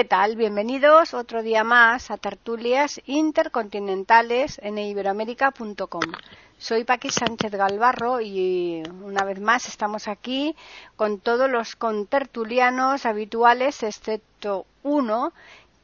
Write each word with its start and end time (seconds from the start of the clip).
¿Qué 0.00 0.06
tal? 0.06 0.34
Bienvenidos 0.34 1.12
otro 1.12 1.42
día 1.42 1.62
más 1.62 2.10
a 2.10 2.16
tertulias 2.16 3.02
intercontinentales 3.04 4.58
en 4.62 4.78
iberoamérica.com. 4.78 6.12
Soy 6.56 6.84
Paqui 6.84 7.10
Sánchez 7.10 7.52
Galvarro 7.52 8.22
y 8.22 8.82
una 9.02 9.24
vez 9.24 9.40
más 9.40 9.68
estamos 9.68 10.08
aquí 10.08 10.56
con 10.96 11.20
todos 11.20 11.50
los 11.50 11.76
contertulianos 11.76 13.04
habituales, 13.04 13.82
excepto 13.82 14.64
uno 14.84 15.34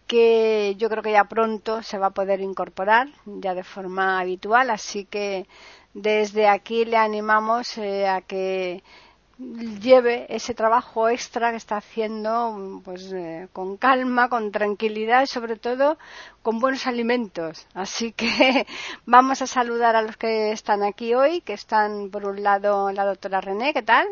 que 0.06 0.76
yo 0.78 0.88
creo 0.88 1.02
que 1.02 1.12
ya 1.12 1.24
pronto 1.24 1.82
se 1.82 1.98
va 1.98 2.06
a 2.06 2.18
poder 2.18 2.40
incorporar 2.40 3.08
ya 3.26 3.54
de 3.54 3.64
forma 3.64 4.18
habitual, 4.18 4.70
así 4.70 5.04
que 5.04 5.46
desde 5.92 6.48
aquí 6.48 6.86
le 6.86 6.96
animamos 6.96 7.76
eh, 7.76 8.08
a 8.08 8.22
que 8.22 8.82
lleve 9.38 10.26
ese 10.34 10.54
trabajo 10.54 11.08
extra 11.08 11.50
que 11.50 11.56
está 11.56 11.76
haciendo 11.76 12.80
pues 12.84 13.12
eh, 13.12 13.48
con 13.52 13.76
calma, 13.76 14.28
con 14.28 14.50
tranquilidad 14.50 15.22
y 15.22 15.26
sobre 15.26 15.56
todo 15.56 15.98
con 16.42 16.58
buenos 16.58 16.86
alimentos. 16.86 17.66
Así 17.74 18.12
que 18.12 18.66
vamos 19.06 19.42
a 19.42 19.46
saludar 19.46 19.96
a 19.96 20.02
los 20.02 20.16
que 20.16 20.52
están 20.52 20.82
aquí 20.82 21.14
hoy, 21.14 21.40
que 21.42 21.52
están 21.52 22.10
por 22.10 22.24
un 22.26 22.42
lado 22.42 22.90
la 22.92 23.04
doctora 23.04 23.40
René, 23.40 23.74
¿qué 23.74 23.82
tal? 23.82 24.06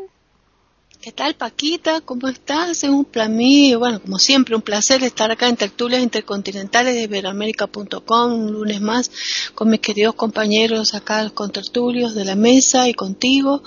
¿Qué 1.05 1.13
tal, 1.13 1.35
Paquita? 1.35 2.01
¿Cómo 2.01 2.29
estás? 2.29 2.83
Es 2.83 2.89
un 2.89 3.05
plan 3.05 3.37
mío, 3.37 3.79
bueno, 3.79 4.01
como 4.01 4.17
siempre, 4.17 4.57
un 4.57 4.63
placer 4.63 5.05
estar 5.05 5.31
acá 5.31 5.49
en 5.49 5.57
Tertulias 5.57 6.03
Intercontinentales 6.03 6.95
de 6.95 7.03
Iberoamérica.com, 7.03 8.33
un 8.33 8.53
lunes 8.55 8.81
más, 8.81 9.11
con 9.55 9.69
mis 9.69 9.81
queridos 9.81 10.15
compañeros 10.15 10.95
acá 10.95 11.29
con 11.29 11.53
tertulios 11.53 12.15
de 12.15 12.25
la 12.25 12.37
mesa 12.37 12.89
y 12.89 12.95
contigo. 12.95 13.63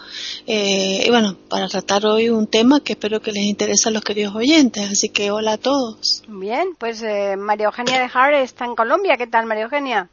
Eh, 0.47 1.03
y 1.05 1.09
bueno, 1.11 1.37
para 1.47 1.67
tratar 1.67 2.07
hoy 2.07 2.31
un 2.31 2.47
tema 2.47 2.79
que 2.79 2.93
espero 2.93 3.21
que 3.21 3.31
les 3.31 3.43
interese 3.43 3.89
a 3.89 3.91
los 3.91 4.01
queridos 4.01 4.33
oyentes. 4.33 4.89
Así 4.89 5.09
que 5.09 5.29
hola 5.29 5.51
a 5.51 5.57
todos. 5.59 6.23
Bien, 6.27 6.69
pues 6.79 7.03
eh, 7.03 7.35
María 7.37 7.67
Eugenia 7.67 7.99
de 7.99 8.09
Jare 8.09 8.41
está 8.41 8.65
en 8.65 8.73
Colombia. 8.73 9.15
¿Qué 9.15 9.27
tal, 9.27 9.45
María 9.45 9.65
Eugenia? 9.65 10.09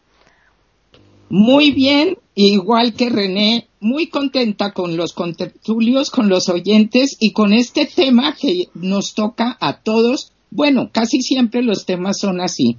Muy 1.37 1.73
bien, 1.73 2.17
igual 2.37 2.95
que 2.95 3.11
René, 3.11 3.67
muy 3.81 4.09
contenta 4.09 4.71
con 4.71 4.97
los 4.97 5.13
contertulios, 5.15 6.13
con 6.13 6.29
los 6.29 6.49
oyentes 6.49 7.17
y 7.19 7.33
con 7.33 7.53
este 7.53 7.87
tema 7.87 8.37
que 8.41 8.69
nos 8.75 9.15
toca 9.15 9.57
a 9.61 9.81
todos. 9.81 10.31
Bueno, 10.53 10.91
casi 10.93 11.23
siempre 11.23 11.65
los 11.65 11.87
temas 11.87 12.21
son 12.21 12.41
así. 12.41 12.79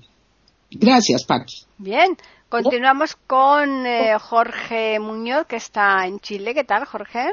Gracias, 0.72 1.26
Paqui. 1.26 1.66
Bien, 1.80 2.16
continuamos 2.48 3.18
con 3.28 3.86
eh, 3.86 4.18
Jorge 4.22 5.02
Muñoz, 5.02 5.48
que 5.48 5.58
está 5.58 6.08
en 6.08 6.22
Chile. 6.22 6.54
¿Qué 6.54 6.64
tal, 6.64 6.86
Jorge? 6.86 7.26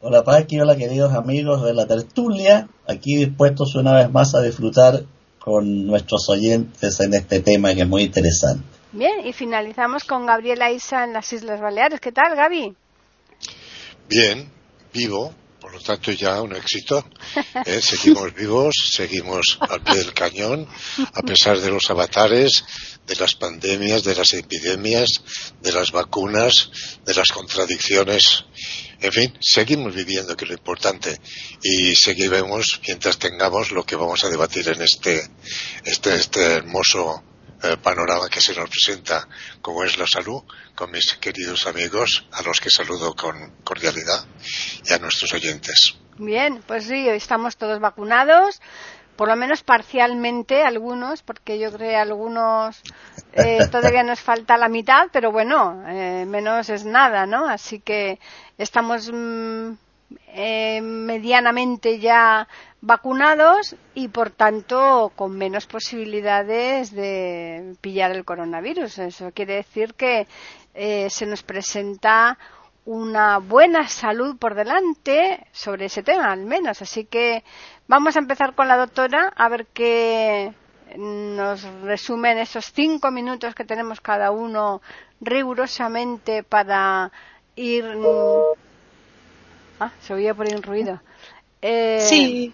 Hola, 0.00 0.22
Paqui. 0.22 0.60
Hola, 0.60 0.76
queridos 0.76 1.14
amigos 1.14 1.64
de 1.64 1.74
la 1.74 1.88
tertulia. 1.88 2.68
Aquí 2.86 3.16
dispuestos 3.16 3.74
una 3.74 3.92
vez 3.92 4.12
más 4.12 4.36
a 4.36 4.42
disfrutar 4.42 5.02
con 5.40 5.84
nuestros 5.84 6.28
oyentes 6.28 7.00
en 7.00 7.14
este 7.14 7.40
tema 7.40 7.74
que 7.74 7.80
es 7.80 7.88
muy 7.88 8.04
interesante. 8.04 8.77
Bien, 8.92 9.26
y 9.26 9.34
finalizamos 9.34 10.04
con 10.04 10.24
Gabriela 10.24 10.70
Isa 10.70 11.04
en 11.04 11.12
las 11.12 11.30
Islas 11.34 11.60
Baleares. 11.60 12.00
¿Qué 12.00 12.10
tal, 12.10 12.34
Gaby? 12.34 12.74
Bien, 14.08 14.50
vivo, 14.94 15.34
por 15.60 15.74
lo 15.74 15.80
tanto 15.80 16.10
ya 16.12 16.40
un 16.40 16.56
éxito. 16.56 17.04
¿eh? 17.66 17.80
Seguimos 17.82 18.32
vivos, 18.34 18.74
seguimos 18.90 19.58
al 19.60 19.82
pie 19.82 19.96
del 19.96 20.14
cañón, 20.14 20.66
a 21.12 21.20
pesar 21.20 21.60
de 21.60 21.68
los 21.68 21.90
avatares, 21.90 22.64
de 23.06 23.16
las 23.16 23.34
pandemias, 23.34 24.04
de 24.04 24.14
las 24.14 24.32
epidemias, 24.32 25.08
de 25.60 25.72
las 25.72 25.92
vacunas, 25.92 26.70
de 27.04 27.12
las 27.12 27.28
contradicciones. 27.28 28.46
En 29.00 29.12
fin, 29.12 29.34
seguimos 29.38 29.94
viviendo, 29.94 30.34
que 30.34 30.46
es 30.46 30.48
lo 30.48 30.56
importante, 30.56 31.20
y 31.62 31.94
seguiremos 31.94 32.80
mientras 32.86 33.18
tengamos 33.18 33.70
lo 33.70 33.84
que 33.84 33.96
vamos 33.96 34.24
a 34.24 34.30
debatir 34.30 34.66
en 34.70 34.80
este, 34.80 35.28
este, 35.84 36.14
este 36.14 36.40
hermoso 36.40 37.22
eh, 37.62 37.76
panorama 37.82 38.28
que 38.28 38.40
se 38.40 38.54
nos 38.54 38.68
presenta, 38.70 39.26
como 39.60 39.84
es 39.84 39.98
la 39.98 40.06
salud, 40.06 40.42
con 40.74 40.90
mis 40.90 41.14
queridos 41.14 41.66
amigos, 41.66 42.26
a 42.32 42.42
los 42.42 42.60
que 42.60 42.70
saludo 42.70 43.14
con 43.14 43.56
cordialidad, 43.64 44.24
y 44.84 44.92
a 44.92 44.98
nuestros 44.98 45.32
oyentes. 45.32 45.96
Bien, 46.18 46.62
pues 46.66 46.84
sí, 46.84 47.08
estamos 47.08 47.56
todos 47.56 47.80
vacunados, 47.80 48.60
por 49.16 49.28
lo 49.28 49.34
menos 49.34 49.64
parcialmente 49.64 50.62
algunos, 50.62 51.22
porque 51.22 51.58
yo 51.58 51.72
creo 51.72 51.90
que 51.90 51.96
algunos 51.96 52.80
eh, 53.32 53.66
todavía 53.72 54.04
nos 54.04 54.20
falta 54.20 54.56
la 54.56 54.68
mitad, 54.68 55.08
pero 55.12 55.32
bueno, 55.32 55.82
eh, 55.88 56.24
menos 56.26 56.68
es 56.70 56.84
nada, 56.84 57.26
¿no? 57.26 57.48
Así 57.48 57.80
que 57.80 58.20
estamos 58.56 59.10
mm, 59.12 59.72
eh, 60.28 60.80
medianamente 60.80 61.98
ya 61.98 62.48
vacunados 62.80 63.76
y 63.94 64.08
por 64.08 64.30
tanto 64.30 65.12
con 65.16 65.36
menos 65.36 65.66
posibilidades 65.66 66.92
de 66.92 67.74
pillar 67.80 68.12
el 68.12 68.24
coronavirus. 68.24 68.98
Eso 68.98 69.32
quiere 69.32 69.56
decir 69.56 69.94
que 69.94 70.26
eh, 70.74 71.10
se 71.10 71.26
nos 71.26 71.42
presenta 71.42 72.38
una 72.84 73.38
buena 73.38 73.86
salud 73.88 74.38
por 74.38 74.54
delante 74.54 75.46
sobre 75.52 75.86
ese 75.86 76.02
tema, 76.02 76.32
al 76.32 76.46
menos. 76.46 76.80
Así 76.80 77.04
que 77.04 77.44
vamos 77.86 78.16
a 78.16 78.20
empezar 78.20 78.54
con 78.54 78.68
la 78.68 78.78
doctora 78.78 79.32
a 79.36 79.48
ver 79.48 79.66
qué 79.66 80.54
nos 80.96 81.62
resumen 81.82 82.38
esos 82.38 82.72
cinco 82.72 83.10
minutos 83.10 83.54
que 83.54 83.64
tenemos 83.64 84.00
cada 84.00 84.30
uno 84.30 84.80
rigurosamente 85.20 86.42
para 86.44 87.12
ir. 87.56 87.84
Ah, 89.80 89.92
se 90.04 90.12
oía 90.14 90.34
por 90.34 90.46
ahí 90.46 90.54
un 90.54 90.62
ruido. 90.62 91.00
Eh, 91.62 92.04
sí. 92.08 92.52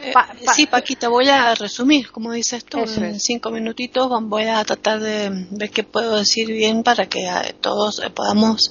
Eh, 0.00 0.14
sí, 0.54 0.66
Paquita, 0.66 1.08
voy 1.08 1.28
a 1.28 1.54
resumir, 1.54 2.10
como 2.10 2.32
dices 2.32 2.64
tú, 2.64 2.78
en 2.78 3.18
cinco 3.18 3.50
minutitos 3.50 4.08
voy 4.22 4.44
a 4.44 4.64
tratar 4.64 5.00
de 5.00 5.46
ver 5.50 5.70
qué 5.70 5.82
puedo 5.82 6.16
decir 6.16 6.46
bien 6.46 6.82
para 6.82 7.06
que 7.06 7.26
eh, 7.26 7.54
todos 7.60 8.00
podamos 8.14 8.70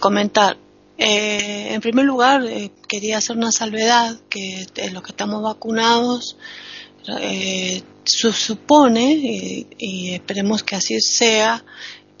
comentar. 0.00 0.56
en 0.98 1.80
primer 1.80 2.04
lugar, 2.04 2.42
quería 2.88 3.18
hacer 3.18 3.36
una 3.36 3.52
salvedad 3.52 4.16
que 4.28 4.66
los 4.92 5.02
que 5.02 5.12
estamos 5.12 5.42
vacunados 5.42 6.36
se 8.04 8.32
supone, 8.32 9.66
y 9.78 10.14
esperemos 10.14 10.62
que 10.62 10.76
así 10.76 11.00
sea, 11.00 11.64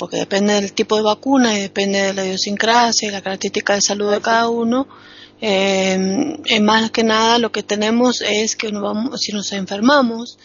porque 0.00 0.16
depende 0.16 0.54
del 0.54 0.72
tipo 0.72 0.96
de 0.96 1.02
vacuna 1.02 1.54
y 1.54 1.60
depende 1.60 2.00
de 2.00 2.14
la 2.14 2.24
idiosincrasia 2.24 3.06
y 3.06 3.12
la 3.12 3.20
característica 3.20 3.74
de 3.74 3.82
salud 3.82 4.10
de 4.10 4.22
cada 4.22 4.48
uno, 4.48 4.88
eh, 5.42 6.38
más 6.62 6.90
que 6.90 7.04
nada 7.04 7.36
lo 7.36 7.52
que 7.52 7.62
tenemos 7.62 8.22
es 8.22 8.56
que 8.56 8.68
vamos, 8.68 9.20
si 9.20 9.32
nos 9.32 9.52
enfermamos, 9.52 10.38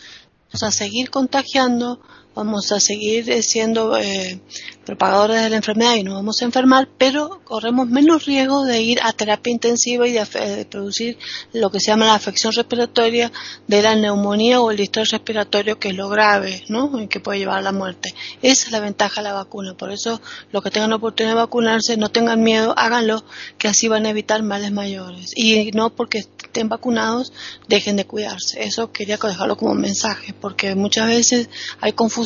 vamos 0.51 0.63
a 0.63 0.71
seguir 0.71 1.09
contagiando, 1.09 2.01
vamos 2.35 2.71
a 2.73 2.79
seguir 2.79 3.41
siendo 3.41 3.97
eh, 3.97 4.39
propagadores 4.85 5.41
de 5.41 5.49
la 5.49 5.55
enfermedad 5.55 5.95
y 5.95 6.03
nos 6.03 6.15
vamos 6.15 6.41
a 6.41 6.45
enfermar, 6.45 6.89
pero 6.97 7.41
corremos 7.43 7.87
menos 7.87 8.25
riesgo 8.25 8.65
de 8.65 8.81
ir 8.81 8.99
a 9.01 9.13
terapia 9.13 9.51
intensiva 9.51 10.07
y 10.07 10.11
de, 10.11 10.65
producir 10.69 11.17
lo 11.53 11.71
que 11.71 11.79
se 11.79 11.87
llama 11.87 12.05
la 12.05 12.15
afección 12.15 12.51
respiratoria 12.53 13.31
de 13.67 13.81
la 13.81 13.95
neumonía 13.95 14.59
o 14.59 14.69
el 14.69 14.77
distrés 14.77 15.09
respiratorio, 15.11 15.79
que 15.79 15.89
es 15.89 15.95
lo 15.95 16.09
grave, 16.09 16.63
¿no? 16.67 17.01
Y 17.01 17.07
que 17.07 17.19
puede 17.19 17.39
llevar 17.39 17.59
a 17.59 17.61
la 17.61 17.71
muerte. 17.71 18.13
Esa 18.41 18.65
es 18.67 18.71
la 18.71 18.79
ventaja 18.81 19.21
de 19.21 19.29
la 19.29 19.33
vacuna. 19.33 19.75
Por 19.75 19.91
eso, 19.91 20.21
los 20.51 20.61
que 20.61 20.71
tengan 20.71 20.89
la 20.89 20.97
oportunidad 20.97 21.35
de 21.35 21.41
vacunarse, 21.41 21.97
no 21.97 22.09
tengan 22.09 22.43
miedo, 22.43 22.73
háganlo, 22.77 23.23
que 23.57 23.69
así 23.69 23.87
van 23.87 24.05
a 24.05 24.09
evitar 24.09 24.43
males 24.43 24.71
mayores. 24.71 25.31
Y 25.35 25.71
no 25.71 25.89
porque 25.95 26.19
estén 26.19 26.69
vacunados, 26.69 27.31
dejen 27.67 27.95
de 27.95 28.05
cuidarse. 28.05 28.63
Eso 28.63 28.91
quería 28.91 29.17
dejarlo 29.17 29.57
como 29.57 29.73
mensaje, 29.73 30.33
porque 30.33 30.75
muchas 30.75 31.07
veces 31.07 31.49
hay 31.79 31.93
confusión. 31.93 32.24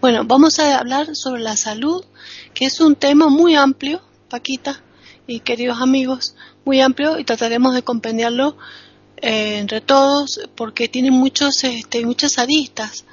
Bueno, 0.00 0.24
vamos 0.24 0.58
a 0.58 0.78
hablar 0.78 1.14
sobre 1.14 1.42
la 1.42 1.56
salud, 1.56 2.04
que 2.54 2.64
es 2.66 2.80
un 2.80 2.96
tema 2.96 3.28
muy 3.28 3.54
amplio, 3.54 4.02
Paquita 4.28 4.82
y 5.26 5.40
queridos 5.40 5.80
amigos, 5.80 6.34
muy 6.64 6.80
amplio 6.80 7.18
y 7.18 7.24
trataremos 7.24 7.74
de 7.74 7.82
compendiarlo 7.82 8.56
eh, 9.18 9.58
entre 9.58 9.80
todos 9.80 10.40
porque 10.56 10.88
tiene 10.88 11.10
muchos, 11.10 11.64
este, 11.64 12.04
muchas 12.04 12.38
aristas. 12.38 13.04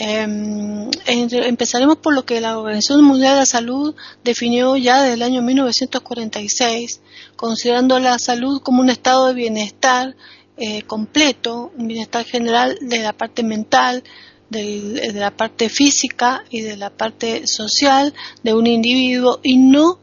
Em, 0.00 0.90
empezaremos 1.06 1.96
por 1.96 2.14
lo 2.14 2.24
que 2.24 2.40
la 2.40 2.56
Organización 2.58 3.02
Mundial 3.02 3.32
de 3.34 3.40
la 3.40 3.46
Salud 3.46 3.96
definió 4.22 4.76
ya 4.76 5.02
desde 5.02 5.14
el 5.14 5.22
año 5.22 5.42
1946, 5.42 7.00
considerando 7.34 7.98
la 7.98 8.16
salud 8.18 8.60
como 8.62 8.80
un 8.80 8.90
estado 8.90 9.26
de 9.28 9.34
bienestar 9.34 10.14
eh, 10.56 10.82
completo, 10.82 11.72
un 11.76 11.88
bienestar 11.88 12.24
general 12.24 12.78
de 12.80 12.98
la 12.98 13.12
parte 13.12 13.42
mental, 13.42 14.04
de 14.50 15.12
la 15.14 15.30
parte 15.30 15.68
física 15.68 16.44
y 16.50 16.62
de 16.62 16.76
la 16.76 16.90
parte 16.90 17.46
social 17.46 18.14
de 18.42 18.54
un 18.54 18.66
individuo 18.66 19.40
y 19.42 19.58
no 19.58 19.98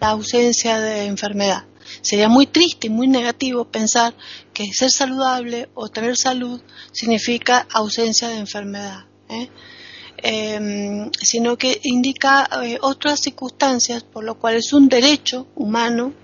la 0.00 0.10
ausencia 0.10 0.80
de 0.80 1.06
enfermedad. 1.06 1.64
Sería 2.02 2.28
muy 2.28 2.46
triste 2.46 2.88
y 2.88 2.90
muy 2.90 3.08
negativo 3.08 3.64
pensar 3.64 4.14
que 4.52 4.72
ser 4.72 4.90
saludable 4.90 5.68
o 5.74 5.88
tener 5.88 6.16
salud 6.16 6.60
significa 6.92 7.66
ausencia 7.72 8.28
de 8.28 8.38
enfermedad. 8.38 9.06
¿eh? 9.28 9.48
Em, 10.18 11.10
sino 11.20 11.56
que 11.56 11.78
indica 11.84 12.48
eh, 12.62 12.78
otras 12.80 13.20
circunstancias 13.20 14.02
por 14.02 14.24
lo 14.24 14.38
cual 14.38 14.54
es 14.54 14.72
un 14.72 14.88
derecho 14.88 15.46
humano 15.54 16.14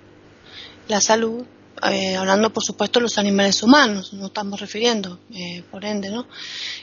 la 0.89 1.01
salud, 1.01 1.45
eh, 1.91 2.17
hablando 2.17 2.53
por 2.53 2.63
supuesto 2.63 2.99
de 2.99 3.05
los 3.05 3.19
animales 3.19 3.63
humanos, 3.63 4.13
no 4.13 4.27
estamos 4.27 4.61
refiriendo, 4.61 5.19
eh, 5.35 5.65
por 5.71 5.85
ende, 5.85 6.11
¿no? 6.11 6.27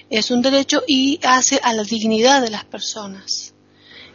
Es 0.09 0.31
un 0.31 0.41
derecho 0.41 0.83
y 0.87 1.19
hace 1.23 1.59
a 1.63 1.73
la 1.73 1.83
dignidad 1.83 2.41
de 2.41 2.49
las 2.49 2.65
personas 2.65 3.53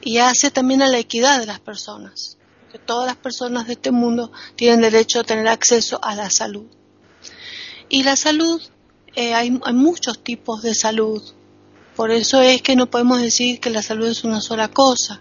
y 0.03 0.19
hace 0.19 0.51
también 0.51 0.83
a 0.83 0.89
la 0.89 0.99
equidad 0.99 1.41
de 1.41 1.47
las 1.47 1.61
personas, 1.61 2.39
que 2.71 2.79
todas 2.79 3.07
las 3.07 3.17
personas 3.17 3.67
de 3.67 3.75
este 3.75 3.91
mundo 3.91 4.33
tienen 4.57 4.81
derecho 4.81 5.21
a 5.21 5.25
tener 5.25 5.49
acceso 5.49 5.99
a 6.03 6.15
la 6.15 6.29
salud. 6.31 6.67
Y 7.89 8.03
la 8.03 8.17
salud, 8.17 8.61
hay, 9.17 9.59
hay 9.65 9.73
muchos 9.73 10.23
tipos 10.23 10.63
de 10.63 10.75
salud, 10.75 11.23
por 11.97 12.11
eso 12.11 12.43
es 12.43 12.61
que 12.61 12.75
no 12.75 12.91
podemos 12.91 13.23
decir 13.23 13.61
que 13.61 13.71
la 13.71 13.83
salud 13.83 14.09
es 14.09 14.25
una 14.25 14.41
sola 14.41 14.69
cosa. 14.69 15.21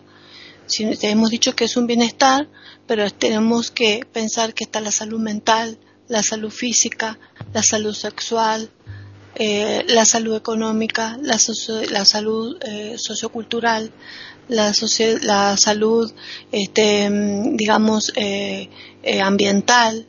Si 0.65 0.87
hemos 1.01 1.29
dicho 1.29 1.55
que 1.55 1.65
es 1.65 1.77
un 1.77 1.87
bienestar, 1.87 2.47
pero 2.87 3.09
tenemos 3.11 3.71
que 3.71 4.05
pensar 4.11 4.53
que 4.53 4.63
está 4.63 4.81
la 4.81 4.91
salud 4.91 5.19
mental, 5.19 5.77
la 6.07 6.23
salud 6.23 6.51
física, 6.51 7.19
la 7.53 7.63
salud 7.63 7.93
sexual, 7.93 8.69
eh, 9.35 9.83
la 9.87 10.05
salud 10.05 10.35
económica, 10.35 11.17
la, 11.21 11.39
salud 11.39 12.57
eh, 12.61 12.95
sociocultural, 12.97 13.91
la, 14.47 14.73
la 15.21 15.57
salud, 15.57 16.13
este, 16.51 17.09
digamos, 17.53 18.13
eh, 18.15 18.69
ambiental. 19.23 20.07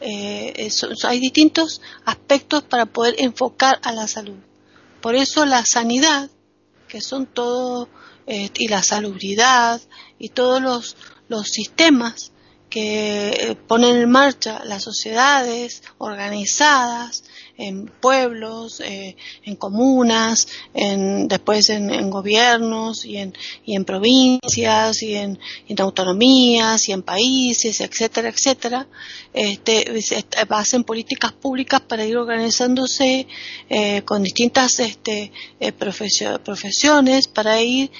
hay 0.00 1.20
distintos 1.20 1.80
aspectos 2.04 2.62
para 2.64 2.86
poder 2.86 3.14
enfocar 3.18 3.78
a 3.82 3.92
la 3.92 4.08
salud. 4.08 4.38
Por 5.00 5.14
eso 5.14 5.44
la 5.44 5.64
sanidad, 5.64 6.30
que 6.88 7.00
son 7.00 7.26
todo, 7.26 7.88
eh, 8.26 8.50
y 8.54 8.68
la 8.68 8.82
salubridad 8.82 9.80
y 10.18 10.30
todos 10.30 10.62
los, 10.62 10.96
los 11.28 11.48
sistemas 11.48 12.32
que 12.70 13.28
eh, 13.28 13.56
ponen 13.56 13.96
en 13.96 14.10
marcha 14.10 14.64
las 14.64 14.82
sociedades 14.82 15.82
organizadas 15.98 17.24
en 17.56 17.86
pueblos, 17.86 18.80
eh, 18.80 19.16
en 19.44 19.56
comunas, 19.56 20.48
en, 20.74 21.28
después 21.28 21.68
en, 21.70 22.10
gobiernos 22.10 23.04
y 23.04 23.18
en, 23.18 23.84
provincias 23.84 25.02
y 25.02 25.14
en, 25.14 25.38
autonomías 25.78 26.88
y 26.88 26.92
en 26.92 27.02
países, 27.02 27.80
etcétera, 27.80 28.28
etcétera, 28.28 28.86
este, 29.32 29.84
hacen 30.48 30.84
políticas 30.84 31.32
públicas 31.32 31.80
para 31.80 32.04
ir 32.04 32.16
organizándose 32.16 33.26
eh, 33.68 34.02
con 34.02 34.22
distintas 34.22 34.80
este, 34.80 35.32
eh, 35.60 35.72
profesiones 35.72 37.28
para 37.28 37.60
ir 37.62 37.90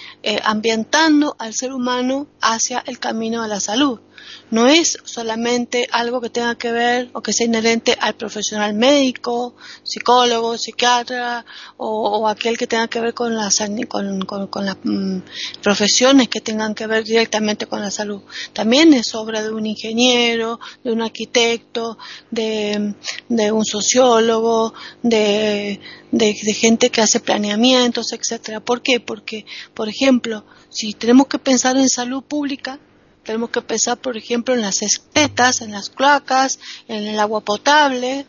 ambientando 0.44 1.36
al 1.38 1.54
ser 1.54 1.72
humano 1.72 2.26
hacia 2.40 2.82
el 2.86 2.98
camino 2.98 3.42
a 3.42 3.48
la 3.48 3.60
salud 3.60 4.00
no 4.50 4.68
es 4.68 4.98
solamente 5.04 5.88
algo 5.90 6.20
que 6.20 6.30
tenga 6.30 6.54
que 6.54 6.70
ver 6.70 7.10
o 7.12 7.22
que 7.22 7.32
sea 7.32 7.46
inherente 7.46 7.96
al 8.00 8.14
profesional 8.14 8.74
médico, 8.74 9.56
psicólogo, 9.82 10.56
psiquiatra 10.56 11.44
o, 11.76 12.28
aquel 12.28 12.56
que 12.56 12.66
tenga 12.66 12.88
que 12.88 13.00
ver 13.00 13.14
con 13.14 13.34
las, 13.34 13.58
con, 13.88 14.64
las 14.66 14.76
mm, 14.82 15.18
profesiones 15.62 16.28
que 16.28 16.40
tengan 16.40 16.74
que 16.74 16.86
ver 16.86 17.04
directamente 17.04 17.66
con 17.66 17.80
la 17.80 17.90
salud. 17.90 18.22
También 18.52 18.94
es 18.94 19.14
obra 19.14 19.42
de 19.42 19.50
un 19.50 19.66
ingeniero, 19.66 20.60
de 20.82 20.92
un 20.92 21.02
arquitecto, 21.02 21.98
de, 22.30 22.94
un 23.28 23.64
sociólogo, 23.64 24.74
de, 25.02 25.80
de, 26.12 26.34
gente 26.34 26.90
que 26.90 27.00
hace 27.00 27.20
planeamientos, 27.20 28.12
etcétera. 28.12 28.60
¿Por 28.60 28.82
qué? 28.82 29.00
Porque, 29.00 29.46
por 29.74 29.88
ejemplo, 29.88 30.44
si 30.70 30.92
tenemos 30.92 31.26
que 31.26 31.38
pensar 31.38 31.76
en 31.76 31.88
salud 31.88 32.22
pública, 32.22 32.78
tenemos 33.24 33.50
que 33.50 33.62
pensar, 33.62 33.98
por 33.98 34.16
ejemplo, 34.16 34.54
en 34.54 34.60
las 34.60 34.82
espetas, 34.82 35.62
en 35.62 35.72
las 35.72 35.90
cloacas, 35.90 36.58
en 36.88 37.06
el 37.06 37.18
agua 37.18 37.40
potable. 37.40 38.26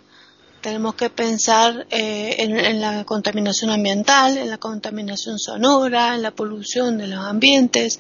Tenemos 0.62 0.96
que 0.96 1.12
pensar 1.12 1.86
eh, 1.92 2.38
en, 2.40 2.82
la 2.82 3.04
contaminación 3.04 3.70
ambiental, 3.70 4.38
en 4.38 4.50
la 4.50 4.58
contaminación 4.58 5.38
sonora, 5.38 6.16
en 6.16 6.24
la 6.24 6.32
polución 6.32 6.98
de 6.98 7.08
los 7.08 7.24
ambientes, 7.24 8.00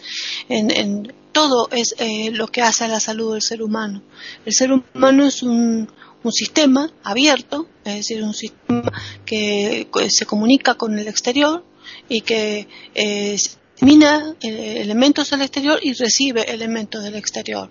en, 0.49 1.13
todo 1.31 1.67
es 1.71 1.93
eh, 1.99 2.31
lo 2.31 2.47
que 2.47 2.61
hace 2.61 2.85
a 2.85 2.87
la 2.87 2.99
salud 2.99 3.33
del 3.33 3.41
ser 3.43 3.61
humano. 3.61 4.01
El 4.45 4.53
ser 4.53 4.71
humano 4.71 5.25
es 5.25 5.43
un, 5.43 5.87
sistema 6.31 6.91
abierto, 7.03 7.67
es 7.83 7.97
decir, 7.97 8.23
un 8.23 8.33
sistema 8.33 8.91
que 9.27 9.87
se 10.09 10.25
comunica 10.25 10.73
con 10.73 10.97
el 10.97 11.07
exterior 11.07 11.63
y 12.09 12.21
que 12.21 12.67
eh, 12.95 13.37
mina 13.81 14.35
eh, 14.41 14.77
elementos 14.81 15.29
del 15.29 15.41
exterior 15.41 15.79
y 15.81 15.93
recibe 15.93 16.51
elementos 16.51 17.03
del 17.03 17.15
exterior. 17.15 17.69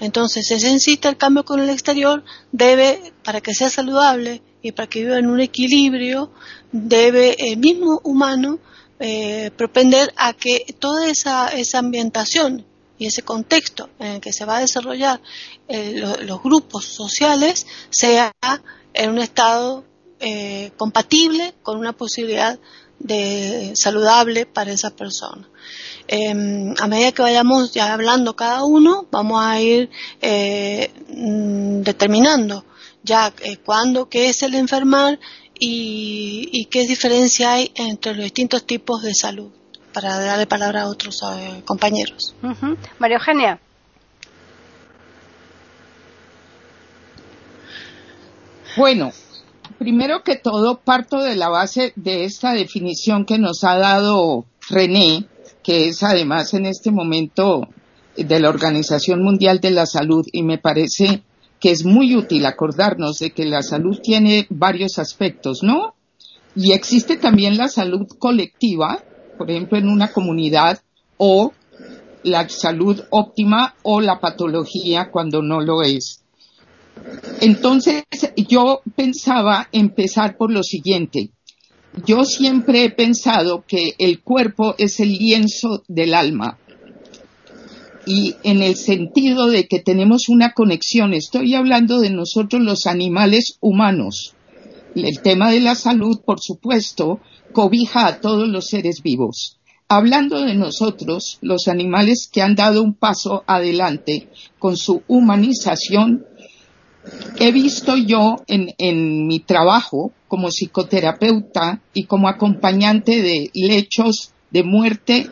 Entonces, 0.00 0.46
se 0.46 0.54
necesita 0.54 1.08
el 1.08 1.16
cambio 1.16 1.44
con 1.44 1.60
el 1.60 1.70
exterior, 1.70 2.24
debe, 2.52 3.12
para 3.22 3.40
que 3.40 3.54
sea 3.54 3.70
saludable 3.70 4.42
y 4.62 4.72
para 4.72 4.88
que 4.88 5.02
viva 5.02 5.18
en 5.18 5.26
un 5.26 5.40
equilibrio, 5.40 6.32
debe 6.72 7.36
el 7.38 7.58
mismo 7.58 8.00
humano 8.02 8.58
eh, 8.98 9.50
propender 9.56 10.12
a 10.16 10.32
que 10.32 10.64
toda 10.78 11.08
esa, 11.08 11.48
esa 11.48 11.78
ambientación 11.78 12.64
y 12.98 13.06
ese 13.06 13.22
contexto 13.22 13.90
en 13.98 14.06
el 14.06 14.20
que 14.20 14.32
se 14.32 14.46
va 14.46 14.56
a 14.56 14.60
desarrollar 14.60 15.20
eh, 15.68 16.02
los 16.22 16.42
grupos 16.42 16.86
sociales 16.86 17.66
sea 17.90 18.32
en 18.94 19.10
un 19.10 19.18
estado 19.18 19.84
compatible 20.78 21.52
con 21.62 21.78
una 21.78 21.92
posibilidad 21.92 22.58
de 22.98 23.72
saludable 23.74 24.46
para 24.46 24.72
esa 24.72 24.90
persona. 24.90 25.48
Em, 26.08 26.74
a 26.78 26.86
medida 26.86 27.12
que 27.12 27.22
vayamos 27.22 27.72
ya 27.72 27.92
hablando 27.92 28.36
cada 28.36 28.64
uno, 28.64 29.06
vamos 29.10 29.44
a 29.44 29.60
ir 29.60 29.90
eh, 30.20 30.90
mm, 31.08 31.82
determinando 31.82 32.64
ya 33.02 33.32
eh, 33.42 33.56
cuándo, 33.58 34.08
qué 34.08 34.28
es 34.28 34.42
el 34.42 34.54
enfermar 34.54 35.18
y, 35.58 36.66
qué 36.70 36.86
diferencia 36.86 37.52
hay 37.52 37.72
entre 37.76 38.14
los 38.14 38.24
distintos 38.24 38.66
tipos 38.66 39.02
de 39.02 39.14
salud, 39.14 39.50
para 39.92 40.18
darle 40.18 40.46
palabra 40.46 40.82
a 40.82 40.88
otros 40.88 41.22
eh, 41.22 41.62
compañeros. 41.64 42.34
María 42.98 43.16
Eugenia. 43.16 43.60
Bueno, 48.76 49.12
primero 49.78 50.22
que 50.22 50.36
todo 50.36 50.80
parto 50.80 51.22
de 51.22 51.36
la 51.36 51.48
base 51.48 51.92
de 51.96 52.24
esta 52.24 52.52
definición 52.52 53.24
que 53.24 53.38
nos 53.38 53.64
ha 53.64 53.76
dado 53.76 54.46
René, 54.68 55.26
que 55.62 55.88
es 55.88 56.02
además 56.02 56.54
en 56.54 56.66
este 56.66 56.90
momento 56.90 57.68
de 58.16 58.40
la 58.40 58.48
Organización 58.48 59.22
Mundial 59.22 59.60
de 59.60 59.70
la 59.70 59.86
Salud 59.86 60.26
y 60.32 60.42
me 60.42 60.58
parece 60.58 61.22
que 61.60 61.70
es 61.70 61.84
muy 61.84 62.16
útil 62.16 62.46
acordarnos 62.46 63.18
de 63.18 63.30
que 63.30 63.44
la 63.44 63.62
salud 63.62 63.98
tiene 64.02 64.46
varios 64.50 64.98
aspectos, 64.98 65.62
¿no? 65.62 65.94
Y 66.54 66.72
existe 66.72 67.16
también 67.16 67.56
la 67.56 67.68
salud 67.68 68.06
colectiva, 68.18 69.02
por 69.36 69.50
ejemplo, 69.50 69.78
en 69.78 69.88
una 69.88 70.12
comunidad, 70.12 70.80
o 71.18 71.52
la 72.22 72.48
salud 72.48 73.02
óptima 73.10 73.74
o 73.82 74.00
la 74.00 74.20
patología 74.20 75.10
cuando 75.10 75.42
no 75.42 75.60
lo 75.60 75.82
es. 75.82 76.22
Entonces, 77.40 78.04
yo 78.48 78.80
pensaba 78.94 79.68
empezar 79.72 80.36
por 80.36 80.50
lo 80.50 80.62
siguiente. 80.62 81.30
Yo 82.06 82.24
siempre 82.24 82.84
he 82.84 82.90
pensado 82.90 83.64
que 83.66 83.94
el 83.98 84.20
cuerpo 84.20 84.74
es 84.78 85.00
el 85.00 85.12
lienzo 85.12 85.82
del 85.88 86.14
alma 86.14 86.58
y 88.06 88.36
en 88.44 88.62
el 88.62 88.76
sentido 88.76 89.48
de 89.48 89.66
que 89.66 89.80
tenemos 89.80 90.28
una 90.28 90.52
conexión, 90.52 91.12
estoy 91.12 91.54
hablando 91.54 91.98
de 91.98 92.10
nosotros 92.10 92.62
los 92.62 92.86
animales 92.86 93.58
humanos. 93.60 94.34
El 94.94 95.20
tema 95.20 95.50
de 95.50 95.60
la 95.60 95.74
salud, 95.74 96.20
por 96.24 96.40
supuesto, 96.40 97.20
cobija 97.52 98.06
a 98.06 98.20
todos 98.20 98.48
los 98.48 98.68
seres 98.68 99.02
vivos. 99.02 99.58
Hablando 99.88 100.40
de 100.40 100.54
nosotros, 100.54 101.38
los 101.42 101.68
animales 101.68 102.30
que 102.32 102.42
han 102.42 102.54
dado 102.54 102.82
un 102.82 102.94
paso 102.94 103.42
adelante 103.46 104.28
con 104.58 104.76
su 104.76 105.02
humanización, 105.08 106.24
he 107.38 107.52
visto 107.52 107.96
yo 107.96 108.36
en, 108.46 109.26
mi 109.26 109.40
trabajo 109.40 110.12
como 110.28 110.48
psicoterapeuta 110.48 111.80
y 111.94 112.04
como 112.04 112.28
acompañante 112.28 113.22
de 113.22 113.50
lechos 113.54 114.32
de 114.50 114.62
muerte 114.62 115.30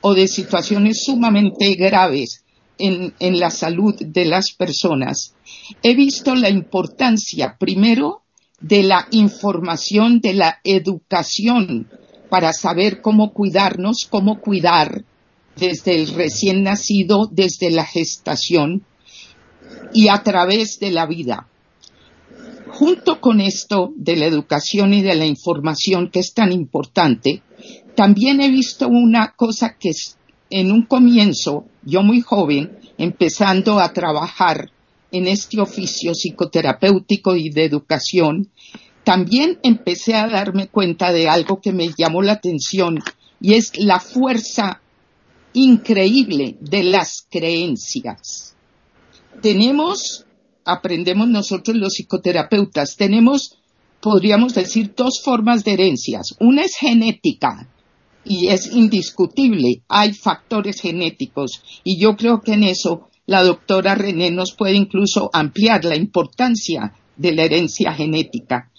o 0.00 0.14
de 0.14 0.28
situaciones 0.28 1.04
sumamente 1.04 1.74
graves 1.74 2.44
en, 2.78 3.14
en, 3.18 3.40
la 3.40 3.50
salud 3.50 3.94
de 3.98 4.24
las 4.24 4.52
personas, 4.52 5.34
he 5.82 5.94
visto 5.94 6.34
la 6.36 6.48
importancia, 6.48 7.56
primero, 7.58 8.22
de 8.60 8.82
la 8.84 9.08
información, 9.10 10.20
de 10.20 10.34
la 10.34 10.58
educación 10.62 11.88
para 12.28 12.52
saber 12.52 13.00
cómo 13.00 13.32
cuidarnos, 13.32 14.06
cómo 14.08 14.40
cuidar 14.40 15.04
desde 15.56 15.96
el 15.96 16.08
recién 16.14 16.62
nacido, 16.62 17.28
desde 17.30 17.70
la 17.70 17.84
gestación 17.84 18.84
y 19.92 20.08
a 20.08 20.22
través 20.22 20.78
de 20.78 20.90
la 20.90 21.06
vida. 21.06 21.48
Junto 22.68 23.20
con 23.20 23.40
esto 23.40 23.92
de 23.96 24.16
la 24.16 24.26
educación 24.26 24.94
y 24.94 25.02
de 25.02 25.14
la 25.14 25.26
información 25.26 26.10
que 26.10 26.20
es 26.20 26.34
tan 26.34 26.52
importante, 26.52 27.42
también 27.94 28.40
he 28.40 28.50
visto 28.50 28.88
una 28.88 29.34
cosa 29.36 29.76
que 29.78 29.90
en 30.50 30.70
un 30.70 30.82
comienzo, 30.82 31.64
yo 31.82 32.02
muy 32.02 32.20
joven, 32.20 32.78
empezando 32.96 33.80
a 33.80 33.92
trabajar 33.92 34.70
en 35.10 35.26
este 35.26 35.60
oficio 35.60 36.14
psicoterapéutico 36.14 37.34
y 37.34 37.50
de 37.50 37.64
educación, 37.64 38.50
también 39.04 39.58
empecé 39.62 40.14
a 40.14 40.28
darme 40.28 40.68
cuenta 40.68 41.12
de 41.12 41.28
algo 41.28 41.60
que 41.60 41.72
me 41.72 41.90
llamó 41.96 42.22
la 42.22 42.32
atención 42.32 42.98
y 43.40 43.54
es 43.54 43.72
la 43.78 44.00
fuerza 44.00 44.82
increíble 45.54 46.56
de 46.60 46.82
las 46.82 47.26
creencias. 47.30 48.54
Tenemos, 49.40 50.26
aprendemos 50.64 51.28
nosotros 51.28 51.76
los 51.76 51.94
psicoterapeutas, 51.94 52.96
tenemos, 52.96 53.58
podríamos 54.00 54.54
decir, 54.54 54.92
dos 54.96 55.20
formas 55.22 55.64
de 55.64 55.72
herencias. 55.74 56.34
Una 56.40 56.62
es 56.62 56.76
genética 56.76 57.68
y 58.24 58.48
es 58.48 58.72
indiscutible, 58.72 59.82
hay 59.88 60.12
factores 60.12 60.80
genéticos 60.80 61.62
y 61.84 61.98
yo 61.98 62.16
creo 62.16 62.40
que 62.40 62.52
en 62.52 62.64
eso 62.64 63.08
la 63.26 63.42
doctora 63.42 63.94
René 63.94 64.30
nos 64.30 64.52
puede 64.52 64.74
incluso 64.74 65.30
ampliar 65.32 65.84
la 65.84 65.96
importancia 65.96 66.94
de 67.16 67.32
la 67.32 67.44
herencia 67.44 67.92
genética. 67.92 68.70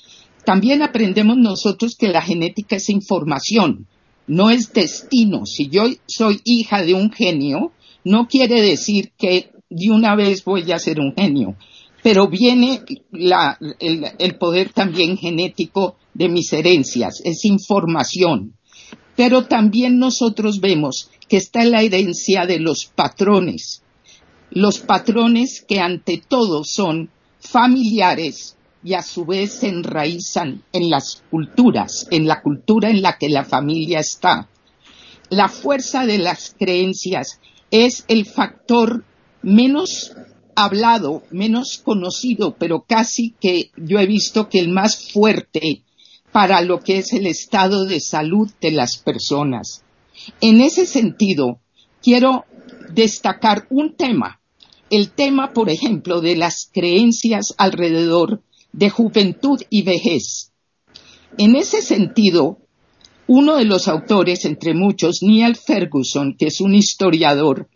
También 0.46 0.82
aprendemos 0.82 1.38
nosotros 1.38 1.96
que 1.96 2.08
la 2.08 2.22
genética 2.22 2.78
es 2.78 2.90
información, 2.90 3.88
no 4.28 4.50
es 4.50 4.74
destino. 4.74 5.46
Si 5.46 5.70
yo 5.70 5.84
soy 6.08 6.42
hija 6.44 6.84
de 6.84 6.94
un 6.94 7.12
genio, 7.12 7.72
no 8.04 8.28
quiere 8.28 8.62
decir 8.62 9.12
que 9.18 9.52
de 9.70 9.92
una 9.92 10.16
vez 10.16 10.44
voy 10.44 10.72
a 10.72 10.80
ser 10.80 11.00
un 11.00 11.14
genio, 11.16 11.56
pero 12.02 12.28
viene 12.28 12.82
el, 13.80 14.06
el 14.18 14.38
poder 14.38 14.72
también 14.74 15.18
genético 15.18 15.98
de 16.14 16.30
mis 16.30 16.52
herencias, 16.54 17.22
es 17.24 17.46
información. 17.46 18.56
Pero 19.16 19.46
también 19.46 20.00
nosotros 20.00 20.62
vemos 20.62 21.10
que 21.28 21.38
está 21.38 21.66
la 21.66 21.82
herencia 21.82 22.46
de 22.46 22.60
los 22.60 22.86
patrones, 22.86 23.84
los 24.52 24.80
patrones 24.80 25.64
que 25.68 25.80
ante 25.80 26.22
todo 26.26 26.64
son 26.64 27.10
familiares 27.40 28.56
y 28.84 28.94
a 28.94 29.02
su 29.02 29.26
vez 29.26 29.54
se 29.54 29.68
enraizan 29.68 30.64
en 30.72 30.90
las 30.90 31.24
culturas, 31.30 32.08
en 32.12 32.28
la 32.28 32.42
cultura 32.42 32.90
en 32.90 33.02
la 33.02 33.18
que 33.18 33.30
la 33.30 33.44
familia 33.44 34.00
está. 34.00 34.48
La 35.30 35.50
fuerza 35.50 36.06
de 36.06 36.18
las 36.18 36.56
creencias 36.58 37.40
es 37.72 38.06
el 38.08 38.26
factor 38.26 39.04
menos 39.42 40.14
hablado, 40.56 41.24
menos 41.32 41.78
conocido, 41.84 42.56
pero 42.58 42.84
casi 42.88 43.34
que 43.40 43.72
yo 43.78 44.00
he 44.00 44.06
visto 44.06 44.50
que 44.50 44.60
el 44.60 44.70
más 44.70 45.12
fuerte 45.12 45.84
para 46.32 46.62
lo 46.62 46.80
que 46.80 46.98
es 46.98 47.14
el 47.14 47.28
estado 47.28 47.86
de 47.86 48.00
salud 48.00 48.50
de 48.62 48.72
las 48.72 48.98
personas. 48.98 49.84
En 50.42 50.62
ese 50.62 50.86
sentido, 50.86 51.60
quiero 52.02 52.46
destacar 52.94 53.68
un 53.70 53.96
tema, 53.96 54.42
el 54.90 55.12
tema, 55.12 55.54
por 55.54 55.70
ejemplo, 55.70 56.22
de 56.22 56.36
las 56.36 56.70
creencias 56.72 57.54
alrededor 57.58 58.42
de 58.72 58.90
juventud 58.90 59.62
y 59.70 59.84
vejez. 59.84 60.52
En 61.38 61.56
ese 61.56 61.82
sentido, 61.82 62.58
uno 63.28 63.58
de 63.58 63.66
los 63.66 63.88
autores, 63.88 64.46
entre 64.46 64.74
muchos, 64.74 65.20
Neil 65.22 65.56
Ferguson, 65.56 66.36
que 66.38 66.48
es 66.48 66.62
un 66.62 66.74
historiador, 66.74 67.70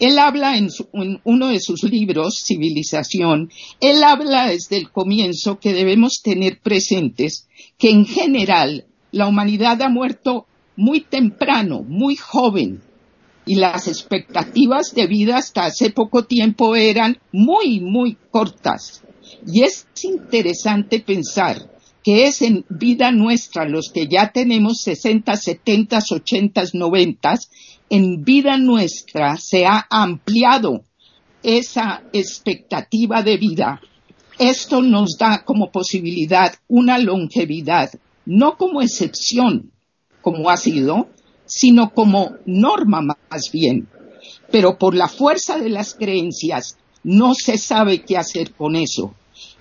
él 0.00 0.18
habla 0.18 0.56
en, 0.56 0.70
uno 1.24 1.48
de 1.48 1.60
sus 1.60 1.84
libros, 1.84 2.42
Civilización, 2.44 3.50
él 3.80 4.02
habla 4.02 4.48
desde 4.48 4.78
el 4.78 4.90
comienzo 4.90 5.60
que 5.60 5.74
debemos 5.74 6.22
tener 6.22 6.58
presentes 6.60 7.46
que 7.78 7.90
en 7.90 8.06
general 8.06 8.86
la 9.12 9.26
humanidad 9.26 9.80
ha 9.82 9.90
muerto 9.90 10.46
muy 10.74 11.02
temprano, 11.02 11.82
muy 11.86 12.16
joven, 12.16 12.82
y 13.46 13.56
las 13.56 13.88
expectativas 13.88 14.94
de 14.94 15.06
vida 15.06 15.36
hasta 15.36 15.64
hace 15.64 15.90
poco 15.90 16.24
tiempo 16.24 16.76
eran 16.76 17.18
muy, 17.32 17.80
muy 17.80 18.16
cortas. 18.30 19.02
Y 19.46 19.62
es 19.62 19.86
interesante 20.02 21.00
pensar 21.00 21.70
que 22.02 22.26
es 22.26 22.42
en 22.42 22.64
vida 22.68 23.12
nuestra, 23.12 23.68
los 23.68 23.90
que 23.90 24.06
ya 24.06 24.32
tenemos 24.32 24.80
60, 24.82 25.36
70, 25.36 25.98
80, 26.10 26.62
90, 26.72 27.34
en 27.90 28.22
vida 28.22 28.56
nuestra 28.56 29.36
se 29.36 29.66
ha 29.66 29.84
ampliado 29.90 30.84
esa 31.42 32.04
expectativa 32.12 33.22
de 33.22 33.36
vida. 33.36 33.80
Esto 34.38 34.80
nos 34.80 35.18
da 35.18 35.44
como 35.44 35.70
posibilidad 35.72 36.54
una 36.68 36.98
longevidad, 36.98 37.90
no 38.24 38.56
como 38.56 38.80
excepción, 38.80 39.72
como 40.22 40.48
ha 40.50 40.56
sido, 40.56 41.08
sino 41.46 41.92
como 41.92 42.36
norma 42.46 43.02
más 43.02 43.50
bien. 43.52 43.88
Pero 44.52 44.78
por 44.78 44.94
la 44.94 45.08
fuerza 45.08 45.58
de 45.58 45.68
las 45.68 45.94
creencias 45.94 46.78
no 47.02 47.34
se 47.34 47.58
sabe 47.58 48.02
qué 48.02 48.16
hacer 48.16 48.52
con 48.54 48.76
eso. 48.76 49.14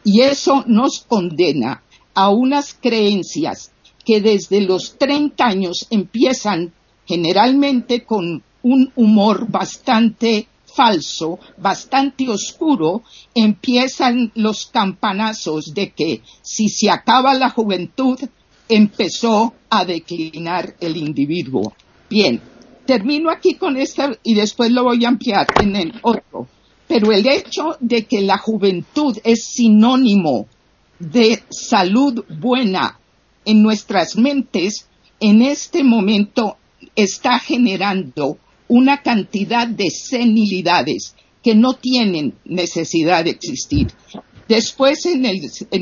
Y 0.03 0.21
eso 0.21 0.63
nos 0.67 0.99
condena 0.99 1.83
a 2.13 2.29
unas 2.29 2.75
creencias 2.79 3.71
que 4.05 4.21
desde 4.21 4.61
los 4.61 4.97
30 4.97 5.45
años 5.45 5.87
empiezan 5.89 6.73
generalmente 7.09 8.03
con 8.05 8.43
un 8.61 8.91
humor 8.95 9.49
bastante 9.49 10.47
falso, 10.75 11.39
bastante 11.57 12.29
oscuro, 12.29 13.01
empiezan 13.33 14.31
los 14.35 14.67
campanazos 14.67 15.73
de 15.73 15.89
que 15.89 16.21
si 16.43 16.69
se 16.69 16.91
acaba 16.91 17.33
la 17.33 17.49
juventud, 17.49 18.19
empezó 18.69 19.55
a 19.71 19.85
declinar 19.85 20.75
el 20.79 20.97
individuo. 20.97 21.73
Bien, 22.11 22.39
termino 22.85 23.31
aquí 23.31 23.55
con 23.55 23.75
esta 23.75 24.11
y 24.21 24.35
después 24.35 24.71
lo 24.71 24.83
voy 24.83 25.03
a 25.03 25.07
ampliar 25.07 25.47
en 25.59 25.75
el 25.75 25.93
otro. 26.03 26.47
Pero 26.87 27.11
el 27.11 27.27
hecho 27.27 27.75
de 27.79 28.05
que 28.05 28.21
la 28.21 28.37
juventud 28.37 29.17
es 29.23 29.45
sinónimo 29.45 30.45
de 30.99 31.41
salud 31.49 32.23
buena 32.39 32.99
en 33.45 33.63
nuestras 33.63 34.15
mentes, 34.15 34.87
en 35.19 35.41
este 35.41 35.83
momento 35.83 36.57
está 36.95 37.39
generando 37.39 38.37
una 38.67 39.01
cantidad 39.01 39.67
de 39.67 39.89
senilidades 39.89 41.15
que 41.43 41.55
no 41.55 41.73
tienen 41.73 42.35
necesidad 42.45 43.23
de 43.23 43.31
existir. 43.31 43.87
Después, 44.47 45.05
en, 45.05 45.21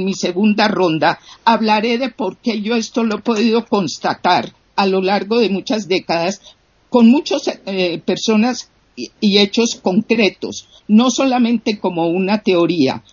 mi 0.04 0.14
segunda 0.14 0.68
ronda, 0.68 1.20
hablaré 1.46 1.98
de 1.98 2.10
por 2.10 2.38
qué 2.38 2.62
yo 2.62 2.76
esto 2.76 3.04
lo 3.04 3.18
he 3.18 3.22
podido 3.22 3.66
constatar 3.66 4.54
a 4.76 4.86
lo 4.86 5.02
largo 5.02 5.40
de 5.40 5.50
muchas 5.50 5.88
décadas 5.88 6.42
con 6.90 7.10
muchas 7.10 7.48
eh, 7.66 8.00
personas 8.00 8.70
y 8.96 9.38
hechos 9.38 9.80
concretos, 9.82 10.68
no 10.88 11.12
solamente 11.12 11.80
como 11.80 12.08
una 12.08 12.40
teoría. 12.40 13.04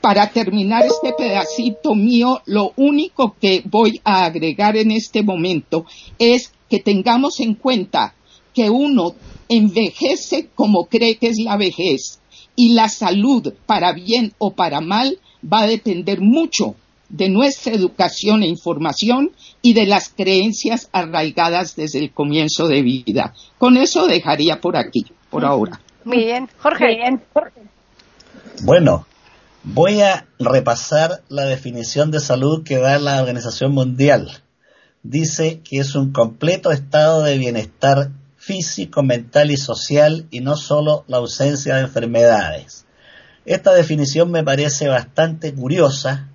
Para 0.00 0.30
terminar 0.30 0.84
este 0.86 1.12
pedacito 1.12 1.94
mío, 1.94 2.40
lo 2.46 2.72
único 2.76 3.36
que 3.40 3.62
voy 3.64 4.00
a 4.04 4.24
agregar 4.24 4.76
en 4.76 4.92
este 4.92 5.22
momento 5.22 5.84
es 6.18 6.52
que 6.68 6.80
tengamos 6.80 7.40
en 7.40 7.54
cuenta 7.54 8.14
que 8.54 8.70
uno 8.70 9.14
envejece 9.48 10.48
como 10.54 10.86
cree 10.86 11.16
que 11.16 11.28
es 11.28 11.38
la 11.38 11.56
vejez 11.56 12.20
y 12.56 12.72
la 12.72 12.88
salud, 12.88 13.52
para 13.66 13.92
bien 13.92 14.32
o 14.38 14.54
para 14.54 14.80
mal, 14.80 15.18
va 15.44 15.60
a 15.60 15.66
depender 15.66 16.20
mucho 16.20 16.74
de 17.08 17.28
nuestra 17.28 17.74
educación 17.74 18.42
e 18.42 18.48
información 18.48 19.30
y 19.62 19.74
de 19.74 19.86
las 19.86 20.08
creencias 20.08 20.88
arraigadas 20.92 21.76
desde 21.76 21.98
el 21.98 22.12
comienzo 22.12 22.66
de 22.66 22.82
vida. 22.82 23.34
Con 23.58 23.76
eso 23.76 24.06
dejaría 24.06 24.60
por 24.60 24.76
aquí, 24.76 25.06
por 25.30 25.44
ahora. 25.44 25.80
Muy 26.04 26.24
bien, 26.24 26.48
Jorge. 26.58 27.20
Bueno, 28.64 29.06
voy 29.62 30.00
a 30.00 30.26
repasar 30.38 31.22
la 31.28 31.44
definición 31.44 32.10
de 32.10 32.20
salud 32.20 32.64
que 32.64 32.78
da 32.78 32.98
la 32.98 33.20
Organización 33.20 33.72
Mundial 33.72 34.42
dice 35.10 35.60
que 35.60 35.78
es 35.78 35.94
un 35.94 36.12
completo 36.12 36.70
estado 36.70 37.22
de 37.22 37.38
bienestar 37.38 38.10
físico, 38.36 39.02
mental 39.02 39.50
y 39.50 39.56
social 39.56 40.26
y 40.30 40.40
no 40.40 40.56
solo 40.56 41.04
la 41.08 41.18
ausencia 41.18 41.76
de 41.76 41.82
enfermedades. 41.82 42.84
Esta 43.44 43.72
definición 43.72 44.30
me 44.30 44.42
parece 44.42 44.88
bastante 44.88 45.54
curiosa 45.54 46.28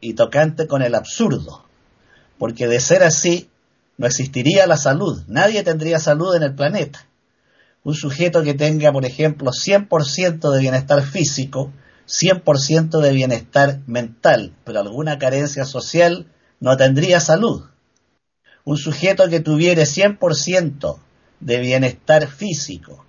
y 0.00 0.14
tocante 0.14 0.66
con 0.66 0.82
el 0.82 0.94
absurdo, 0.94 1.64
porque 2.38 2.66
de 2.66 2.80
ser 2.80 3.02
así 3.02 3.48
no 3.96 4.06
existiría 4.06 4.66
la 4.66 4.76
salud, 4.76 5.22
nadie 5.26 5.62
tendría 5.62 5.98
salud 5.98 6.34
en 6.34 6.42
el 6.42 6.54
planeta. 6.54 7.06
Un 7.82 7.94
sujeto 7.94 8.42
que 8.42 8.54
tenga, 8.54 8.92
por 8.92 9.06
ejemplo, 9.06 9.50
100% 9.52 10.50
de 10.50 10.60
bienestar 10.60 11.02
físico, 11.02 11.72
100% 12.06 13.00
de 13.00 13.12
bienestar 13.12 13.80
mental, 13.86 14.52
pero 14.64 14.80
alguna 14.80 15.18
carencia 15.18 15.64
social, 15.64 16.26
no 16.60 16.76
tendría 16.76 17.20
salud. 17.20 17.64
Un 18.66 18.76
sujeto 18.76 19.28
que 19.28 19.38
tuviere 19.38 19.84
100% 19.84 20.98
de 21.38 21.58
bienestar 21.60 22.26
físico, 22.26 23.06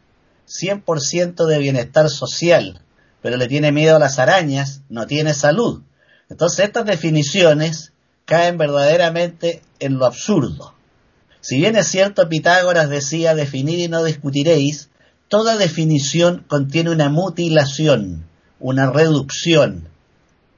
100% 0.48 1.48
de 1.48 1.58
bienestar 1.58 2.10
social, 2.10 2.80
pero 3.24 3.38
le 3.38 3.48
tiene 3.48 3.72
miedo 3.72 3.96
a 3.96 4.00
las 4.00 4.20
arañas, 4.20 4.84
no 4.88 5.08
tiene 5.08 5.34
salud. 5.34 5.82
Entonces 6.30 6.66
estas 6.66 6.86
definiciones 6.86 7.92
caen 8.26 8.60
verdaderamente 8.60 9.64
en 9.80 9.98
lo 9.98 10.06
absurdo. 10.06 10.76
Si 11.42 11.58
bien 11.58 11.76
es 11.76 11.88
cierto 11.88 12.30
Pitágoras 12.30 12.88
decía 12.90 13.34
definir 13.34 13.80
y 13.80 13.88
no 13.88 14.04
discutiréis, 14.04 14.90
toda 15.28 15.58
definición 15.58 16.46
contiene 16.48 16.92
una 16.92 17.10
mutilación, 17.10 18.28
una 18.60 18.92
reducción, 18.92 19.90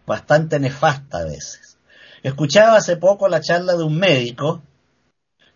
bastante 0.06 0.60
nefasta 0.60 1.20
a 1.20 1.24
veces. 1.24 1.77
Escuchaba 2.22 2.75
hace 2.75 2.98
poco 2.98 3.29
la 3.29 3.39
charla 3.39 3.77
de 3.77 3.84
un 3.84 3.98
médico, 3.98 4.62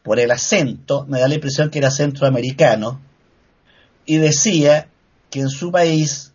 por 0.03 0.19
el 0.19 0.31
acento, 0.31 1.05
me 1.07 1.19
da 1.19 1.27
la 1.27 1.36
impresión 1.36 1.69
que 1.69 1.79
era 1.79 1.89
centroamericano, 1.89 3.01
y 4.05 4.17
decía 4.17 4.89
que 5.29 5.39
en 5.39 5.50
su 5.50 5.72
país 5.72 6.33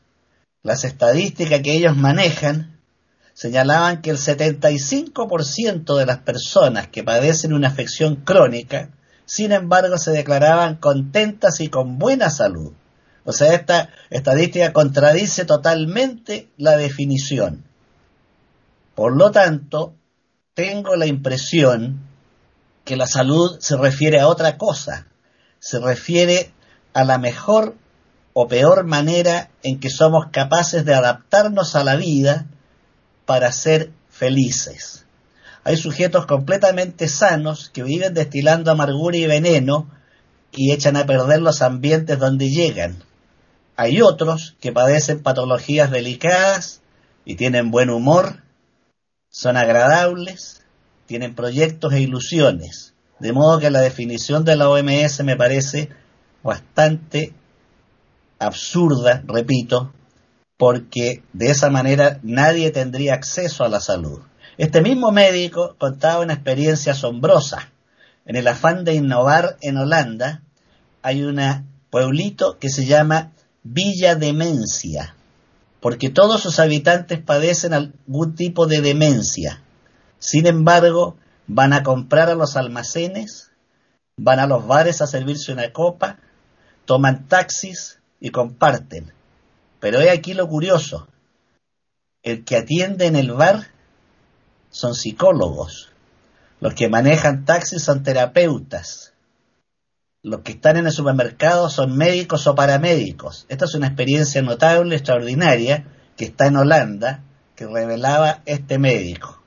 las 0.62 0.84
estadísticas 0.84 1.60
que 1.60 1.74
ellos 1.74 1.96
manejan 1.96 2.78
señalaban 3.34 4.02
que 4.02 4.10
el 4.10 4.16
75% 4.16 5.96
de 5.96 6.06
las 6.06 6.18
personas 6.18 6.88
que 6.88 7.04
padecen 7.04 7.52
una 7.52 7.68
afección 7.68 8.16
crónica, 8.16 8.90
sin 9.26 9.52
embargo, 9.52 9.98
se 9.98 10.10
declaraban 10.10 10.76
contentas 10.76 11.60
y 11.60 11.68
con 11.68 11.98
buena 11.98 12.30
salud. 12.30 12.72
O 13.24 13.32
sea, 13.32 13.52
esta 13.52 13.90
estadística 14.08 14.72
contradice 14.72 15.44
totalmente 15.44 16.48
la 16.56 16.78
definición. 16.78 17.64
Por 18.94 19.16
lo 19.16 19.30
tanto, 19.30 19.94
tengo 20.54 20.96
la 20.96 21.06
impresión 21.06 22.07
que 22.88 22.96
la 22.96 23.06
salud 23.06 23.58
se 23.60 23.76
refiere 23.76 24.18
a 24.18 24.28
otra 24.28 24.56
cosa, 24.56 25.08
se 25.58 25.78
refiere 25.78 26.54
a 26.94 27.04
la 27.04 27.18
mejor 27.18 27.74
o 28.32 28.48
peor 28.48 28.84
manera 28.84 29.50
en 29.62 29.78
que 29.78 29.90
somos 29.90 30.28
capaces 30.32 30.86
de 30.86 30.94
adaptarnos 30.94 31.76
a 31.76 31.84
la 31.84 31.96
vida 31.96 32.46
para 33.26 33.52
ser 33.52 33.90
felices. 34.08 35.04
Hay 35.64 35.76
sujetos 35.76 36.24
completamente 36.24 37.08
sanos 37.08 37.68
que 37.68 37.82
viven 37.82 38.14
destilando 38.14 38.70
amargura 38.70 39.18
y 39.18 39.26
veneno 39.26 39.90
y 40.50 40.72
echan 40.72 40.96
a 40.96 41.04
perder 41.04 41.42
los 41.42 41.60
ambientes 41.60 42.18
donde 42.18 42.48
llegan. 42.48 43.04
Hay 43.76 44.00
otros 44.00 44.56
que 44.62 44.72
padecen 44.72 45.22
patologías 45.22 45.90
delicadas 45.90 46.80
y 47.26 47.36
tienen 47.36 47.70
buen 47.70 47.90
humor, 47.90 48.44
son 49.28 49.58
agradables, 49.58 50.62
tienen 51.08 51.34
proyectos 51.34 51.94
e 51.94 52.02
ilusiones. 52.02 52.94
De 53.18 53.32
modo 53.32 53.58
que 53.58 53.70
la 53.70 53.80
definición 53.80 54.44
de 54.44 54.54
la 54.54 54.68
OMS 54.68 55.24
me 55.24 55.36
parece 55.36 55.88
bastante 56.44 57.32
absurda, 58.38 59.24
repito, 59.26 59.92
porque 60.58 61.22
de 61.32 61.50
esa 61.50 61.70
manera 61.70 62.20
nadie 62.22 62.70
tendría 62.70 63.14
acceso 63.14 63.64
a 63.64 63.68
la 63.68 63.80
salud. 63.80 64.20
Este 64.58 64.82
mismo 64.82 65.10
médico 65.10 65.76
contaba 65.78 66.22
una 66.22 66.34
experiencia 66.34 66.92
asombrosa. 66.92 67.72
En 68.26 68.36
el 68.36 68.46
afán 68.46 68.84
de 68.84 68.94
innovar 68.94 69.56
en 69.62 69.78
Holanda 69.78 70.42
hay 71.00 71.22
un 71.22 71.40
pueblito 71.88 72.58
que 72.58 72.68
se 72.68 72.84
llama 72.84 73.32
Villa 73.62 74.14
Demencia, 74.14 75.16
porque 75.80 76.10
todos 76.10 76.42
sus 76.42 76.58
habitantes 76.58 77.18
padecen 77.20 77.72
algún 77.72 78.34
tipo 78.34 78.66
de 78.66 78.82
demencia. 78.82 79.62
Sin 80.18 80.46
embargo, 80.46 81.16
van 81.46 81.72
a 81.72 81.82
comprar 81.82 82.28
a 82.28 82.34
los 82.34 82.56
almacenes, 82.56 83.50
van 84.16 84.40
a 84.40 84.46
los 84.46 84.66
bares 84.66 85.00
a 85.00 85.06
servirse 85.06 85.52
una 85.52 85.72
copa, 85.72 86.18
toman 86.84 87.26
taxis 87.28 88.00
y 88.20 88.30
comparten 88.30 89.12
pero 89.80 90.00
he 90.00 90.10
aquí 90.10 90.34
lo 90.34 90.48
curioso. 90.48 91.08
El 92.22 92.44
que 92.44 92.56
atiende 92.56 93.06
en 93.06 93.16
el 93.16 93.32
bar 93.32 93.68
son 94.70 94.94
psicólogos. 94.94 95.92
Los 96.60 96.74
que 96.74 96.88
manejan 96.88 97.44
taxis 97.44 97.82
son 97.82 98.02
terapeutas. 98.02 99.12
Los 100.22 100.40
que 100.40 100.52
están 100.52 100.76
en 100.76 100.86
el 100.86 100.92
supermercado 100.92 101.70
son 101.70 101.96
médicos 101.96 102.46
o 102.48 102.54
paramédicos. 102.56 103.46
Esta 103.48 103.66
es 103.66 103.74
una 103.74 103.86
experiencia 103.86 104.42
notable, 104.42 104.96
extraordinaria, 104.96 105.86
que 106.16 106.24
está 106.24 106.46
en 106.46 106.56
Holanda, 106.56 107.22
que 107.54 107.66
revelaba 107.66 108.42
este 108.44 108.78
médico. 108.78 109.37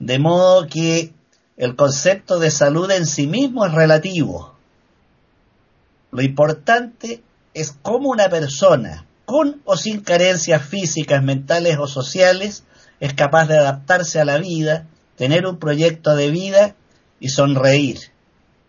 De 0.00 0.18
modo 0.18 0.66
que 0.66 1.12
el 1.56 1.76
concepto 1.76 2.38
de 2.38 2.50
salud 2.50 2.90
en 2.90 3.06
sí 3.06 3.26
mismo 3.26 3.66
es 3.66 3.72
relativo. 3.72 4.54
Lo 6.10 6.22
importante 6.22 7.22
es 7.54 7.76
cómo 7.82 8.08
una 8.08 8.28
persona 8.28 9.06
con 9.26 9.60
o 9.64 9.76
sin 9.76 10.00
carencias 10.00 10.64
físicas, 10.64 11.22
mentales 11.22 11.78
o 11.78 11.86
sociales, 11.86 12.64
es 12.98 13.14
capaz 13.14 13.46
de 13.46 13.58
adaptarse 13.58 14.20
a 14.20 14.24
la 14.24 14.38
vida, 14.38 14.86
tener 15.16 15.46
un 15.46 15.58
proyecto 15.58 16.16
de 16.16 16.30
vida 16.30 16.74
y 17.20 17.28
sonreír. 17.28 17.98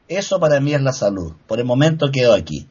Eso 0.08 0.40
para 0.40 0.60
mí 0.60 0.74
es 0.74 0.82
la 0.82 0.92
salud. 0.92 1.34
Por 1.48 1.60
el 1.60 1.66
momento 1.66 2.12
quedo 2.12 2.34
aquí. 2.34 2.68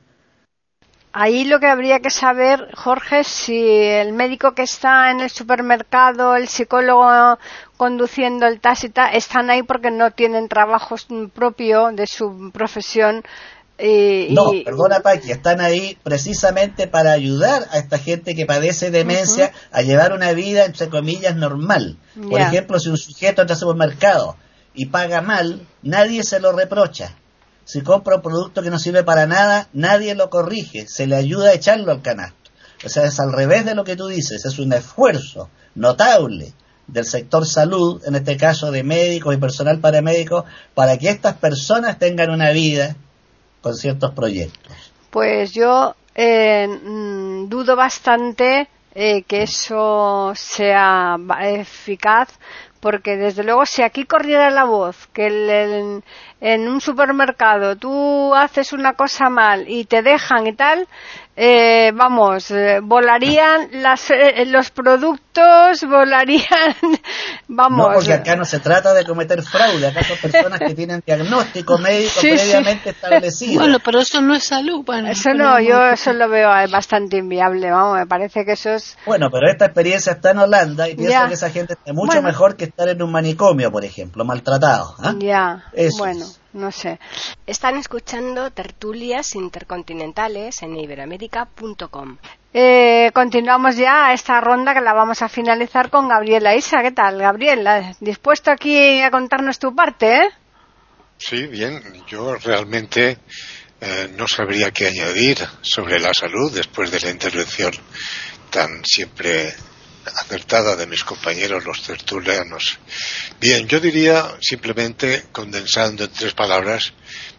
Ahí 1.13 1.45
lo 1.45 1.59
que 1.59 1.67
habría 1.67 1.99
que 1.99 2.11
saber, 2.11 2.69
Jorge, 2.77 3.25
si 3.25 3.59
el 3.67 4.13
médico 4.13 4.55
que 4.55 4.63
está 4.63 5.11
en 5.11 5.21
el 5.21 5.31
supermercado, 5.31 6.37
el 6.37 6.47
psicólogo 6.47 7.37
conduciendo 7.81 8.47
el 8.47 8.61
taxi, 8.61 8.93
están 9.15 9.49
ahí 9.49 9.63
porque 9.63 9.91
no 9.91 10.11
tienen 10.11 10.49
trabajo 10.49 10.97
propio 11.33 11.91
de 11.93 12.07
su 12.07 12.51
profesión 12.53 13.23
no, 14.29 14.51
perdona 14.63 15.01
Paqui, 15.01 15.31
están 15.31 15.63
ahí 15.63 15.97
precisamente 16.03 16.87
para 16.89 17.13
ayudar 17.13 17.67
a 17.71 17.79
esta 17.79 17.97
gente 17.97 18.35
que 18.35 18.45
padece 18.45 18.91
demencia 18.91 19.53
a 19.73 19.81
llevar 19.81 20.13
una 20.13 20.33
vida, 20.33 20.67
entre 20.67 20.91
comillas, 20.91 21.35
normal. 21.37 21.97
Por 22.29 22.39
ejemplo, 22.39 22.79
si 22.79 22.91
un 22.91 22.99
sujeto 22.99 23.41
entra 23.41 23.55
al 23.55 23.61
supermercado 23.61 24.37
y 24.75 24.85
paga 24.87 25.23
mal, 25.23 25.67
nadie 25.81 26.23
se 26.23 26.39
lo 26.39 26.53
reprocha. 26.53 27.17
Si 27.65 27.81
compra 27.81 28.17
un 28.17 28.23
producto 28.23 28.61
que 28.63 28.69
no 28.69 28.79
sirve 28.79 29.05
para 29.05 29.27
nada, 29.27 29.69
nadie 29.73 30.15
lo 30.15 30.29
corrige, 30.29 30.87
se 30.87 31.07
le 31.07 31.17
ayuda 31.17 31.49
a 31.49 31.55
echarlo 31.55 31.93
al 31.93 32.03
canasto. 32.03 32.51
O 32.85 32.91
sea, 32.91 33.05
es 33.05 33.19
al 33.19 33.33
revés 33.33 33.65
de 33.65 33.75
lo 33.75 33.85
que 33.85 33.97
tú 33.97 34.09
dices, 34.09 34.45
es 34.45 34.59
un 34.59 34.75
esfuerzo 34.75 35.49
notable 35.75 36.53
del 36.93 37.05
sector 37.05 37.47
salud, 37.47 38.03
en 38.07 38.15
este 38.15 38.37
caso 38.37 38.71
de 38.71 38.83
médicos 38.83 39.35
y 39.35 39.39
personal 39.39 39.79
paramédico, 39.79 40.45
para 40.75 40.99
que 40.99 41.09
estas 41.09 41.37
personas 41.37 41.99
tengan 41.99 42.31
una 42.31 42.51
vida 42.51 42.97
con 43.61 43.75
ciertos 43.75 44.13
proyectos? 44.13 44.73
Pues 45.11 45.53
yo 45.53 45.95
eh, 46.15 46.67
mm, 46.67 47.49
dudo 47.49 47.77
bastante 47.77 48.69
eh, 48.95 49.23
que 49.23 49.45
eso 49.45 50.33
sea 50.35 51.17
eficaz 51.43 52.29
porque 52.81 53.17
desde 53.17 53.45
luego 53.45 53.67
si 53.67 53.83
aquí 53.83 54.05
corriera 54.05 54.51
la 54.51 54.65
voz 54.65 55.07
que 55.13 56.03
en 56.41 56.69
un 56.69 56.81
supermercado 56.81 57.77
tú 57.77 58.35
haces 58.35 58.73
una 58.73 58.95
cosa 58.95 59.29
mal 59.29 59.69
y 59.69 59.85
te 59.85 60.03
dejan 60.03 60.47
y 60.47 60.55
tal, 60.55 60.89
eh, 61.43 61.91
vamos, 61.95 62.51
eh, 62.51 62.81
volarían 62.83 63.71
las, 63.73 64.11
eh, 64.11 64.45
los 64.45 64.71
productos, 64.71 65.83
volarían, 65.89 66.77
vamos. 67.49 67.89
No, 67.89 67.95
porque 67.95 68.13
acá 68.13 68.37
no 68.37 68.45
se 68.45 68.59
trata 68.59 68.93
de 68.93 69.07
cometer 69.07 69.43
fraude, 69.43 69.87
acá 69.87 70.05
son 70.05 70.19
personas 70.19 70.61
que 70.61 70.75
tienen 70.75 71.03
diagnóstico 71.07 71.79
médico 71.79 72.21
previamente 72.21 72.91
establecido. 72.91 73.63
Bueno, 73.63 73.79
pero 73.83 74.01
eso 74.01 74.21
no 74.21 74.35
es 74.35 74.45
salud. 74.45 74.85
Bueno, 74.85 75.09
eso 75.09 75.33
no, 75.33 75.59
yo 75.61 75.87
eso 75.87 76.13
lo 76.13 76.29
veo 76.29 76.51
bastante 76.71 77.17
inviable, 77.17 77.71
vamos, 77.71 77.97
me 78.01 78.07
parece 78.07 78.45
que 78.45 78.53
eso 78.53 78.75
es... 78.75 78.99
Bueno, 79.07 79.31
pero 79.31 79.51
esta 79.51 79.65
experiencia 79.65 80.13
está 80.13 80.33
en 80.33 80.41
Holanda 80.41 80.91
y 80.91 80.95
pienso 80.95 81.27
que 81.27 81.35
esa 81.35 81.49
gente 81.49 81.73
está 81.73 81.95
mucho 81.95 82.21
mejor 82.21 82.55
que 82.57 82.65
estar 82.65 82.87
en 82.91 83.03
un 83.03 83.11
manicomio, 83.11 83.73
por 83.73 83.87
ejemplo, 83.87 84.27
maltratado. 84.27 84.95
¿ah? 84.99 85.15
Ya, 85.19 85.65
bueno 85.97 86.27
no 86.53 86.73
sé. 86.73 86.99
Están 87.47 87.77
escuchando 87.77 88.51
tertulias 88.51 89.35
intercontinentales 89.35 90.63
en 90.63 90.77
iberoamérica.com. 90.77 92.19
Eh, 92.53 93.11
continuamos 93.15 93.77
ya 93.77 94.13
esta 94.13 94.41
ronda 94.41 94.75
que 94.75 94.81
la 94.81 94.93
vamos 94.93 95.23
a 95.23 95.29
finalizar 95.29 95.91
con 95.91 96.09
Gabriela 96.09 96.57
Isa. 96.57 96.83
¿Qué 96.83 96.91
tal, 96.91 97.19
Gabriela? 97.19 97.95
¿Dispuesto 98.01 98.51
aquí 98.51 99.01
a 99.01 99.11
contarnos 99.11 99.59
tu 99.59 99.75
parte? 99.75 100.17
Eh? 100.17 100.31
Sí, 101.17 101.47
bien. 101.47 101.81
Yo 102.09 102.35
realmente 102.35 103.19
eh, 103.81 104.11
no 104.17 104.27
sabría 104.27 104.73
qué 104.73 104.89
añadir 104.89 105.39
sobre 105.63 106.01
la 106.01 106.13
salud 106.13 106.53
después 106.53 106.91
de 106.91 107.01
la 107.01 107.11
intervención 107.11 107.73
tan 108.51 108.85
siempre 108.85 109.55
acertada 110.17 110.77
de 110.77 110.87
mis 110.87 111.05
compañeros 111.05 111.65
los 111.65 111.83
tertulianos. 111.83 112.79
Bien, 113.41 113.67
yo 113.67 113.81
diría 113.81 114.37
simplemente, 114.41 115.27
condensando 115.33 116.05
en 116.05 116.13
tres 116.13 116.35
palabras, 116.35 116.93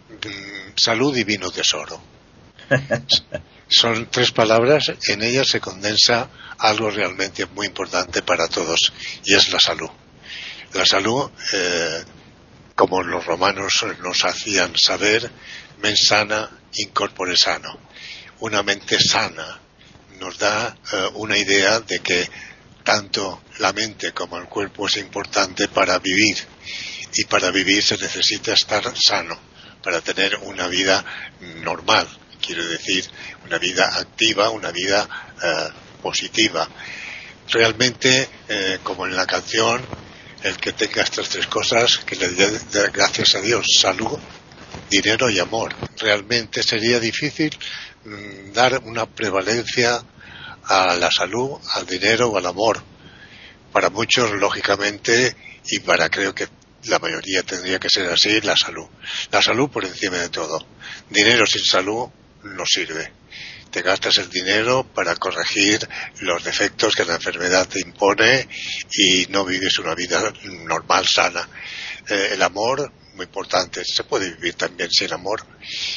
mm, 0.09 0.71
salud 0.75 1.15
y 1.15 1.23
vino 1.23 1.51
tesoro. 1.51 2.01
Son 3.67 4.09
tres 4.11 4.31
palabras, 4.31 4.91
en 5.07 5.23
ellas 5.23 5.47
se 5.47 5.61
condensa 5.61 6.29
algo 6.57 6.89
realmente 6.89 7.45
muy 7.45 7.67
importante 7.67 8.21
para 8.21 8.47
todos 8.47 8.91
y 9.23 9.33
es 9.33 9.51
la 9.51 9.59
salud. 9.59 9.89
La 10.73 10.85
salud, 10.85 11.29
eh, 11.53 12.03
como 12.75 13.01
los 13.01 13.25
romanos 13.25 13.85
nos 14.01 14.25
hacían 14.25 14.73
saber, 14.77 15.29
mensana 15.81 16.49
incorpore 16.73 17.37
sano. 17.37 17.77
Una 18.39 18.61
mente 18.61 18.97
sana 18.99 19.59
nos 20.19 20.37
da 20.37 20.77
eh, 20.91 21.09
una 21.15 21.37
idea 21.37 21.79
de 21.79 21.99
que 21.99 22.29
tanto 22.83 23.43
la 23.59 23.73
mente 23.73 24.11
como 24.11 24.37
el 24.37 24.45
cuerpo 24.45 24.87
es 24.87 24.97
importante 24.97 25.67
para 25.67 25.99
vivir 25.99 26.37
y 27.13 27.25
para 27.25 27.51
vivir 27.51 27.83
se 27.83 27.97
necesita 27.97 28.53
estar 28.53 28.83
sano 28.97 29.51
para 29.83 30.01
tener 30.01 30.35
una 30.43 30.67
vida 30.67 31.03
normal, 31.63 32.07
quiero 32.39 32.65
decir, 32.67 33.05
una 33.45 33.57
vida 33.57 33.89
activa, 33.97 34.49
una 34.49 34.71
vida 34.71 35.07
eh, 35.41 35.69
positiva. 36.01 36.67
Realmente, 37.49 38.29
eh, 38.47 38.79
como 38.83 39.07
en 39.07 39.15
la 39.15 39.25
canción, 39.25 39.81
el 40.43 40.57
que 40.57 40.73
tenga 40.73 41.03
estas 41.03 41.29
tres 41.29 41.47
cosas, 41.47 41.99
que 41.99 42.15
le 42.15 42.29
dé 42.29 42.59
gracias 42.93 43.35
a 43.35 43.41
Dios, 43.41 43.65
salud, 43.79 44.19
dinero 44.89 45.29
y 45.29 45.39
amor. 45.39 45.73
Realmente 45.97 46.63
sería 46.63 46.99
difícil 46.99 47.57
mm, 48.05 48.53
dar 48.53 48.79
una 48.83 49.05
prevalencia 49.05 50.03
a 50.65 50.95
la 50.95 51.09
salud, 51.11 51.59
al 51.73 51.85
dinero 51.85 52.29
o 52.29 52.37
al 52.37 52.45
amor. 52.45 52.83
Para 53.71 53.89
muchos, 53.89 54.31
lógicamente, 54.31 55.35
y 55.65 55.79
para 55.79 56.09
creo 56.09 56.33
que 56.35 56.47
la 56.85 56.99
mayoría 56.99 57.43
tendría 57.43 57.79
que 57.79 57.89
ser 57.89 58.09
así, 58.09 58.41
la 58.41 58.55
salud. 58.55 58.87
La 59.31 59.41
salud 59.41 59.69
por 59.69 59.85
encima 59.85 60.17
de 60.17 60.29
todo. 60.29 60.65
Dinero 61.09 61.45
sin 61.45 61.63
salud 61.63 62.09
no 62.43 62.63
sirve. 62.65 63.11
Te 63.69 63.81
gastas 63.81 64.17
el 64.17 64.29
dinero 64.29 64.83
para 64.83 65.15
corregir 65.15 65.87
los 66.19 66.43
defectos 66.43 66.93
que 66.93 67.05
la 67.05 67.15
enfermedad 67.15 67.67
te 67.67 67.79
impone 67.79 68.47
y 68.91 69.27
no 69.27 69.45
vives 69.45 69.79
una 69.79 69.95
vida 69.95 70.33
normal, 70.43 71.05
sana. 71.07 71.47
Eh, 72.09 72.31
el 72.33 72.41
amor, 72.41 72.91
muy 73.13 73.25
importante, 73.25 73.83
se 73.85 74.03
puede 74.03 74.31
vivir 74.31 74.55
también 74.55 74.89
sin 74.91 75.13
amor. 75.13 75.45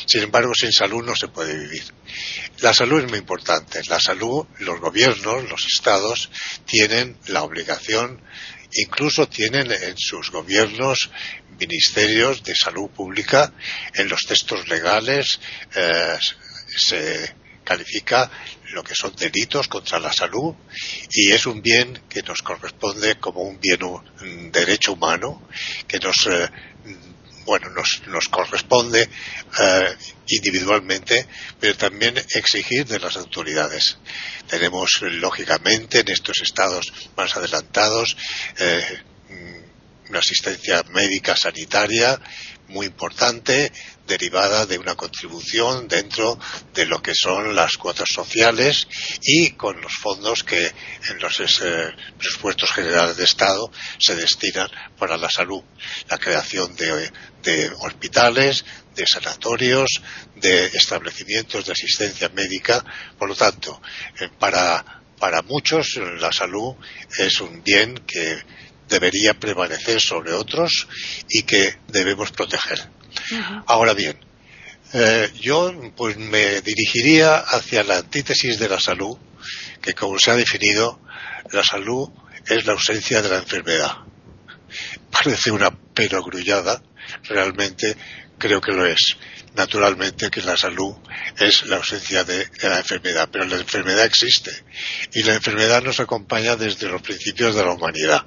Sin 0.07 0.22
embargo, 0.22 0.53
sin 0.55 0.72
salud 0.72 1.03
no 1.05 1.16
se 1.16 1.29
puede 1.29 1.59
vivir. 1.59 1.85
La 2.61 2.73
salud 2.73 3.03
es 3.03 3.11
muy 3.11 3.19
importante. 3.19 3.81
La 3.88 4.01
salud, 4.01 4.47
los 4.61 4.81
gobiernos, 4.81 5.49
los 5.49 5.67
estados, 5.67 6.31
tienen 6.67 7.19
la 7.27 7.43
obligación 7.43 8.23
incluso 8.75 9.29
tienen 9.29 9.71
en 9.71 9.97
sus 9.97 10.31
gobiernos 10.31 11.11
ministerios 11.59 12.43
de 12.43 12.55
salud 12.55 12.90
pública, 12.90 13.53
en 13.95 14.09
los 14.09 14.23
textos 14.23 14.69
legales 14.69 15.38
eh, 15.75 16.19
se 16.77 17.35
califica 17.62 18.31
lo 18.73 18.83
que 18.83 18.95
son 18.95 19.14
delitos 19.17 19.69
contra 19.69 19.99
la 19.99 20.12
salud 20.12 20.55
y 21.11 21.31
es 21.31 21.47
un 21.47 21.62
bien 21.62 22.03
que 22.09 22.23
nos 22.23 22.43
corresponde 22.43 23.17
como 23.17 23.43
un 23.43 23.59
bien, 23.61 23.83
un 23.83 24.51
derecho 24.51 24.95
humano 24.95 25.49
que 25.87 25.99
nos 25.99 26.27
eh, 26.27 26.49
bueno, 27.44 27.70
nos, 27.70 28.02
nos 28.07 28.28
corresponde 28.28 29.02
eh, 29.02 29.96
individualmente, 30.28 31.26
pero 31.61 31.76
también 31.76 32.16
exigir 32.16 32.87
de 32.87 32.98
las 32.98 33.16
autoridades. 33.16 33.98
Tenemos, 34.48 35.00
lógicamente, 35.02 36.00
en 36.00 36.11
estos 36.11 36.40
estados 36.42 36.92
más 37.16 37.37
adelantados, 37.37 38.16
eh, 38.59 39.02
una 40.14 40.20
asistencia 40.20 40.85
médica 40.92 41.35
sanitaria 41.35 42.20
muy 42.68 42.87
importante 42.87 43.72
derivada 44.07 44.64
de 44.64 44.79
una 44.79 44.94
contribución 44.94 45.88
dentro 45.88 46.38
de 46.72 46.87
lo 46.87 47.03
que 47.03 47.14
son 47.16 47.57
las 47.57 47.77
cuotas 47.77 48.09
sociales 48.12 48.87
y 49.22 49.50
con 49.50 49.81
los 49.81 49.92
fondos 49.92 50.44
que 50.44 50.66
en 50.66 51.18
los 51.18 51.40
eh, 51.40 51.90
presupuestos 52.16 52.70
generales 52.70 53.16
de 53.16 53.24
Estado 53.24 53.68
se 53.98 54.14
destinan 54.14 54.68
para 54.96 55.16
la 55.16 55.29
salud, 55.29 55.64
la 56.09 56.18
creación 56.18 56.77
de, 56.77 57.72
hospitales, 57.81 58.64
de 58.94 59.05
sanatorios, 59.07 60.00
de 60.37 60.66
establecimientos 60.66 61.66
de 61.66 61.72
asistencia 61.72 62.29
médica. 62.29 62.85
Por 63.18 63.31
lo 63.31 63.35
tanto, 63.35 63.83
eh, 64.20 64.29
para, 64.38 65.03
para 65.18 65.42
muchos 65.42 65.96
la 66.20 66.31
salud 66.31 66.77
es 67.18 67.40
un 67.40 67.64
bien 67.64 67.98
que 68.07 68.40
debería 68.88 69.35
prevalecer 69.35 70.01
sobre 70.01 70.33
otros 70.33 70.88
y 71.29 71.42
que 71.42 71.79
debemos 71.88 72.31
proteger. 72.31 72.79
Ahora 73.66 73.94
bien, 73.94 74.18
eh, 74.92 75.31
yo 75.40 75.73
pues 75.97 76.16
me 76.16 76.61
dirigiría 76.61 77.37
hacia 77.38 77.83
la 77.85 77.99
antítesis 77.99 78.59
de 78.59 78.68
la 78.68 78.81
salud, 78.81 79.16
que 79.81 79.94
como 79.94 80.18
se 80.18 80.31
ha 80.31 80.37
definido, 80.37 81.01
la 81.53 81.62
salud 81.62 82.11
es 82.47 82.64
la 82.66 82.73
ausencia 82.75 83.23
de 83.23 83.29
la 83.29 83.38
enfermedad. 83.38 83.92
Parece 85.11 85.51
una 85.51 85.70
perogrullada, 85.70 86.83
realmente 87.25 87.97
creo 88.38 88.61
que 88.61 88.73
lo 88.73 88.87
es. 88.87 89.16
Naturalmente 89.55 90.31
que 90.31 90.42
la 90.42 90.57
salud 90.57 90.97
es 91.38 91.66
la 91.66 91.77
ausencia 91.77 92.25
de, 92.25 92.49
la 92.62 92.79
enfermedad, 92.79 93.29
pero 93.31 93.44
la 93.44 93.57
enfermedad 93.57 94.05
existe 94.05 94.51
y 95.12 95.23
la 95.23 95.35
enfermedad 95.35 95.83
nos 95.83 96.01
acompaña 96.01 96.57
desde 96.57 96.88
los 96.88 97.03
principios 97.03 97.55
de 97.55 97.64
la 97.64 97.73
humanidad. 97.73 98.25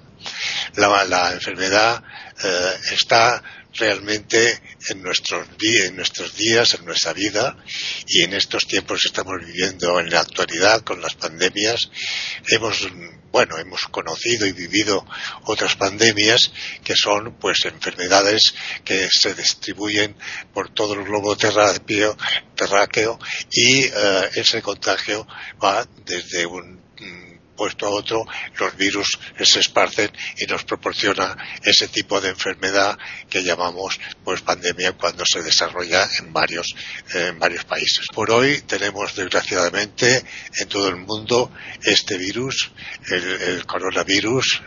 La, 0.76 1.32
enfermedad 1.34 2.04
eh, 2.44 2.74
está 2.92 3.42
realmente 3.78 4.62
en 4.90 5.02
nuestros, 5.02 5.48
en 5.86 5.96
nuestros 5.96 6.36
días, 6.36 6.74
en 6.74 6.86
nuestra 6.86 7.14
vida 7.14 7.58
y 8.08 8.24
en 8.24 8.34
estos 8.34 8.68
tiempos 8.68 9.02
que 9.02 9.08
estamos 9.08 9.36
viviendo 9.46 10.00
en 10.00 10.10
la 10.10 10.22
actualidad 10.22 10.82
con 10.82 11.02
las 11.02 11.16
pandemias, 11.16 11.90
hemos, 12.48 12.88
bueno, 13.32 13.58
hemos 13.58 13.82
conocido 13.90 14.48
y 14.48 14.52
vivido 14.52 15.06
otras 15.44 15.76
pandemias 15.76 16.52
que 16.84 16.96
son 16.96 17.38
pues 17.40 17.66
enfermedades 17.66 18.54
que 18.84 19.10
se 19.12 19.34
distribuyen 19.34 20.16
por 20.54 20.74
todo 20.74 20.94
el 20.94 21.04
globo 21.04 21.36
terráqueo, 21.36 22.18
terráqueo 22.56 23.20
y 23.52 23.84
eh, 23.86 24.30
ese 24.36 24.62
contagio 24.62 25.28
va 25.64 25.88
desde 26.06 26.46
un 26.46 26.88
puesto 27.58 27.88
a 27.88 27.90
otro, 27.90 28.26
los 28.58 28.78
virus 28.78 29.20
se 29.44 29.60
esparcen 29.60 30.10
y 30.38 30.46
nos 30.46 30.64
proporciona 30.64 31.36
ese 31.64 31.88
tipo 31.90 32.22
de 32.22 32.30
enfermedad 32.30 32.98
que 33.30 33.44
llamamos 33.44 34.00
pues 34.24 34.42
pandemia 34.42 34.94
cuando 34.94 35.24
se 35.26 35.42
desarrolla 35.42 36.08
en 36.20 36.32
varios, 36.32 36.74
en 37.14 37.38
varios 37.40 37.66
países. 37.66 38.06
Por 38.14 38.32
hoy 38.32 38.62
tenemos 38.62 39.16
desgraciadamente 39.16 40.24
en 40.56 40.70
todo 40.70 40.88
el 40.88 40.98
mundo 40.98 41.52
este 41.84 42.18
virus, 42.18 42.72
el, 43.10 43.66
coronavirus, 43.66 44.62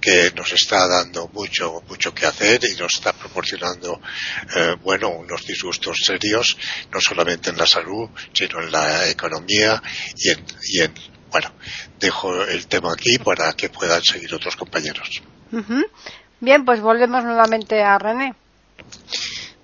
que 0.00 0.32
nos 0.34 0.52
está 0.52 0.86
dando 0.88 1.28
mucho 1.28 1.82
mucho 1.88 2.12
que 2.14 2.26
hacer 2.26 2.60
y 2.64 2.76
nos 2.76 2.94
está 2.94 3.12
proporcionando 3.12 4.00
eh, 4.56 4.74
bueno 4.82 5.10
unos 5.10 5.46
disgustos 5.46 5.98
serios 6.04 6.56
no 6.90 7.00
solamente 7.00 7.50
en 7.50 7.56
la 7.56 7.66
salud 7.66 8.08
sino 8.32 8.60
en 8.60 8.72
la 8.72 9.08
economía 9.08 9.80
y 10.16 10.30
en, 10.30 10.44
y 10.64 10.80
en 10.80 10.94
bueno, 11.30 11.50
dejo 11.98 12.44
el 12.44 12.66
tema 12.66 12.92
aquí 12.92 13.18
para 13.18 13.52
que 13.52 13.68
puedan 13.68 14.02
seguir 14.02 14.34
otros 14.34 14.56
compañeros. 14.56 15.22
Bien, 16.40 16.64
pues 16.64 16.80
volvemos 16.80 17.24
nuevamente 17.24 17.82
a 17.82 17.98
René. 17.98 18.34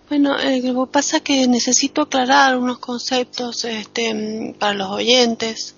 Bueno, 0.09 0.39
eh, 0.39 0.61
lo 0.63 0.87
que 0.87 0.93
pasa 0.93 1.17
es 1.17 1.23
que 1.23 1.49
necesito 1.49 2.03
aclarar 2.03 2.57
unos 2.57 2.79
conceptos 2.79 3.65
este, 3.65 4.55
para 4.59 4.75
los 4.75 4.91
oyentes. 4.91 5.75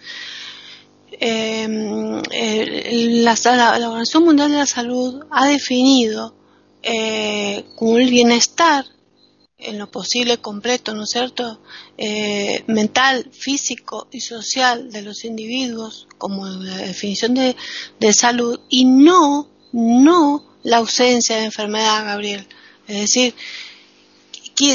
Em, 1.13 2.23
la, 3.25 3.33
Organización 3.33 4.25
Mundial 4.25 4.51
de 4.51 4.59
la 4.59 4.67
Salud 4.67 5.25
ha 5.31 5.47
definido 5.47 6.35
eh, 6.83 7.65
como 7.77 7.97
el 7.97 8.11
bienestar 8.11 8.85
en 9.59 9.77
lo 9.77 9.91
posible 9.91 10.39
completo, 10.39 10.95
¿no 10.95 11.03
es 11.03 11.11
cierto?, 11.11 11.61
eh, 11.97 12.63
mental, 12.69 13.29
físico 13.33 14.07
y 14.13 14.21
social 14.21 14.91
de 14.93 15.03
los 15.03 15.25
individuos, 15.25 16.07
como 16.17 16.47
la 16.47 16.77
definición 16.77 17.35
de, 17.35 17.57
salud, 18.13 18.61
y 18.69 18.85
no, 18.85 19.49
no 19.73 20.45
la 20.63 20.79
ausencia 20.79 21.37
de 21.37 21.47
enfermedad, 21.47 22.05
Gabriel. 22.05 22.47
Es 22.87 23.01
decir, 23.01 23.35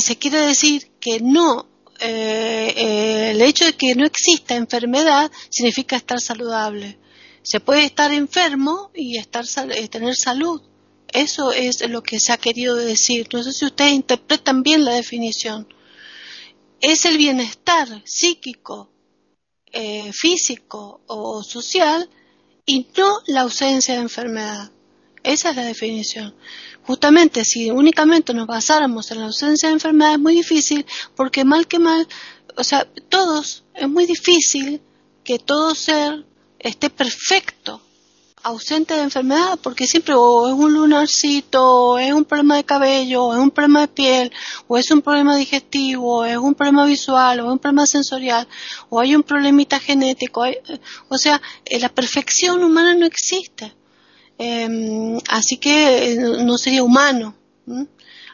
se 0.01 0.17
quiere 0.17 0.39
decir 0.39 0.91
que 0.99 1.19
no, 1.21 1.65
eh, 1.99 2.73
eh, 2.75 3.31
el 3.31 3.41
hecho 3.41 3.65
de 3.65 3.73
que 3.73 3.95
no 3.95 4.05
exista 4.05 4.55
enfermedad 4.55 5.31
significa 5.49 5.95
estar 5.95 6.19
saludable. 6.19 6.97
Se 7.41 7.59
puede 7.59 7.85
estar 7.85 8.11
enfermo 8.13 8.91
y 8.93 9.17
estar, 9.17 9.45
tener 9.89 10.15
salud, 10.15 10.61
eso 11.13 11.51
es 11.51 11.87
lo 11.89 12.01
que 12.01 12.19
se 12.19 12.33
ha 12.33 12.37
querido 12.37 12.75
decir. 12.75 13.27
No 13.31 13.43
sé 13.43 13.53
si 13.53 13.65
ustedes 13.65 13.93
interpretan 13.93 14.63
bien 14.63 14.83
la 14.83 14.93
definición. 14.93 15.67
Es 16.81 17.05
el 17.05 17.17
bienestar 17.17 17.87
psíquico, 18.03 18.89
eh, 19.71 20.11
físico 20.11 21.01
o 21.07 21.43
social 21.43 22.09
y 22.65 22.87
no 22.97 23.19
la 23.27 23.41
ausencia 23.41 23.93
de 23.95 24.01
enfermedad. 24.01 24.71
Esa 25.23 25.51
es 25.51 25.55
la 25.55 25.63
definición. 25.63 26.35
Justamente 26.83 27.45
si 27.45 27.71
únicamente 27.71 28.33
nos 28.33 28.47
basáramos 28.47 29.09
en 29.11 29.19
la 29.19 29.25
ausencia 29.25 29.69
de 29.69 29.75
enfermedad 29.75 30.13
es 30.13 30.19
muy 30.19 30.35
difícil 30.35 30.85
porque 31.15 31.45
mal 31.45 31.67
que 31.67 31.79
mal, 31.79 32.07
o 32.57 32.63
sea, 32.63 32.85
todos, 33.09 33.63
es 33.73 33.87
muy 33.87 34.05
difícil 34.05 34.81
que 35.23 35.39
todo 35.39 35.75
ser 35.75 36.25
esté 36.59 36.89
perfecto 36.89 37.81
ausente 38.43 38.93
de 38.93 39.01
enfermedad, 39.03 39.57
porque 39.61 39.87
siempre 39.87 40.13
o 40.15 40.47
es 40.47 40.53
un 40.53 40.73
lunarcito, 40.73 41.63
o 41.63 41.97
es 41.97 42.13
un 42.13 42.25
problema 42.25 42.57
de 42.57 42.65
cabello, 42.65 43.25
o 43.25 43.33
es 43.33 43.39
un 43.39 43.51
problema 43.51 43.81
de 43.81 43.87
piel, 43.87 44.31
o 44.67 44.77
es 44.77 44.91
un 44.91 45.01
problema 45.01 45.35
digestivo, 45.37 46.17
o 46.19 46.25
es 46.25 46.37
un 46.37 46.53
problema 46.53 46.85
visual, 46.85 47.39
o 47.39 47.45
es 47.45 47.51
un 47.53 47.59
problema 47.59 47.85
sensorial, 47.85 48.47
o 48.89 48.99
hay 48.99 49.15
un 49.15 49.23
problemita 49.23 49.79
genético. 49.79 50.43
o 51.09 51.17
sea, 51.17 51.41
eh, 51.65 51.79
la 51.79 51.89
perfección 51.89 52.63
humana 52.63 52.93
no 52.95 53.05
existe. 53.05 53.73
Em, 54.37 55.19
así 55.29 55.57
que 55.57 56.13
eh, 56.13 56.15
no 56.43 56.57
sería 56.57 56.83
humano. 56.83 57.35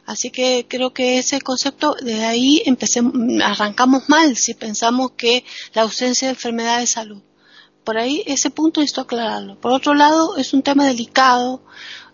Así 0.05 0.31
que 0.31 0.65
creo 0.67 0.91
que 0.91 1.19
ese 1.19 1.39
concepto, 1.39 1.95
de 2.01 2.25
ahí 2.25 2.63
empecemos, 2.65 3.13
arrancamos 3.43 4.09
mal 4.09 4.35
si 4.35 4.55
pensamos 4.55 5.11
que 5.11 5.43
la 5.73 5.83
ausencia 5.83 6.27
de 6.27 6.33
enfermedad 6.33 6.81
es 6.81 6.91
salud. 6.91 7.21
Por 7.89 7.97
ahí 7.97 8.21
ese 8.27 8.51
punto 8.51 8.81
necesito 8.81 9.01
aclararlo. 9.01 9.59
Por 9.59 9.71
otro 9.71 9.95
lado, 9.95 10.37
es 10.37 10.53
un 10.53 10.61
tema 10.61 10.85
delicado. 10.85 11.59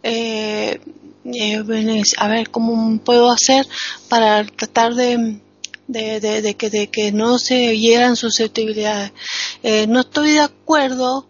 Eh, 0.04 0.80
eh, 1.26 2.04
a 2.18 2.28
ver 2.30 2.50
cómo 2.50 2.98
puedo 3.00 3.30
hacer 3.30 3.68
para 4.08 4.46
tratar 4.46 4.96
de, 4.96 5.42
de, 5.90 6.56
que, 6.58 6.70
de 6.70 6.88
que 6.88 7.12
no 7.12 7.40
se 7.40 7.78
hieran 7.78 8.16
susceptibilidades. 8.16 9.12
Eh, 9.64 9.86
no 9.88 10.00
estoy 10.00 10.32
de 10.32 10.40
acuerdo 10.40 11.28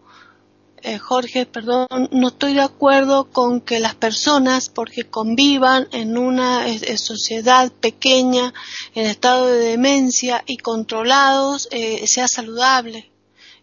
eh, 0.83 0.99
Jorge, 0.99 1.47
perdón, 1.47 1.87
no 2.11 2.27
estoy 2.27 2.53
de 2.53 2.61
acuerdo 2.61 3.31
con 3.31 3.61
que 3.61 3.79
las 3.79 3.95
personas, 3.95 4.69
porque 4.69 5.05
convivan 5.05 5.87
en 5.91 6.19
una 6.19 6.67
eh, 6.69 6.79
eh, 6.83 6.99
sociedad 6.99 7.71
pequeña, 7.71 8.53
en 8.93 9.07
estado 9.07 9.47
de 9.47 9.57
demencia 9.57 10.43
y 10.45 10.57
controlados, 10.57 11.67
sea 12.05 12.27
saludable. 12.27 13.14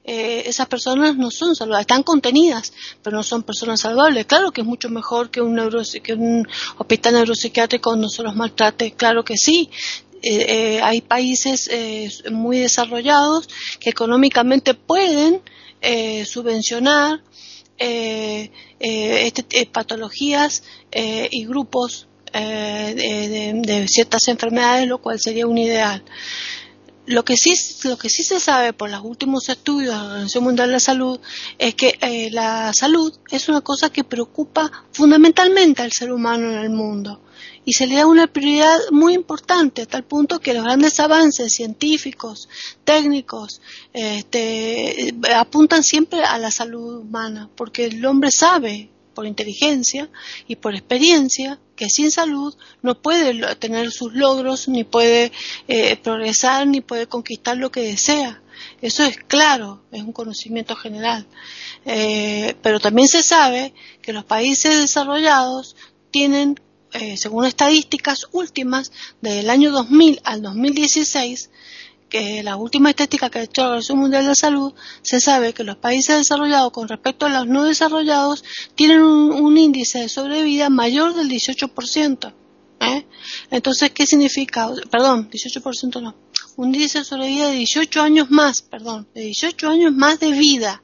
Esas 0.04 0.66
personas 0.66 1.16
no 1.16 1.30
son 1.30 1.54
saludables, 1.54 1.82
están 1.82 2.02
contenidas, 2.02 2.72
pero 3.02 3.16
no 3.16 3.22
son 3.22 3.44
personas 3.44 3.80
saludables. 3.80 4.26
Claro 4.26 4.50
que 4.50 4.62
es 4.62 4.66
mucho 4.66 4.88
mejor 4.88 5.30
que 5.30 5.40
un, 5.40 5.56
que 6.02 6.14
un 6.14 6.46
hospital 6.78 7.14
neuropsiquiátrico 7.14 7.94
no 7.96 8.08
se 8.08 8.22
los 8.22 8.34
maltrate, 8.34 8.92
claro 8.92 9.24
que 9.24 9.36
sí. 9.36 9.70
hay 10.82 11.00
países 11.02 11.70
muy 12.30 12.58
desarrollados 12.58 13.48
que 13.78 13.90
económicamente 13.90 14.74
pueden 14.74 15.40
eh, 15.84 16.24
subvencionar 16.24 17.20
eh, 17.76 18.52
eh, 18.78 19.26
este, 19.26 19.66
patologías 19.66 20.62
y 20.92 21.44
grupos 21.44 22.06
de, 22.32 23.86
ciertas 23.88 24.28
enfermedades, 24.28 24.86
lo 24.86 24.98
cual 24.98 25.18
sería 25.18 25.48
un 25.48 25.58
ideal. 25.58 26.04
Lo 27.06 27.24
que 27.24 27.36
sí, 27.36 27.54
lo 27.88 27.98
que 27.98 28.08
sí 28.08 28.22
se 28.22 28.38
sabe 28.38 28.72
por 28.72 28.88
los 28.88 29.02
últimos 29.02 29.48
estudios 29.48 29.92
de 29.92 29.98
la 29.98 30.04
Organización 30.04 30.44
Mundial 30.44 30.68
de 30.68 30.72
la 30.74 30.80
Salud 30.80 31.18
es 31.58 31.74
que 31.74 31.98
la 32.30 32.72
salud 32.72 33.12
es 33.30 33.48
una 33.48 33.60
cosa 33.60 33.90
que 33.90 34.04
preocupa 34.04 34.70
fundamentalmente 34.92 35.82
al 35.82 35.90
ser 35.90 36.12
humano 36.12 36.52
en 36.52 36.58
el 36.58 36.70
mundo. 36.70 37.20
Y 37.64 37.72
se 37.72 37.88
le 37.88 37.96
da 37.96 38.06
una 38.06 38.28
prioridad 38.28 38.78
muy 38.92 39.14
importante 39.14 39.82
a 39.82 39.86
tal 39.86 40.04
punto 40.04 40.38
que 40.38 40.54
los 40.54 40.62
grandes 40.62 41.00
avances 41.00 41.52
científicos, 41.52 42.48
técnicos, 42.84 43.60
este, 43.92 45.12
apuntan 45.34 45.82
siempre 45.82 46.22
a 46.22 46.38
la 46.38 46.52
salud 46.52 47.00
humana, 47.00 47.50
porque 47.56 47.86
el 47.86 48.04
hombre 48.06 48.30
sabe 48.30 48.90
por 49.14 49.26
inteligencia 49.26 50.08
y 50.48 50.56
por 50.56 50.74
experiencia 50.74 51.58
que 51.76 51.88
sin 51.88 52.10
salud 52.10 52.54
no 52.82 53.00
puede 53.00 53.56
tener 53.56 53.90
sus 53.90 54.12
logros, 54.14 54.68
ni 54.68 54.84
puede 54.84 55.32
eh, 55.68 55.96
progresar, 55.96 56.66
ni 56.66 56.80
puede 56.80 57.06
conquistar 57.06 57.56
lo 57.56 57.70
que 57.70 57.82
desea. 57.82 58.42
Eso 58.80 59.04
es 59.04 59.16
claro, 59.16 59.82
es 59.92 60.02
un 60.02 60.12
conocimiento 60.12 60.76
general. 60.76 61.26
Eh, 61.84 62.54
pero 62.62 62.80
también 62.80 63.08
se 63.08 63.22
sabe 63.22 63.74
que 64.00 64.12
los 64.12 64.24
países 64.24 64.76
desarrollados 64.80 65.76
tienen 66.10 66.60
eh, 66.92 67.16
según 67.16 67.46
estadísticas 67.46 68.26
últimas 68.32 68.92
del 69.22 69.48
año 69.48 69.70
2000 69.70 70.20
al 70.24 70.42
2016, 70.42 71.50
que 72.12 72.42
la 72.42 72.56
última 72.56 72.90
estadística 72.90 73.30
que 73.30 73.38
ha 73.38 73.42
hecho 73.44 73.62
la 73.62 73.68
Organización 73.68 73.98
Mundial 74.00 74.26
de 74.26 74.34
Salud, 74.34 74.74
se 75.00 75.18
sabe 75.18 75.54
que 75.54 75.64
los 75.64 75.76
países 75.76 76.18
desarrollados 76.18 76.70
con 76.70 76.86
respecto 76.86 77.24
a 77.24 77.30
los 77.30 77.46
no 77.46 77.64
desarrollados 77.64 78.44
tienen 78.74 79.00
un, 79.00 79.56
índice 79.56 80.00
de 80.00 80.08
sobrevida 80.10 80.68
mayor 80.68 81.14
del 81.14 81.30
18%. 81.30 82.34
¿eh? 82.80 83.06
Entonces, 83.50 83.92
¿qué 83.92 84.04
significa? 84.04 84.68
Perdón, 84.90 85.30
18% 85.30 86.02
no. 86.02 86.14
Un 86.56 86.74
índice 86.74 86.98
de 86.98 87.04
sobrevida 87.06 87.48
de 87.48 87.54
18 87.54 88.02
años 88.02 88.30
más, 88.30 88.60
perdón, 88.60 89.08
de 89.14 89.22
18 89.22 89.70
años 89.70 89.94
más 89.94 90.20
de 90.20 90.32
vida. 90.32 90.82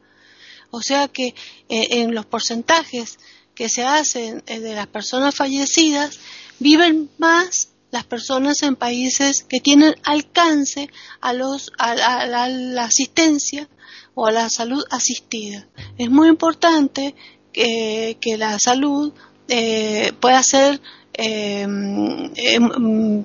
O 0.70 0.80
sea 0.80 1.08
que 1.08 1.34
eh, 1.68 1.88
en 1.90 2.14
los 2.14 2.24
porcentajes 2.24 3.18
que 3.54 3.68
se 3.68 3.84
hacen 3.84 4.42
eh, 4.46 4.60
de 4.60 4.74
las 4.74 4.86
personas 4.86 5.34
fallecidas, 5.34 6.20
viven 6.58 7.10
más 7.18 7.68
las 7.90 8.04
personas 8.04 8.62
en 8.62 8.76
países 8.76 9.44
que 9.48 9.60
tienen 9.60 9.94
alcance 10.04 10.90
a, 11.20 11.32
los, 11.32 11.72
a, 11.78 11.94
la, 12.26 12.84
asistencia 12.84 13.68
o 14.14 14.26
a 14.26 14.32
la 14.32 14.48
salud 14.50 14.84
asistida. 14.90 15.68
Es 15.96 16.10
muy 16.10 16.28
importante 16.28 17.14
que, 17.52 18.16
la 18.38 18.58
salud 18.58 19.12
eh, 19.48 20.12
pueda 20.20 20.42
ser 20.42 20.80
em, 21.14 22.32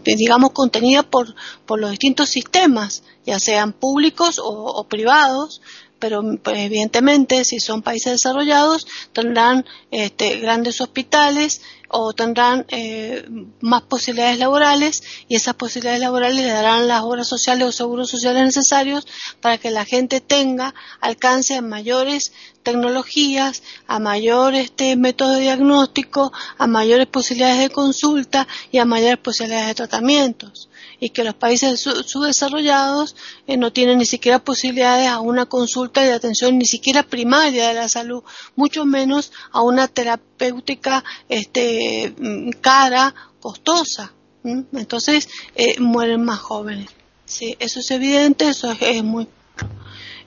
digamos, 0.04 0.52
contenida 0.52 1.04
por, 1.04 1.36
por 1.65 1.80
los 1.80 1.91
distintos 1.91 2.30
sistemas, 2.30 3.04
ya 3.26 3.39
sean 3.39 3.73
públicos 3.73 4.39
o 4.41 4.84
privados, 4.88 5.62
pero 6.04 6.21
pues, 6.43 6.58
evidentemente 6.58 7.45
si 7.45 7.62
son 7.62 7.82
países 7.82 8.12
desarrollados 8.12 8.86
tendrán 9.13 9.63
este, 9.89 10.39
grandes 10.39 10.82
hospitales 10.82 11.62
o 11.95 12.13
tendrán 12.13 12.65
eh, 12.69 13.23
más 13.62 13.84
posibilidades 13.84 14.39
laborales 14.39 15.03
y 15.27 15.36
esas 15.36 15.53
posibilidades 15.53 16.01
laborales 16.01 16.43
le 16.43 16.51
darán 16.51 16.88
las 16.88 17.03
obras 17.03 17.27
sociales 17.27 17.67
o 17.67 17.71
seguros 17.71 18.10
sociales 18.10 18.43
necesarios 18.43 19.08
para 19.41 19.60
que 19.60 19.69
la 19.69 19.86
gente 19.86 20.19
tenga 20.19 20.73
alcance 20.99 21.56
a 21.56 21.62
mayores 21.62 22.32
tecnologías, 22.63 23.62
a 23.88 23.99
mayores 23.99 24.65
este, 24.65 24.95
métodos 24.95 25.36
de 25.36 25.43
diagnóstico, 25.43 26.32
a 26.58 26.65
mayores 26.65 27.08
posibilidades 27.08 27.60
de 27.60 27.69
consulta 27.69 28.47
y 28.71 28.79
a 28.79 28.86
mayores 28.86 29.19
posibilidades 29.19 29.67
de 29.67 29.75
tratamientos. 29.75 30.69
Y 30.99 31.10
que 31.10 31.25
los 31.25 31.36
países 31.36 31.82
subdesarrollados 31.82 33.15
eh, 33.45 33.58
no 33.58 33.73
tienen 33.73 33.97
ni 33.97 34.06
siquiera 34.06 34.39
posibilidades 34.39 35.10
a 35.10 35.19
una 35.19 35.45
consulta 35.45 36.01
de 36.01 36.13
atención 36.13 36.58
ni 36.58 36.65
siquiera 36.65 37.03
primaria 37.03 37.67
de 37.67 37.73
la 37.73 37.89
salud, 37.89 38.23
mucho 38.56 38.86
menos 38.86 39.34
a 39.51 39.62
una 39.62 39.89
terapéutica 39.89 41.03
este, 41.27 41.83
mm, 42.17 42.50
cara, 42.62 43.13
costosa. 43.39 44.13
Entonces 44.43 45.30
eh, 45.56 45.80
mueren 45.80 46.24
más 46.24 46.39
jóvenes. 46.39 46.89
Sí, 47.26 47.56
eso 47.60 47.80
es 47.80 47.91
evidente, 47.91 48.50
eso 48.50 48.76
es, 48.80 49.04
muy. 49.04 49.28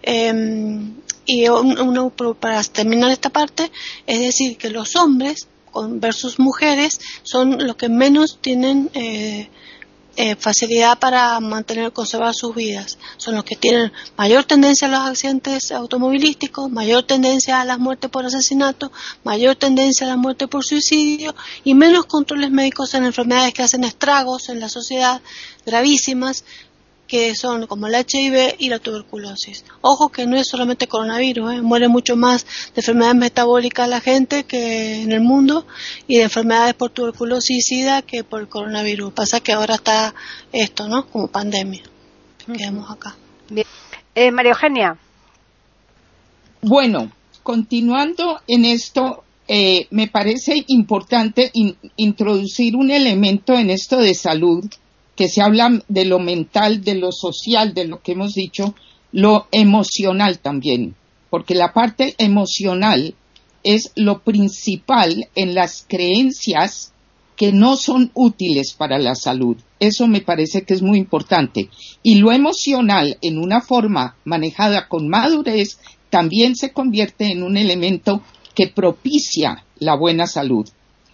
Em, 0.03 0.95
y 1.27 1.45
para 2.39 2.63
terminar 2.65 3.11
esta 3.11 3.31
parte, 3.31 3.71
es 4.07 4.21
decir, 4.21 4.57
que 4.57 4.71
los 4.71 4.97
hombres 4.97 5.49
versus 5.75 6.39
mujeres 6.39 7.01
son 7.23 7.67
los 7.67 7.77
que 7.77 7.89
menos 7.89 8.39
tienen 8.41 8.91
eh, 8.95 9.49
eh, 10.17 10.35
facilidad 10.37 10.99
para 10.99 11.39
mantener, 11.41 11.93
conservar 11.93 12.35
sus 12.35 12.55
vidas. 12.55 12.99
Son 13.19 13.35
los 13.35 13.45
que 13.45 13.55
tienen 13.57 13.93
mayor 14.17 14.45
tendencia 14.45 14.89
a 14.89 14.91
los 14.91 15.01
accidentes 15.01 15.71
automovilísticos, 15.73 16.71
mayor 16.71 17.03
tendencia 17.03 17.61
a 17.61 17.65
las 17.65 17.79
muertes 17.79 18.11
por 18.11 18.25
asesinato, 18.25 18.91
mayor 19.25 19.57
tendencia 19.57 20.07
a 20.07 20.11
la 20.11 20.17
muerte 20.17 20.49
por 20.49 20.65
suicidio 20.65 21.35
y 21.65 21.75
menos 21.75 22.07
controles 22.07 22.51
médicos 22.51 22.95
en 22.95 23.05
enfermedades 23.05 23.53
que 23.53 23.63
hacen 23.63 23.85
estragos 23.85 24.49
en 24.49 24.59
la 24.59 24.69
sociedad 24.69 25.21
gravísimas 25.67 26.45
que 27.07 27.35
son 27.35 27.67
como 27.67 27.87
el 27.87 27.95
HIV 27.95 28.57
y 28.59 28.69
la 28.69 28.79
tuberculosis. 28.79 29.65
Ojo 29.81 30.09
que 30.09 30.27
no 30.27 30.37
es 30.37 30.49
solamente 30.49 30.89
coronavirus, 30.89 31.55
¿eh? 31.55 31.63
muere 31.63 31.89
mucho 31.89 32.17
más 32.17 32.45
de 32.75 32.81
enfermedades 32.81 33.17
metabólicas 33.17 33.89
la 33.89 34.01
gente 34.01 34.45
que 34.45 35.03
en 35.03 35.13
el 35.13 35.21
mundo 35.21 35.67
y 36.07 36.17
de 36.17 36.25
enfermedades 36.25 36.75
por 36.75 36.91
tuberculosis 36.91 37.57
y 37.59 37.61
sida 37.63 38.03
que 38.03 38.25
por 38.25 38.41
el 38.41 38.49
coronavirus. 38.49 39.13
Pasa 39.13 39.41
que 39.41 39.53
ahora 39.53 39.77
está 39.77 40.15
esto, 40.53 40.89
¿no? 40.89 41.07
Como 41.07 41.29
pandemia. 41.29 41.83
Quedamos 42.47 42.91
acá. 42.91 43.17
Bien. 43.49 43.67
Eh, 44.15 44.31
María 44.31 44.53
Eugenia. 44.53 44.97
Bueno, 46.63 47.13
continuando 47.43 48.41
en 48.49 48.65
esto, 48.65 49.25
eh, 49.47 49.87
me 49.91 50.09
parece 50.09 50.65
importante 50.69 51.53
introducir 51.97 52.75
un 52.75 52.91
elemento 52.91 53.55
en 53.55 53.71
esto 53.71 53.99
de 53.99 54.15
salud 54.15 54.65
que 55.17 55.29
se 55.29 55.43
habla 55.43 55.83
de 55.89 56.05
lo 56.05 56.19
mental, 56.19 56.83
de 56.85 56.95
lo 56.95 57.11
social, 57.11 57.75
de 57.75 57.87
lo 57.87 58.03
que 58.03 58.13
hemos 58.13 58.35
dicho, 58.35 58.75
lo 59.13 59.49
emocional 59.51 60.39
también, 60.39 60.95
porque 61.31 61.55
la 61.55 61.73
parte 61.73 62.15
emocional 62.19 63.15
es 63.65 63.93
lo 63.97 64.21
principal 64.21 65.29
en 65.35 65.55
las 65.55 65.85
creencias 65.89 66.93
que 67.37 67.53
no 67.53 67.77
son 67.77 68.11
útiles 68.15 68.75
para 68.77 68.99
la 68.99 69.15
salud. 69.15 69.57
Eso 69.79 70.07
me 70.07 70.21
parece 70.21 70.63
que 70.63 70.75
es 70.75 70.83
muy 70.83 70.99
importante. 70.99 71.69
Y 72.03 72.17
lo 72.17 72.33
emocional, 72.33 73.19
en 73.21 73.39
una 73.39 73.61
forma 73.61 74.17
manejada 74.25 74.89
con 74.89 75.09
madurez, 75.09 75.79
también 76.11 76.57
se 76.57 76.73
convierte 76.73 77.27
en 77.27 77.43
un 77.43 77.57
elemento 77.57 78.23
que 78.55 78.69
propicia 78.69 79.65
la 79.79 79.97
buena 79.97 80.27
salud. 80.27 80.67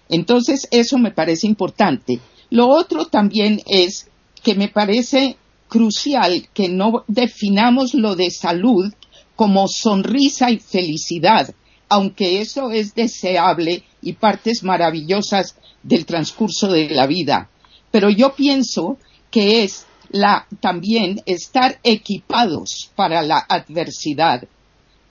Entonces, 0.09 0.69
eso 0.71 0.99
me 0.99 1.11
parece 1.11 1.47
importante. 1.47 2.21
Lo 2.53 2.69
otro 2.69 3.07
también 3.07 3.63
es 3.65 4.11
que 4.43 4.55
me 4.55 4.69
parece 4.69 5.39
crucial 5.69 6.49
que 6.53 6.69
no 6.69 7.03
definamos 7.09 7.95
lo 7.95 8.15
de 8.15 8.31
salud 8.31 8.93
como 9.37 9.69
sonrisa 9.69 10.51
y 10.51 10.59
felicidad, 10.59 11.55
aunque 11.89 12.43
eso 12.43 12.71
es 12.71 12.95
deseable 12.95 13.85
y 14.03 14.13
partes 14.13 14.65
maravillosas 14.65 15.57
del 15.83 16.05
transcurso 16.05 16.71
de 16.71 16.91
la 16.91 17.07
vida. 17.07 17.49
Pero 17.91 18.11
yo 18.11 18.35
pienso 18.35 18.99
que 19.31 19.65
es 19.65 19.87
la, 20.11 20.47
también 20.61 21.23
estar 21.25 21.81
equipados 21.83 22.91
para 22.95 23.23
la 23.23 23.39
adversidad. 23.49 24.47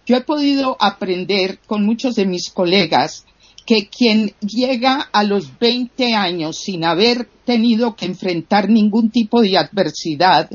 Yo 0.06 0.16
he 0.16 0.22
podido 0.22 0.78
aprender 0.80 1.58
con 1.66 1.88
muchos 1.88 2.14
de 2.14 2.28
mis 2.28 2.52
colegas 2.52 3.26
que 3.66 3.88
quien 3.88 4.34
llega 4.42 5.10
a 5.12 5.24
los 5.24 5.58
20 5.60 6.14
años 6.16 6.58
sin 6.58 6.84
haber 6.84 7.30
tenido 7.46 7.96
que 7.96 8.06
enfrentar 8.06 8.70
ningún 8.70 9.10
tipo 9.12 9.42
de 9.42 9.58
adversidad, 9.58 10.50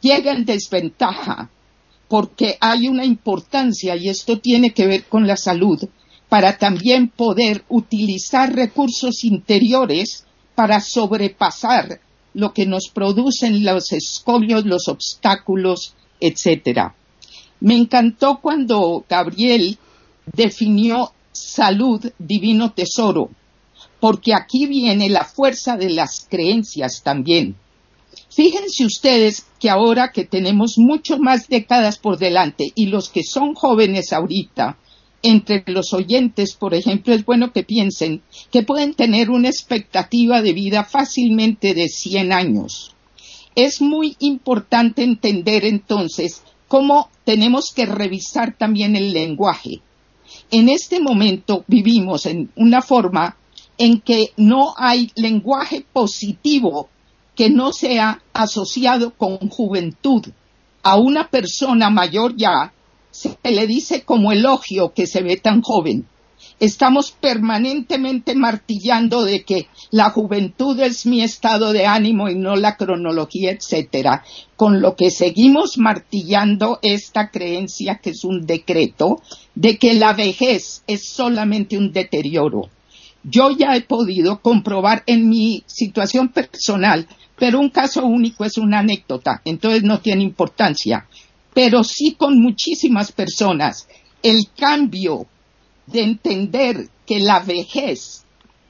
llega 0.00 0.32
en 0.32 0.44
desventaja, 0.44 1.50
porque 2.08 2.56
hay 2.60 2.88
una 2.88 3.04
importancia, 3.04 3.96
y 3.96 4.08
esto 4.08 4.38
tiene 4.38 4.72
que 4.72 4.86
ver 4.86 5.04
con 5.04 5.26
la 5.26 5.36
salud, 5.36 5.88
para 6.28 6.58
también 6.58 7.08
poder 7.08 7.64
utilizar 7.68 8.54
recursos 8.54 9.24
interiores 9.24 10.24
para 10.54 10.80
sobrepasar 10.80 12.00
lo 12.34 12.52
que 12.52 12.66
nos 12.66 12.88
producen 12.92 13.64
los 13.64 13.92
escobios, 13.92 14.64
los 14.66 14.88
obstáculos, 14.88 15.94
etcétera. 16.20 16.94
Me 17.60 17.76
encantó 17.76 18.40
cuando 18.42 19.04
Gabriel 19.08 19.78
definió 20.26 21.12
salud, 21.38 22.04
divino 22.18 22.72
tesoro, 22.72 23.30
porque 24.00 24.34
aquí 24.34 24.66
viene 24.66 25.08
la 25.08 25.24
fuerza 25.24 25.76
de 25.76 25.90
las 25.90 26.26
creencias 26.28 27.02
también. 27.02 27.56
Fíjense 28.30 28.84
ustedes 28.84 29.46
que 29.58 29.70
ahora 29.70 30.12
que 30.12 30.24
tenemos 30.24 30.78
mucho 30.78 31.18
más 31.18 31.48
décadas 31.48 31.98
por 31.98 32.18
delante 32.18 32.72
y 32.74 32.86
los 32.86 33.08
que 33.08 33.22
son 33.22 33.54
jóvenes 33.54 34.12
ahorita, 34.12 34.78
entre 35.22 35.64
los 35.66 35.92
oyentes, 35.92 36.54
por 36.54 36.74
ejemplo, 36.74 37.14
es 37.14 37.24
bueno 37.24 37.52
que 37.52 37.64
piensen 37.64 38.22
que 38.50 38.62
pueden 38.62 38.94
tener 38.94 39.30
una 39.30 39.48
expectativa 39.48 40.42
de 40.42 40.52
vida 40.52 40.84
fácilmente 40.84 41.74
de 41.74 41.88
100 41.88 42.32
años. 42.32 42.94
Es 43.54 43.80
muy 43.80 44.16
importante 44.20 45.02
entender 45.02 45.64
entonces 45.64 46.42
cómo 46.68 47.08
tenemos 47.24 47.72
que 47.74 47.86
revisar 47.86 48.56
también 48.56 48.96
el 48.96 49.12
lenguaje. 49.12 49.80
En 50.50 50.68
este 50.68 51.00
momento 51.00 51.64
vivimos 51.66 52.26
en 52.26 52.50
una 52.56 52.82
forma 52.82 53.36
en 53.78 54.00
que 54.00 54.32
no 54.36 54.74
hay 54.76 55.10
lenguaje 55.16 55.84
positivo 55.92 56.88
que 57.34 57.50
no 57.50 57.72
sea 57.72 58.22
asociado 58.32 59.12
con 59.12 59.36
juventud. 59.48 60.24
A 60.82 60.96
una 60.96 61.28
persona 61.28 61.90
mayor 61.90 62.36
ya 62.36 62.72
se 63.10 63.36
le 63.42 63.66
dice 63.66 64.02
como 64.02 64.32
elogio 64.32 64.92
que 64.94 65.06
se 65.06 65.22
ve 65.22 65.36
tan 65.36 65.62
joven. 65.62 66.06
Estamos 66.58 67.12
permanentemente 67.12 68.34
martillando 68.34 69.24
de 69.24 69.44
que 69.44 69.68
la 69.90 70.10
juventud 70.10 70.78
es 70.80 71.04
mi 71.04 71.22
estado 71.22 71.72
de 71.72 71.86
ánimo 71.86 72.28
y 72.28 72.34
no 72.34 72.56
la 72.56 72.76
cronología, 72.76 73.50
etcétera, 73.50 74.24
con 74.56 74.80
lo 74.80 74.96
que 74.96 75.10
seguimos 75.10 75.76
martillando 75.76 76.78
esta 76.82 77.30
creencia 77.30 78.00
que 78.02 78.10
es 78.10 78.24
un 78.24 78.46
decreto 78.46 79.20
de 79.54 79.76
que 79.76 79.94
la 79.94 80.14
vejez 80.14 80.82
es 80.86 81.06
solamente 81.06 81.76
un 81.76 81.92
deterioro. 81.92 82.70
Yo 83.22 83.50
ya 83.50 83.76
he 83.76 83.82
podido 83.82 84.40
comprobar 84.40 85.02
en 85.06 85.28
mi 85.28 85.62
situación 85.66 86.28
personal, 86.28 87.06
pero 87.38 87.60
un 87.60 87.70
caso 87.70 88.06
único 88.06 88.44
es 88.44 88.56
una 88.56 88.78
anécdota, 88.78 89.42
entonces 89.44 89.82
no 89.82 90.00
tiene 90.00 90.22
importancia 90.22 91.06
pero 91.56 91.82
sí 91.84 92.14
con 92.18 92.38
muchísimas 92.38 93.12
personas. 93.12 93.88
El 94.22 94.48
cambio 94.54 95.26
de 95.86 96.02
entender 96.02 96.88
que 97.06 97.20
la 97.20 97.40
vejez, 97.40 98.24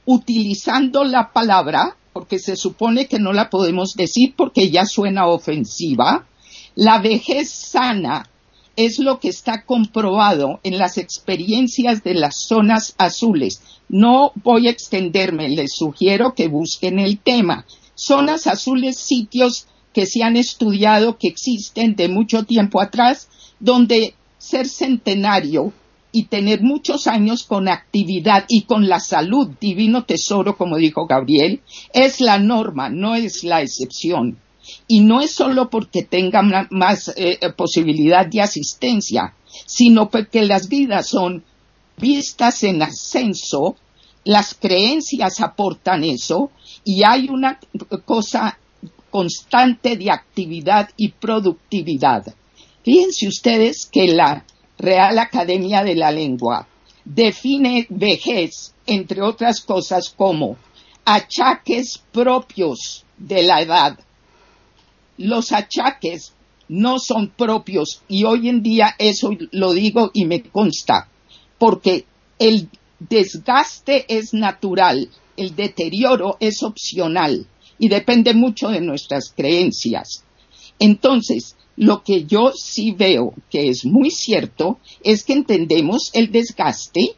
utilizando 0.05 1.03
la 1.03 1.31
palabra, 1.33 1.97
porque 2.13 2.39
se 2.39 2.55
supone 2.55 3.07
que 3.07 3.19
no 3.19 3.33
la 3.33 3.49
podemos 3.49 3.93
decir 3.95 4.33
porque 4.35 4.69
ya 4.69 4.85
suena 4.85 5.27
ofensiva, 5.27 6.25
la 6.75 6.99
vejez 6.99 7.49
sana 7.49 8.29
es 8.75 8.99
lo 8.99 9.19
que 9.19 9.29
está 9.29 9.65
comprobado 9.65 10.59
en 10.63 10.77
las 10.77 10.99
experiencias 10.99 12.03
de 12.03 12.13
las 12.13 12.45
zonas 12.47 12.93
azules. 12.99 13.61
No 13.89 14.31
voy 14.43 14.67
a 14.67 14.71
extenderme, 14.71 15.49
les 15.49 15.75
sugiero 15.75 16.35
que 16.35 16.47
busquen 16.47 16.99
el 16.99 17.17
tema. 17.17 17.65
Zonas 17.95 18.45
azules, 18.45 18.97
sitios 18.97 19.65
que 19.93 20.05
se 20.05 20.21
han 20.21 20.37
estudiado 20.37 21.17
que 21.17 21.27
existen 21.27 21.95
de 21.95 22.07
mucho 22.07 22.43
tiempo 22.43 22.79
atrás, 22.79 23.29
donde 23.59 24.13
ser 24.37 24.67
centenario 24.69 25.73
y 26.11 26.25
tener 26.25 26.61
muchos 26.61 27.07
años 27.07 27.43
con 27.43 27.67
actividad 27.67 28.45
y 28.47 28.63
con 28.63 28.87
la 28.87 28.99
salud, 28.99 29.49
divino 29.59 30.05
tesoro, 30.05 30.57
como 30.57 30.77
dijo 30.77 31.05
Gabriel, 31.05 31.61
es 31.93 32.21
la 32.21 32.39
norma, 32.39 32.89
no 32.89 33.15
es 33.15 33.43
la 33.43 33.61
excepción. 33.61 34.39
Y 34.87 35.01
no 35.01 35.21
es 35.21 35.31
solo 35.31 35.69
porque 35.69 36.03
tengan 36.03 36.67
más 36.71 37.13
eh, 37.15 37.39
posibilidad 37.55 38.25
de 38.25 38.41
asistencia, 38.41 39.33
sino 39.65 40.09
porque 40.09 40.43
las 40.43 40.67
vidas 40.67 41.07
son 41.07 41.43
vistas 41.97 42.63
en 42.63 42.81
ascenso, 42.81 43.75
las 44.23 44.53
creencias 44.53 45.39
aportan 45.39 46.03
eso, 46.03 46.51
y 46.83 47.03
hay 47.03 47.27
una 47.29 47.59
cosa 48.05 48.57
constante 49.09 49.97
de 49.97 50.11
actividad 50.11 50.89
y 50.97 51.09
productividad. 51.09 52.35
Fíjense 52.83 53.27
ustedes 53.27 53.85
que 53.85 54.07
la 54.07 54.45
Real 54.77 55.17
Academia 55.19 55.83
de 55.83 55.95
la 55.95 56.11
Lengua 56.11 56.67
define 57.03 57.87
vejez, 57.89 58.73
entre 58.85 59.21
otras 59.21 59.61
cosas, 59.61 60.09
como 60.09 60.57
achaques 61.05 62.03
propios 62.11 63.05
de 63.17 63.43
la 63.43 63.61
edad. 63.61 63.99
Los 65.17 65.51
achaques 65.51 66.33
no 66.67 66.99
son 66.99 67.29
propios 67.29 68.01
y 68.07 68.25
hoy 68.25 68.49
en 68.49 68.61
día 68.61 68.93
eso 68.99 69.31
lo 69.51 69.71
digo 69.71 70.11
y 70.13 70.25
me 70.25 70.43
consta, 70.43 71.09
porque 71.57 72.05
el 72.39 72.69
desgaste 72.99 74.05
es 74.09 74.33
natural, 74.33 75.09
el 75.37 75.55
deterioro 75.55 76.37
es 76.39 76.61
opcional 76.61 77.47
y 77.79 77.87
depende 77.87 78.33
mucho 78.33 78.69
de 78.69 78.81
nuestras 78.81 79.31
creencias. 79.35 80.23
Entonces, 80.79 81.55
lo 81.77 82.03
que 82.03 82.25
yo 82.25 82.51
sí 82.53 82.91
veo 82.91 83.33
que 83.49 83.69
es 83.69 83.85
muy 83.85 84.09
cierto 84.09 84.79
es 85.03 85.23
que 85.23 85.33
entendemos 85.33 86.09
el 86.13 86.31
desgaste, 86.31 87.15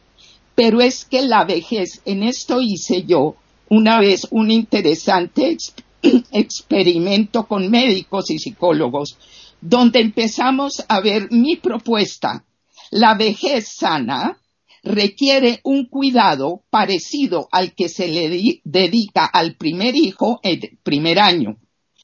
pero 0.54 0.80
es 0.82 1.06
que 1.06 1.22
la 1.22 1.44
vejez, 1.44 2.02
en 2.04 2.22
esto 2.22 2.60
hice 2.60 3.04
yo 3.04 3.36
una 3.70 3.98
vez 3.98 4.28
un 4.30 4.50
interesante 4.50 5.56
experimento 6.32 7.46
con 7.46 7.70
médicos 7.70 8.30
y 8.30 8.38
psicólogos, 8.38 9.16
donde 9.62 10.00
empezamos 10.00 10.84
a 10.88 11.00
ver 11.00 11.30
mi 11.30 11.56
propuesta, 11.56 12.44
la 12.90 13.14
vejez 13.14 13.68
sana, 13.68 14.38
requiere 14.82 15.60
un 15.64 15.86
cuidado 15.86 16.62
parecido 16.70 17.48
al 17.50 17.74
que 17.74 17.88
se 17.88 18.08
le 18.08 18.60
dedica 18.64 19.24
al 19.24 19.56
primer 19.56 19.96
hijo 19.96 20.40
el 20.42 20.78
primer 20.82 21.18
año, 21.18 21.56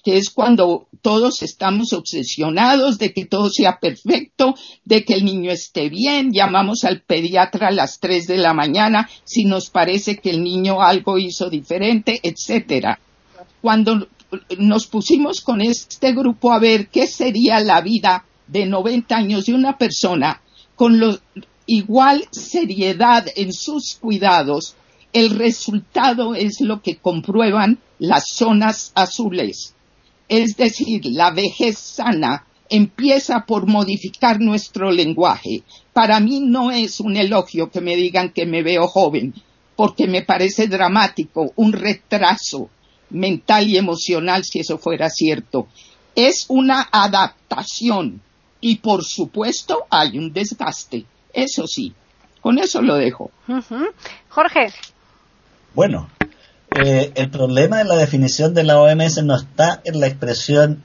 que 0.07 0.19
es 0.19 0.31
cuando 0.31 0.87
todos 1.03 1.43
estamos 1.43 1.93
obsesionados 1.93 2.97
de 2.97 3.13
que 3.13 3.27
todo 3.27 3.51
sea 3.51 3.81
perfecto, 3.81 4.55
de 4.85 5.05
que 5.05 5.15
el 5.15 5.25
niño 5.25 5.51
esté 5.51 5.89
bien, 5.89 6.31
llamamos 6.33 6.85
al 6.85 7.01
pediatra 7.01 7.67
a 7.67 7.73
las 7.73 7.99
tres 7.99 8.29
de 8.29 8.39
la 8.39 8.55
mañana 8.55 9.11
si 9.25 9.47
nos 9.47 9.69
parece 9.69 10.19
que 10.19 10.31
el 10.31 10.45
niño 10.45 10.81
algo 10.81 11.19
hizo 11.19 11.51
diferente, 11.51 12.21
etcétera. 12.23 13.01
Cuando 13.61 14.07
nos 14.59 14.87
pusimos 14.87 15.41
con 15.41 15.61
este 15.61 16.13
grupo 16.13 16.53
a 16.53 16.61
ver 16.61 16.87
qué 16.87 17.09
sería 17.09 17.59
la 17.59 17.81
vida 17.81 18.27
de 18.47 18.65
90 18.65 19.17
años 19.17 19.47
de 19.47 19.55
una 19.55 19.77
persona 19.77 20.41
con 20.77 21.01
los 21.01 21.21
igual 21.67 22.29
seriedad 22.31 23.27
en 23.35 23.53
sus 23.53 23.97
cuidados, 24.01 24.77
el 25.13 25.31
resultado 25.31 26.37
es 26.37 26.61
lo 26.61 26.81
que 26.81 26.99
comprueban 26.99 27.81
las 27.99 28.29
zonas 28.29 28.93
azules. 28.95 29.73
Es 30.29 30.57
decir, 30.57 31.07
la 31.07 31.31
vejez 31.31 31.79
sana 31.79 32.47
empieza 32.69 33.45
por 33.47 33.67
modificar 33.67 34.41
nuestro 34.41 34.91
lenguaje. 34.91 35.63
Para 35.93 36.21
mí 36.21 36.41
no 36.41 36.71
es 36.71 37.01
un 37.01 37.17
elogio 37.17 37.71
que 37.71 37.81
me 37.81 37.97
digan 37.97 38.31
que 38.31 38.47
me 38.47 38.63
veo 38.63 38.89
joven, 38.89 39.35
porque 39.77 40.07
me 40.07 40.23
parece 40.23 40.67
dramático, 40.67 41.53
un 41.57 41.73
retraso 41.73 42.71
mental 43.11 43.69
y 43.69 43.77
emocional 43.77 44.45
si 44.45 44.61
eso 44.61 44.79
fuera 44.79 45.11
cierto. 45.11 45.69
Es 46.15 46.47
una 46.49 46.89
adaptación 46.91 48.21
y 48.61 48.77
por 48.77 49.05
supuesto 49.05 49.85
hay 49.91 50.19
un 50.19 50.33
desgaste 50.33 51.07
eso 51.37 51.67
sí, 51.67 51.93
Con 52.41 52.59
eso 52.59 52.81
lo 52.81 52.95
dejo. 52.95 53.31
Jorge. 54.31 54.73
Bueno, 55.75 56.09
eh, 56.75 57.13
el 57.15 57.31
problema 57.31 57.79
de 57.79 57.85
la 57.85 57.97
definición 57.97 58.55
de 58.55 58.65
la 58.65 58.81
OMS 58.81 59.23
no 59.25 59.37
está 59.37 59.81
en 59.85 60.01
la 60.01 60.07
expresión 60.07 60.83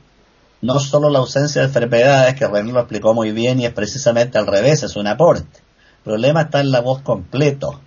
no 0.61 0.79
solo 0.79 1.09
la 1.09 1.19
ausencia 1.19 1.61
de 1.61 1.67
enfermedades, 1.67 2.35
que 2.35 2.47
René 2.47 2.71
lo 2.71 2.79
explicó 2.79 3.13
muy 3.13 3.31
bien 3.31 3.59
y 3.59 3.65
es 3.65 3.73
precisamente 3.73 4.37
al 4.37 4.47
revés, 4.47 4.83
es 4.83 4.95
un 4.95 5.07
aporte. 5.07 5.59
El 5.97 6.03
problema 6.03 6.41
está 6.43 6.59
en 6.59 6.71
la 6.71 6.81
voz 6.81 7.01
completo 7.01 7.81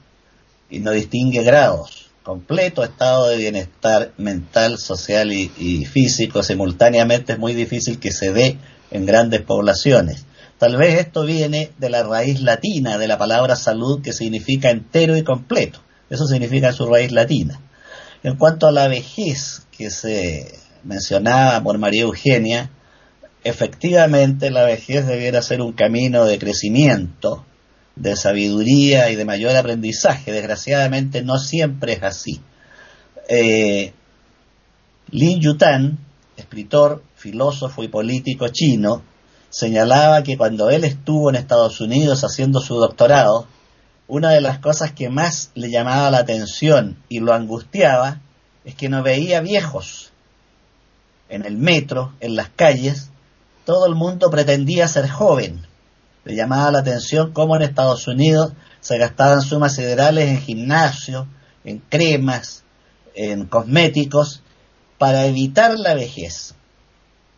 y 0.69 0.81
no 0.81 0.91
distingue 0.91 1.43
grados. 1.43 2.11
Completo 2.25 2.83
estado 2.83 3.29
de 3.29 3.37
bienestar 3.37 4.13
mental, 4.17 4.79
social 4.79 5.33
y, 5.33 5.53
y 5.57 5.85
físico 5.85 6.43
simultáneamente 6.43 7.35
es 7.35 7.39
muy 7.39 7.55
difícil 7.55 8.01
que 8.01 8.13
se 8.13 8.33
dé 8.33 8.59
en 8.91 9.07
grandes 9.07 9.43
poblaciones. 9.43 10.25
Tal 10.59 10.77
vez 10.77 10.99
esto 10.99 11.25
viene 11.25 11.73
de 11.79 11.91
la 11.91 12.03
raíz 12.03 12.41
latina 12.41 12.97
de 12.99 13.09
la 13.09 13.19
palabra 13.19 13.57
salud 13.57 14.03
que 14.03 14.13
significa 14.13 14.71
entero 14.71 15.17
y 15.17 15.23
completo. 15.23 15.81
Eso 16.09 16.27
significa 16.27 16.73
su 16.73 16.87
raíz 16.87 17.13
latina. 17.13 17.61
En 18.25 18.37
cuanto 18.37 18.67
a 18.67 18.73
la 18.73 18.89
vejez 18.89 19.67
que 19.71 19.91
se 19.91 20.59
mencionaba 20.83 21.63
por 21.63 21.77
María 21.77 22.05
Eugenia, 22.05 22.71
efectivamente 23.45 24.51
la 24.51 24.65
vejez 24.65 25.07
debiera 25.07 25.43
ser 25.43 25.61
un 25.61 25.75
camino 25.75 26.25
de 26.25 26.39
crecimiento, 26.39 27.45
de 27.97 28.17
sabiduría 28.17 29.11
y 29.11 29.17
de 29.17 29.27
mayor 29.27 29.55
aprendizaje. 29.55 30.33
Desgraciadamente 30.33 31.23
no 31.23 31.39
siempre 31.39 31.93
es 31.93 32.03
así. 32.03 32.41
Eh, 33.29 33.93
Lin 35.11 35.41
Yutan, 35.43 35.99
escritor, 36.39 37.03
filósofo 37.17 37.85
y 37.85 37.89
político 37.89 38.49
chino, 38.49 39.03
señalaba 39.51 40.23
que 40.23 40.39
cuando 40.39 40.71
él 40.71 40.85
estuvo 40.85 41.29
en 41.29 41.37
Estados 41.37 41.79
Unidos 41.83 42.25
haciendo 42.25 42.61
su 42.61 42.77
doctorado, 42.77 43.47
una 44.07 44.31
de 44.31 44.41
las 44.41 44.59
cosas 44.59 44.93
que 44.93 45.09
más 45.09 45.51
le 45.55 45.71
llamaba 45.71 46.11
la 46.11 46.19
atención 46.19 46.99
y 47.09 47.21
lo 47.21 47.33
angustiaba 47.33 48.21
es 48.65 48.75
que 48.75 48.89
no 48.89 49.03
veía 49.03 49.41
viejos, 49.41 50.13
en 51.29 51.45
el 51.45 51.57
metro, 51.57 52.13
en 52.21 52.37
las 52.37 52.51
calles, 52.51 53.11
todo 53.65 53.87
el 53.87 53.95
mundo 53.95 54.31
pretendía 54.31 54.89
ser 54.89 55.09
joven. 55.09 55.67
Le 56.25 56.35
llamaba 56.35 56.71
la 56.71 56.79
atención 56.81 57.33
cómo 57.33 57.57
en 57.57 57.63
Estados 57.63 58.07
Unidos 58.07 58.53
se 58.81 58.99
gastaban 58.99 59.43
sumas 59.43 59.75
siderales 59.75 60.29
en 60.29 60.41
gimnasio, 60.41 61.27
en 61.65 61.79
cremas, 61.79 62.63
en 63.15 63.47
cosméticos, 63.47 64.43
para 64.99 65.27
evitar 65.27 65.79
la 65.79 65.95
vejez. 65.95 66.55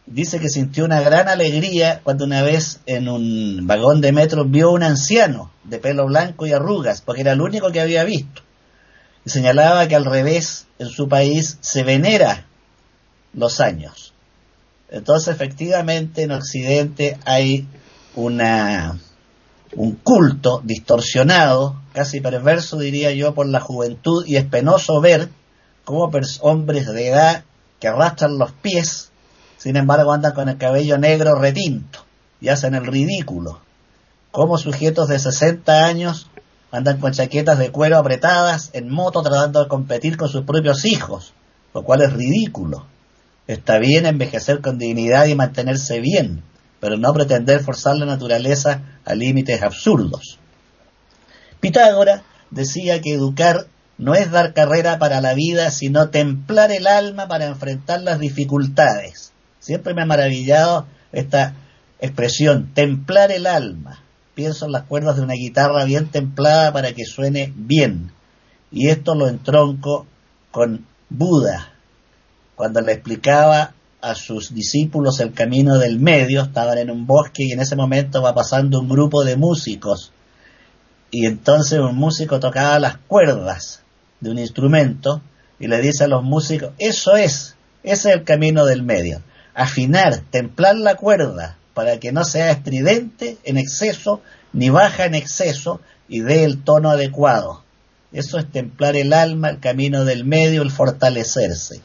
Dice 0.07 0.39
que 0.39 0.49
sintió 0.49 0.85
una 0.85 1.01
gran 1.01 1.29
alegría 1.29 2.01
cuando 2.05 2.25
una 2.25 2.43
vez 2.43 2.81
en 2.87 3.09
un 3.09 3.67
vagón 3.67 4.01
de 4.01 4.13
metro 4.13 4.45
vio 4.45 4.71
un 4.71 4.85
anciano 4.85 5.51
de 5.65 5.79
pelo 5.79 6.07
blanco 6.07 6.47
y 6.47 6.53
arrugas, 6.53 7.01
porque 7.01 7.23
era 7.23 7.33
el 7.33 7.41
único 7.41 7.73
que 7.73 7.81
había 7.81 8.05
visto. 8.05 8.43
Y 9.25 9.31
señalaba 9.31 9.89
que 9.89 9.97
al 9.97 10.05
revés, 10.05 10.67
en 10.79 10.89
su 10.89 11.09
país 11.09 11.59
se 11.61 11.83
venera 11.83 12.47
los 13.33 13.61
años. 13.61 14.15
Entonces, 14.89 15.35
efectivamente, 15.35 16.23
en 16.23 16.31
Occidente 16.31 17.19
hay 17.25 17.67
una, 18.15 18.99
un 19.75 19.93
culto 19.97 20.61
distorsionado, 20.65 21.83
casi 21.93 22.21
perverso, 22.21 22.79
diría 22.79 23.11
yo, 23.11 23.35
por 23.35 23.49
la 23.49 23.61
juventud, 23.61 24.25
y 24.25 24.37
es 24.37 24.45
penoso 24.45 25.01
ver 25.01 25.31
cómo 25.85 26.11
hombres 26.41 26.87
de 26.87 27.09
edad 27.09 27.45
que 27.81 27.89
arrastran 27.89 28.39
los 28.39 28.53
pies, 28.53 29.11
sin 29.57 29.77
embargo, 29.77 30.13
andan 30.13 30.33
con 30.33 30.49
el 30.49 30.59
cabello 30.59 30.99
negro 30.99 31.35
retinto 31.35 32.01
y 32.41 32.49
hacen 32.49 32.75
el 32.75 32.87
ridículo. 32.87 33.61
Como 34.31 34.59
sujetos 34.59 35.09
de 35.09 35.19
60 35.19 35.87
años 35.87 36.29
andan 36.71 36.99
con 36.99 37.13
chaquetas 37.13 37.59
de 37.59 37.71
cuero 37.71 37.97
apretadas 37.97 38.71
en 38.75 38.91
moto 38.91 39.23
tratando 39.23 39.63
de 39.63 39.69
competir 39.69 40.17
con 40.17 40.29
sus 40.29 40.45
propios 40.45 40.85
hijos, 40.85 41.33
lo 41.73 41.83
cual 41.85 42.03
es 42.03 42.13
ridículo. 42.13 42.87
Está 43.47 43.79
bien 43.79 44.07
envejecer 44.07 44.61
con 44.61 44.79
dignidad 44.79 45.27
y 45.27 45.35
mantenerse 45.35 46.01
bien, 46.01 46.43
pero 46.81 46.97
no 46.97 47.13
pretender 47.15 47.61
forzar 47.63 47.97
la 47.97 48.07
naturaleza 48.07 48.83
a 49.05 49.15
límites 49.15 49.63
absurdos. 49.63 50.39
Pitágoras 51.61 52.23
decía 52.51 53.01
que 53.01 53.15
educar 53.15 53.67
no 53.99 54.15
es 54.15 54.31
dar 54.31 54.53
carrera 54.53 54.99
para 54.99 55.21
la 55.21 55.33
vida, 55.35 55.71
sino 55.71 56.11
templar 56.11 56.71
el 56.71 56.87
alma 56.87 57.29
para 57.29 57.47
enfrentar 57.47 58.03
las 58.03 58.19
dificultades. 58.19 59.33
Siempre 59.67 59.95
me 59.95 60.03
ha 60.03 60.07
maravillado 60.07 60.87
esta 61.11 61.55
expresión, 62.01 62.73
templar 62.73 63.33
el 63.33 63.47
alma. 63.47 64.01
Pienso 64.35 64.67
en 64.67 64.73
las 64.73 64.85
cuerdas 64.85 65.17
de 65.17 65.23
una 65.23 65.35
guitarra 65.35 65.85
bien 65.85 66.07
templada 66.07 66.73
para 66.73 66.93
que 66.93 67.05
suene 67.05 67.53
bien. 67.57 68.13
Y 68.71 68.91
esto 68.91 69.17
lo 69.17 69.27
entronco 69.27 70.07
con 70.53 70.87
Buda, 71.09 71.73
cuando 72.55 72.81
le 72.81 72.93
explicaba 72.93 73.75
a 74.01 74.15
sus 74.15 74.55
discípulos 74.55 75.19
el 75.19 75.33
camino 75.33 75.79
del 75.79 75.99
medio, 75.99 76.43
estaban 76.43 76.79
en 76.79 76.91
un 76.93 77.05
bosque 77.05 77.43
y 77.43 77.53
en 77.53 77.61
ese 77.61 77.75
momento 77.75 78.23
va 78.23 78.35
pasando 78.35 78.79
un 78.79 78.89
grupo 78.89 79.25
de 79.25 79.37
músicos 79.37 80.13
y 81.11 81.27
entonces 81.27 81.81
un 81.81 81.97
músico 81.97 82.39
tocaba 82.39 82.79
las 82.79 82.99
cuerdas 82.99 83.83
de 84.21 84.31
un 84.31 84.39
instrumento 84.39 85.23
y 85.59 85.67
le 85.67 85.81
dice 85.81 86.05
a 86.05 86.09
los 86.09 86.23
músicos, 86.23 86.71
eso 86.79 87.17
es, 87.17 87.57
ese 87.83 88.11
es 88.11 88.17
el 88.17 88.25
camino 88.25 88.65
del 88.65 88.83
medio, 88.83 89.23
afinar, 89.57 90.21
templar 90.31 90.77
la 90.77 90.97
cuerda 90.97 91.57
para 91.73 91.99
que 91.99 92.13
no 92.13 92.25
sea 92.25 92.51
estridente 92.51 93.39
en 93.43 93.57
exceso 93.57 94.21
ni 94.53 94.69
baja 94.69 95.07
en 95.07 95.15
exceso 95.15 95.81
y 96.09 96.21
dé 96.21 96.45
el 96.45 96.63
tono 96.63 96.91
adecuado. 96.91 97.63
Eso 98.13 98.39
es 98.39 98.51
templar 98.51 98.97
el 98.97 99.13
alma, 99.13 99.49
el 99.49 99.59
camino 99.59 100.05
del 100.05 100.25
medio, 100.25 100.63
el 100.63 100.71
fortalecerse. 100.71 101.81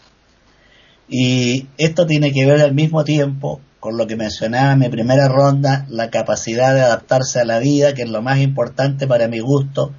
Y 1.07 1.67
esto 1.77 2.05
tiene 2.05 2.31
que 2.31 2.45
ver 2.45 2.61
al 2.61 2.73
mismo 2.73 3.03
tiempo 3.03 3.61
con 3.79 3.97
lo 3.97 4.05
que 4.05 4.15
mencionaba 4.15 4.73
en 4.73 4.79
mi 4.79 4.89
primera 4.89 5.27
ronda, 5.27 5.85
la 5.89 6.09
capacidad 6.09 6.75
de 6.75 6.81
adaptarse 6.81 7.39
a 7.39 7.45
la 7.45 7.59
vida, 7.59 7.93
que 7.93 8.03
es 8.03 8.09
lo 8.09 8.21
más 8.21 8.39
importante 8.39 9.07
para 9.07 9.27
mi 9.27 9.39
gusto, 9.39 9.91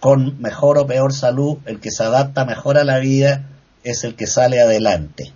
con 0.00 0.40
mejor 0.40 0.78
o 0.78 0.86
peor 0.86 1.12
salud, 1.12 1.58
el 1.66 1.80
que 1.80 1.90
se 1.90 2.02
adapta 2.02 2.44
mejor 2.44 2.78
a 2.78 2.84
la 2.84 2.98
vida 2.98 3.48
es 3.84 4.04
el 4.04 4.16
que 4.16 4.26
sale 4.26 4.60
adelante. 4.60 5.32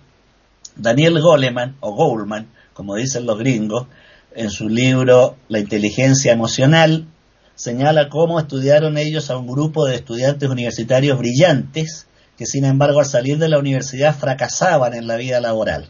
Daniel 0.77 1.21
Goleman, 1.21 1.77
o 1.79 1.93
Goleman, 1.93 2.47
como 2.73 2.95
dicen 2.95 3.25
los 3.25 3.39
gringos, 3.39 3.87
en 4.35 4.51
su 4.51 4.69
libro 4.69 5.35
La 5.47 5.59
inteligencia 5.59 6.31
emocional, 6.31 7.07
señala 7.55 8.09
cómo 8.09 8.39
estudiaron 8.39 8.97
ellos 8.97 9.31
a 9.31 9.37
un 9.37 9.47
grupo 9.47 9.85
de 9.85 9.95
estudiantes 9.95 10.47
universitarios 10.49 11.17
brillantes 11.17 12.07
que 12.37 12.45
sin 12.45 12.65
embargo 12.65 12.99
al 12.99 13.07
salir 13.07 13.39
de 13.39 13.49
la 13.49 13.57
universidad 13.57 14.15
fracasaban 14.15 14.93
en 14.93 15.07
la 15.07 15.15
vida 15.15 15.41
laboral 15.41 15.89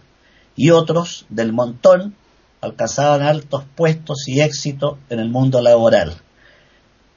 y 0.55 0.71
otros 0.71 1.25
del 1.29 1.51
montón 1.51 2.15
alcanzaban 2.61 3.21
altos 3.21 3.65
puestos 3.75 4.27
y 4.27 4.39
éxito 4.39 4.97
en 5.09 5.19
el 5.19 5.29
mundo 5.29 5.61
laboral. 5.61 6.15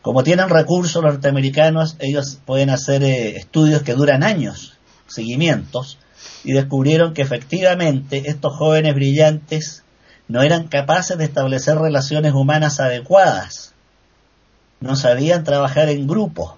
Como 0.02 0.24
tienen 0.24 0.48
recursos 0.48 1.02
norteamericanos, 1.02 1.96
ellos 2.00 2.40
pueden 2.44 2.70
hacer 2.70 3.02
eh, 3.02 3.36
estudios 3.36 3.82
que 3.82 3.94
duran 3.94 4.22
años, 4.22 4.78
seguimientos, 5.06 5.98
y 6.44 6.52
descubrieron 6.52 7.14
que 7.14 7.22
efectivamente 7.22 8.22
estos 8.26 8.56
jóvenes 8.56 8.94
brillantes 8.94 9.84
no 10.28 10.42
eran 10.42 10.68
capaces 10.68 11.18
de 11.18 11.24
establecer 11.24 11.76
relaciones 11.76 12.32
humanas 12.32 12.80
adecuadas, 12.80 13.74
no 14.80 14.96
sabían 14.96 15.44
trabajar 15.44 15.88
en 15.88 16.06
grupo, 16.06 16.56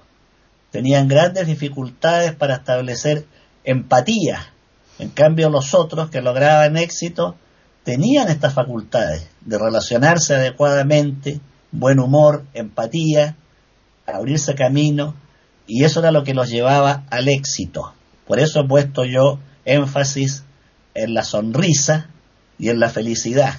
tenían 0.70 1.08
grandes 1.08 1.46
dificultades 1.46 2.34
para 2.34 2.56
establecer 2.56 3.26
empatía. 3.64 4.52
En 4.98 5.08
cambio, 5.08 5.50
los 5.50 5.74
otros 5.74 6.10
que 6.10 6.20
lograban 6.20 6.76
éxito 6.76 7.36
tenían 7.82 8.28
estas 8.28 8.54
facultades 8.54 9.28
de 9.40 9.58
relacionarse 9.58 10.34
adecuadamente, 10.34 11.40
buen 11.72 11.98
humor, 11.98 12.44
empatía, 12.54 13.36
abrirse 14.06 14.54
camino, 14.54 15.14
y 15.66 15.84
eso 15.84 16.00
era 16.00 16.12
lo 16.12 16.24
que 16.24 16.34
los 16.34 16.48
llevaba 16.48 17.04
al 17.10 17.28
éxito. 17.28 17.94
Por 18.26 18.38
eso 18.38 18.60
he 18.60 18.68
puesto 18.68 19.04
yo 19.04 19.38
énfasis 19.64 20.44
en 20.94 21.14
la 21.14 21.24
sonrisa 21.24 22.08
y 22.58 22.68
en 22.68 22.80
la 22.80 22.90
felicidad. 22.90 23.54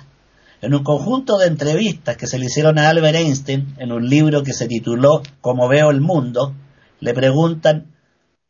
En 0.62 0.74
un 0.74 0.84
conjunto 0.84 1.38
de 1.38 1.48
entrevistas 1.48 2.16
que 2.16 2.28
se 2.28 2.40
le 2.40 2.46
hicieron 2.46 2.80
a 2.80 2.90
Albert 2.90 3.16
Einstein 3.16 3.76
en 3.80 3.92
un 3.92 4.10
libro 4.10 4.44
que 4.44 4.54
se 4.54 4.68
tituló 4.68 5.22
Como 5.42 5.68
veo 5.68 5.90
el 5.90 6.00
mundo, 6.00 6.56
le 7.00 7.14
preguntan, 7.14 7.94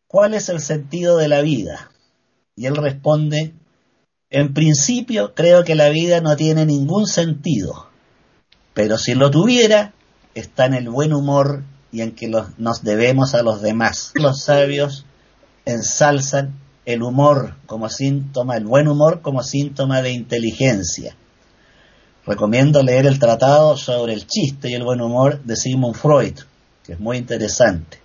¿cuál 0.08 0.36
es 0.36 0.50
el 0.50 0.60
sentido 0.60 1.18
de 1.18 1.28
la 1.28 1.42
vida? 1.42 1.90
Y 2.56 2.68
él 2.68 2.76
responde, 2.76 3.54
en 4.30 4.54
principio 4.54 5.34
creo 5.34 5.64
que 5.64 5.76
la 5.76 5.90
vida 5.90 6.22
no 6.22 6.36
tiene 6.36 6.66
ningún 6.66 7.08
sentido, 7.08 7.88
pero 8.74 8.98
si 8.98 9.16
lo 9.16 9.32
tuviera, 9.32 9.94
está 10.36 10.66
en 10.66 10.74
el 10.76 10.90
buen 10.90 11.14
humor 11.14 11.64
y 11.92 12.02
en 12.02 12.14
que 12.14 12.32
nos 12.58 12.84
debemos 12.84 13.36
a 13.36 13.44
los 13.44 13.62
demás. 13.62 14.12
Los 14.16 14.44
sabios 14.44 15.06
ensalzan 15.66 16.63
el 16.86 17.02
humor 17.02 17.56
como 17.66 17.90
síntoma, 17.90 18.58
el 18.58 18.66
buen 18.66 18.88
humor 18.88 19.22
como 19.22 19.44
síntoma 19.44 20.02
de 20.02 20.12
inteligencia. 20.12 21.16
Recomiendo 22.26 22.82
leer 22.84 23.06
el 23.06 23.20
tratado 23.20 23.78
sobre 23.78 24.14
el 24.14 24.28
chiste 24.28 24.70
y 24.70 24.74
el 24.74 24.84
buen 24.84 25.02
humor 25.02 25.42
de 25.44 25.56
Sigmund 25.56 25.96
Freud, 25.96 26.40
que 26.84 26.94
es 26.94 27.00
muy 27.00 27.18
interesante. 27.18 28.00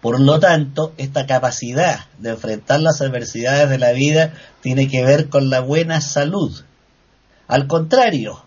Por 0.00 0.18
lo 0.18 0.40
tanto, 0.40 0.94
esta 0.96 1.26
capacidad 1.26 2.06
de 2.18 2.30
enfrentar 2.30 2.80
las 2.80 3.00
adversidades 3.02 3.68
de 3.68 3.78
la 3.78 3.92
vida 3.92 4.32
tiene 4.60 4.88
que 4.88 5.04
ver 5.04 5.28
con 5.28 5.50
la 5.50 5.60
buena 5.60 6.00
salud. 6.00 6.62
Al 7.48 7.66
contrario, 7.66 8.42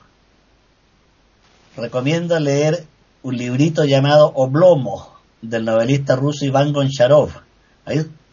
recomiendo 1.77 2.39
leer 2.39 2.85
un 3.21 3.37
librito 3.37 3.85
llamado 3.85 4.31
Oblomo 4.35 5.13
del 5.41 5.65
novelista 5.65 6.15
ruso 6.15 6.45
Iván 6.45 6.73
Goncharov. 6.73 7.29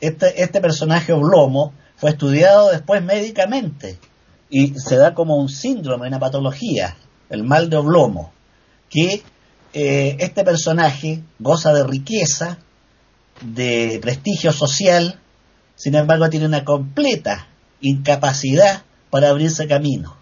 Este, 0.01 0.42
este 0.42 0.61
personaje 0.61 1.12
Oblomo 1.12 1.72
fue 1.96 2.11
estudiado 2.11 2.70
después 2.70 3.03
médicamente 3.03 3.98
y 4.48 4.74
se 4.78 4.96
da 4.96 5.14
como 5.14 5.36
un 5.36 5.48
síndrome, 5.48 6.09
una 6.09 6.18
patología, 6.18 6.96
el 7.28 7.44
mal 7.44 7.70
de 7.70 7.76
Oblomo, 7.76 8.32
que 8.88 9.22
eh, 9.72 10.16
este 10.18 10.42
personaje 10.42 11.22
goza 11.38 11.72
de 11.72 11.84
riqueza, 11.84 12.59
de 13.42 13.98
prestigio 14.03 14.53
social, 14.53 15.20
sin 15.76 15.94
embargo 15.94 16.28
tiene 16.28 16.46
una 16.46 16.64
completa 16.64 17.46
incapacidad 17.80 18.82
para 19.11 19.30
abrirse 19.30 19.68
camino. 19.68 20.16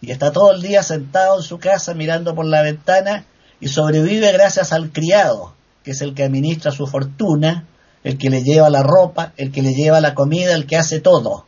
Y 0.00 0.10
está 0.10 0.32
todo 0.32 0.52
el 0.52 0.60
día 0.60 0.82
sentado 0.82 1.38
en 1.38 1.42
su 1.42 1.58
casa 1.58 1.94
mirando 1.94 2.34
por 2.34 2.44
la 2.44 2.62
ventana 2.62 3.24
y 3.60 3.68
sobrevive 3.68 4.32
gracias 4.32 4.72
al 4.72 4.90
criado, 4.92 5.54
que 5.82 5.92
es 5.92 6.02
el 6.02 6.14
que 6.14 6.24
administra 6.24 6.70
su 6.72 6.86
fortuna, 6.86 7.66
el 8.04 8.18
que 8.18 8.30
le 8.30 8.42
lleva 8.42 8.70
la 8.70 8.82
ropa, 8.82 9.32
el 9.36 9.50
que 9.50 9.62
le 9.62 9.72
lleva 9.72 10.00
la 10.00 10.14
comida, 10.14 10.54
el 10.54 10.66
que 10.66 10.76
hace 10.76 11.00
todo. 11.00 11.46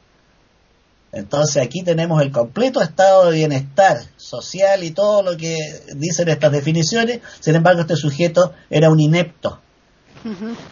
Entonces 1.12 1.62
aquí 1.62 1.82
tenemos 1.82 2.20
el 2.20 2.32
completo 2.32 2.82
estado 2.82 3.30
de 3.30 3.36
bienestar 3.36 3.98
social 4.16 4.82
y 4.82 4.90
todo 4.90 5.22
lo 5.22 5.36
que 5.36 5.57
dicen 5.94 6.28
estas 6.28 6.52
definiciones. 6.52 7.20
Sin 7.40 7.54
embargo, 7.54 7.82
este 7.82 7.96
sujeto 7.96 8.52
era 8.70 8.90
un 8.90 9.00
inepto, 9.00 9.61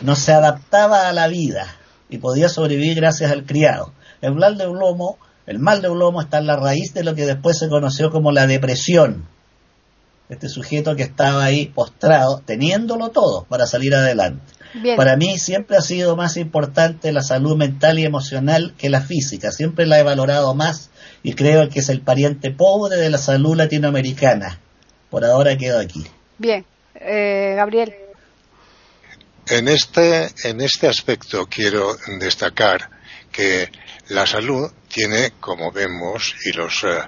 no 0.01 0.17
se 0.17 0.33
adaptaba 0.33 1.09
a 1.09 1.13
la 1.13 1.29
vida 1.29 1.67
y 2.09 2.19
podía 2.19 2.49
sobrevivir 2.49 2.97
gracias 2.97 3.31
al 3.31 3.45
criado. 3.45 3.93
El 4.21 4.35
mal 4.35 4.59
de 4.59 4.67
Ulomo, 4.67 5.19
el 5.47 5.59
mal 5.59 5.83
de 5.83 5.91
Ulomo 5.91 6.21
está 6.21 6.39
en 6.39 6.47
la 6.47 6.57
raíz 6.57 6.95
de 6.95 7.05
lo 7.05 7.15
que 7.15 7.27
después 7.27 7.59
se 7.59 7.69
conoció 7.69 8.11
como 8.11 8.33
la 8.33 8.47
depresión. 8.47 9.27
Este 10.29 10.49
sujeto 10.49 10.97
que 10.97 11.03
estaba 11.03 11.45
ahí 11.45 11.67
postrado, 11.67 12.43
teniéndolo 12.45 13.11
todo 13.11 13.45
para 13.45 13.67
salir 13.67 13.95
adelante. 13.95 14.54
Para 14.97 15.17
mí 15.17 15.39
siempre 15.39 15.77
ha 15.77 15.81
sido 15.81 16.17
más 16.17 16.37
importante 16.37 17.13
la 17.13 17.23
salud 17.23 17.57
mental 17.57 17.99
y 17.99 18.05
emocional 18.05 18.75
que 18.77 18.91
la 18.91 19.01
física. 19.01 19.53
Siempre 19.53 19.87
la 19.87 20.01
he 20.01 20.03
valorado 20.03 20.55
más 20.55 20.91
y 21.23 21.35
creo 21.35 21.69
que 21.69 21.79
es 21.79 21.89
el 21.89 22.01
pariente 22.01 22.51
pobre 22.51 22.97
de 22.97 23.11
la 23.11 23.19
salud 23.19 23.57
latinoamericana. 23.57 24.59
Por 25.11 25.25
ahora 25.25 25.57
quedo 25.57 25.79
aquí. 25.79 26.05
Bien, 26.39 26.65
eh, 26.97 27.55
Gabriel. 27.57 27.95
En 29.47 29.69
este, 29.69 30.31
en 30.45 30.61
este 30.61 30.89
aspecto 30.89 31.47
quiero 31.47 31.97
destacar 32.19 32.89
que 33.31 33.71
la 34.09 34.27
salud 34.27 34.71
tiene, 34.89 35.33
como 35.39 35.71
vemos, 35.71 36.35
y 36.45 36.53
los, 36.53 36.83
eh, 36.85 36.99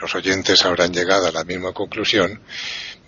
los 0.00 0.14
oyentes 0.14 0.64
habrán 0.64 0.92
llegado 0.92 1.26
a 1.26 1.32
la 1.32 1.44
misma 1.44 1.72
conclusión, 1.72 2.40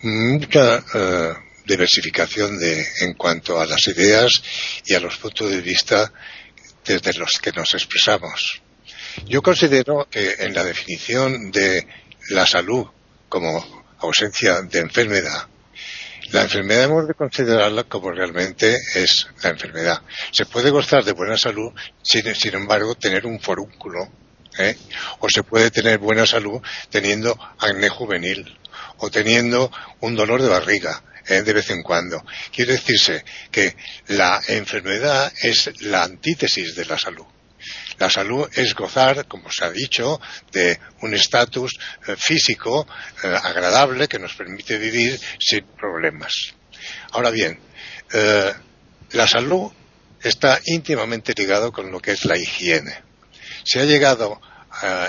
mucha 0.03 0.79
eh, 0.95 1.33
diversificación 1.67 2.59
de, 2.59 2.87
en 3.01 3.15
cuanto 3.15 3.61
a 3.61 3.67
las 3.67 3.87
ideas 3.89 4.31
y 4.85 4.95
a 4.95 5.01
los 5.01 5.17
puntos 5.17 5.51
de 5.51 5.61
vista 5.61 6.13
desde 6.85 7.13
los 7.15 7.33
que 7.43 7.53
nos 7.53 7.75
expresamos. 7.75 8.63
Yo 9.27 9.43
considero 9.43 10.07
que 10.11 10.37
en 10.39 10.55
la 10.55 10.65
definición 10.65 11.51
de 11.51 11.87
la 12.31 12.47
salud 12.47 12.87
como 13.29 13.85
ausencia 13.99 14.63
de 14.63 14.79
enfermedad, 14.79 15.49
la 16.33 16.43
enfermedad 16.43 16.85
hemos 16.85 17.09
de 17.09 17.15
considerarla 17.15 17.85
como 17.85 18.11
realmente 18.11 18.77
es 18.95 19.27
la 19.43 19.51
enfermedad. 19.51 20.03
Se 20.33 20.45
puede 20.45 20.71
gozar 20.71 21.05
de 21.05 21.13
buena 21.13 21.37
salud 21.37 21.73
sin, 22.03 22.35
sin 22.35 22.55
embargo, 22.55 22.95
tener 22.97 23.27
un 23.27 23.41
forúnculo. 23.41 24.11
¿eh? 24.59 24.77
O 25.21 25.29
se 25.29 25.45
puede 25.45 25.71
tener 25.71 25.99
buena 25.99 26.27
salud 26.27 26.61
teniendo 26.91 27.39
acné 27.59 27.89
juvenil 27.89 28.59
o 28.99 29.11
teniendo 29.11 29.71
un 30.01 30.17
dolor 30.17 30.43
de 30.43 30.49
barriga 30.49 31.03
¿eh? 31.29 31.43
de 31.43 31.53
vez 31.53 31.71
en 31.71 31.83
cuando. 31.83 32.25
Quiere 32.53 32.73
decirse 32.73 33.25
que 33.51 33.77
la 34.09 34.41
enfermedad 34.49 35.33
es 35.43 35.71
la 35.83 36.05
antítesis 36.05 36.75
de 36.75 36.85
la 36.85 36.99
salud. 36.99 37.25
La 37.99 38.11
salud 38.11 38.49
es 38.55 38.75
gozar, 38.75 39.27
como 39.27 39.51
se 39.51 39.65
ha 39.65 39.71
dicho, 39.71 40.21
de 40.53 40.79
un 41.01 41.15
estatus 41.15 41.79
eh, 42.07 42.15
físico 42.17 42.87
eh, 43.23 43.27
agradable 43.43 44.07
que 44.07 44.19
nos 44.19 44.35
permite 44.35 44.79
vivir 44.79 45.19
sin 45.41 45.65
problemas. 45.77 46.55
Ahora 47.13 47.31
bien, 47.31 47.59
la 49.11 49.27
salud 49.27 49.73
está 50.23 50.61
íntimamente 50.67 51.33
ligado 51.37 51.73
con 51.73 51.91
lo 51.91 52.01
que 52.01 52.13
es 52.13 52.25
la 52.25 52.37
higiene. 52.37 52.95
Se 53.65 53.81
ha 53.81 53.85
llegado 53.85 54.41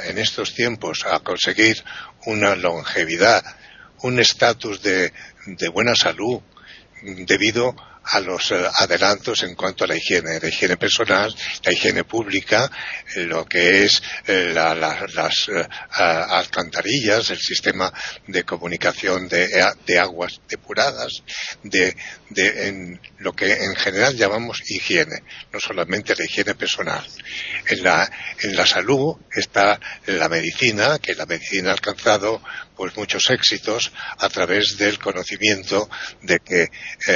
en 0.06 0.18
estos 0.18 0.56
tiempos 0.56 1.06
a 1.06 1.20
conseguir 1.20 1.84
una 2.26 2.56
longevidad, 2.56 3.44
un 4.02 4.20
estatus 4.20 4.82
de, 4.82 5.14
de 5.56 5.70
buena 5.70 5.96
salud 5.96 6.42
debido 7.02 7.76
a 8.10 8.20
los 8.20 8.52
eh, 8.52 8.66
adelantos 8.76 9.44
en 9.44 9.56
cuanto 9.56 9.84
a 9.84 9.88
la 9.88 9.96
higiene, 9.96 10.40
la 10.40 10.48
higiene 10.48 10.78
personal, 10.78 11.34
la 11.64 11.74
higiene 11.74 12.04
pública, 12.06 12.72
eh, 13.16 13.24
lo 13.24 13.46
que 13.46 13.84
es 13.84 14.02
eh, 14.28 14.52
las 14.54 15.50
alcantarillas, 15.92 17.30
el 17.32 17.40
sistema 17.40 17.92
de 18.28 18.44
comunicación 18.44 19.28
de, 19.28 20.00
aguas 20.00 20.40
depuradas, 20.48 21.24
de, 21.64 21.96
en 22.36 23.02
lo 23.20 23.34
que 23.34 23.52
en 23.52 23.76
general 23.76 24.16
llamamos 24.16 24.62
higiene, 24.70 25.24
no 25.52 25.60
solamente 25.60 26.16
la 26.16 26.26
higiene 26.26 26.56
personal. 26.56 27.06
En 27.68 27.84
la, 27.84 28.10
en 28.42 28.56
la 28.56 28.66
salud 28.66 29.18
está 29.32 29.80
la 30.06 30.30
medicina, 30.30 31.00
que 31.00 31.16
la 31.16 31.26
medicina 31.26 31.72
ha 31.72 31.74
alcanzado 31.74 32.42
pues 32.78 32.96
muchos 32.96 33.24
éxitos 33.30 33.92
a 34.20 34.30
través 34.30 34.78
del 34.78 35.00
conocimiento 35.00 35.90
de 36.22 36.40
que 36.40 36.68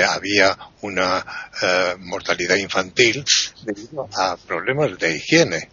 había 0.04 0.58
una 0.82 1.26
eh, 1.62 1.96
mortalidad 2.00 2.56
infantil 2.56 3.24
debido 3.64 4.10
a 4.18 4.36
problemas 4.38 4.98
de 4.98 5.16
higiene 5.16 5.70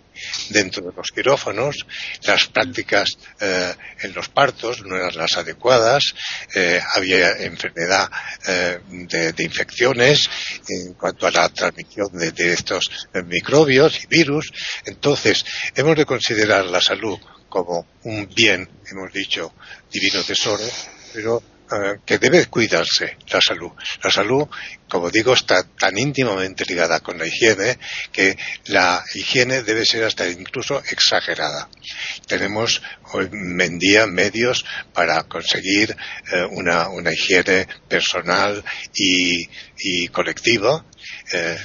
dentro 0.51 0.85
de 0.85 0.93
los 0.97 1.13
quirófanos, 1.15 1.77
las 2.25 2.49
prácticas 2.49 3.07
eh, 3.41 3.73
en 4.03 4.13
los 4.13 4.29
partos 4.29 4.83
no 4.85 4.97
eran 4.97 5.17
las 5.17 5.37
adecuadas, 5.37 6.13
eh, 6.57 6.81
había 6.97 7.37
enfermedad 7.39 8.11
de, 8.91 9.35
infecciones 9.39 10.29
en 10.69 10.95
cuanto 10.95 11.29
a 11.29 11.31
la 11.31 11.49
transmisión 11.51 12.09
de, 12.13 12.33
de, 12.33 12.53
estos 12.53 13.09
microbios 13.27 14.03
y 14.03 14.07
virus. 14.09 14.51
Entonces, 14.87 15.45
hemos 15.77 15.97
de 15.97 16.05
considerar 16.05 16.67
la 16.67 16.81
salud 16.81 17.19
como 17.49 17.87
un 18.05 18.29
bien, 18.35 18.69
hemos 18.91 19.13
dicho, 19.13 19.53
divino 19.91 20.23
tesoro, 20.23 20.65
pero 21.13 21.43
eh, 21.71 21.99
que 22.07 22.17
debe 22.17 22.47
cuidarse 22.47 23.19
la 23.29 23.41
salud. 23.43 23.71
La 24.03 24.11
salud, 24.11 24.49
como 24.89 25.11
digo, 25.11 25.35
está 25.35 25.63
tan 25.63 25.99
íntimamente 25.99 26.65
ligada 26.65 27.01
con 27.01 27.19
la 27.19 27.27
higiene 27.27 27.79
que 28.11 28.39
la 28.67 29.05
higiene 29.15 29.63
debe 29.63 29.85
ser 29.85 30.05
hasta 30.05 30.27
incluso 30.31 30.83
exagerada. 30.91 31.69
Tenemos 32.27 32.81
hoy 33.13 33.29
en 33.31 33.79
día 33.79 34.07
medios 34.07 34.65
para 34.95 35.25
conseguir 35.25 35.95
eh, 36.33 36.47
una, 36.53 36.89
higiene 37.13 37.69
personal 37.87 38.65
y, 38.95 40.09
colectiva. 40.09 40.87
Eh, 41.35 41.59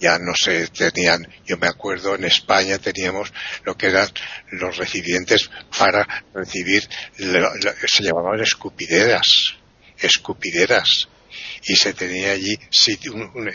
ya 0.00 0.18
no 0.18 0.32
se 0.34 0.68
tenían, 0.68 1.26
yo 1.44 1.56
me 1.56 1.66
acuerdo 1.66 2.14
en 2.14 2.24
España 2.24 2.78
teníamos 2.78 3.32
lo 3.64 3.76
que 3.76 3.86
eran 3.86 4.08
los 4.52 4.76
recipientes 4.76 5.50
para 5.76 6.24
recibir, 6.34 6.88
se 7.16 8.02
llamaban 8.02 8.40
escupideras, 8.40 9.56
escupideras. 9.98 11.08
Y 11.68 11.76
se 11.76 11.92
tenía 11.92 12.32
allí 12.32 12.56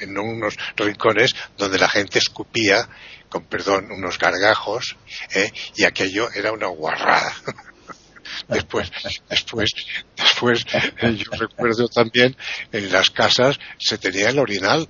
en 0.01 0.17
unos 0.17 0.55
rincones 0.75 1.33
donde 1.57 1.79
la 1.79 1.89
gente 1.89 2.19
escupía, 2.19 2.87
con 3.29 3.45
perdón, 3.45 3.91
unos 3.91 4.19
gargajos, 4.19 4.97
¿eh? 5.33 5.51
y 5.75 5.85
aquello 5.85 6.29
era 6.31 6.51
una 6.51 6.67
guarrada. 6.67 7.33
después, 8.49 8.91
después, 9.29 9.69
después, 10.15 10.65
eh, 10.73 11.15
yo 11.15 11.31
recuerdo 11.31 11.87
también 11.87 12.35
en 12.71 12.91
las 12.91 13.09
casas 13.09 13.59
se 13.77 13.97
tenía 13.97 14.29
el 14.29 14.39
orinal 14.39 14.87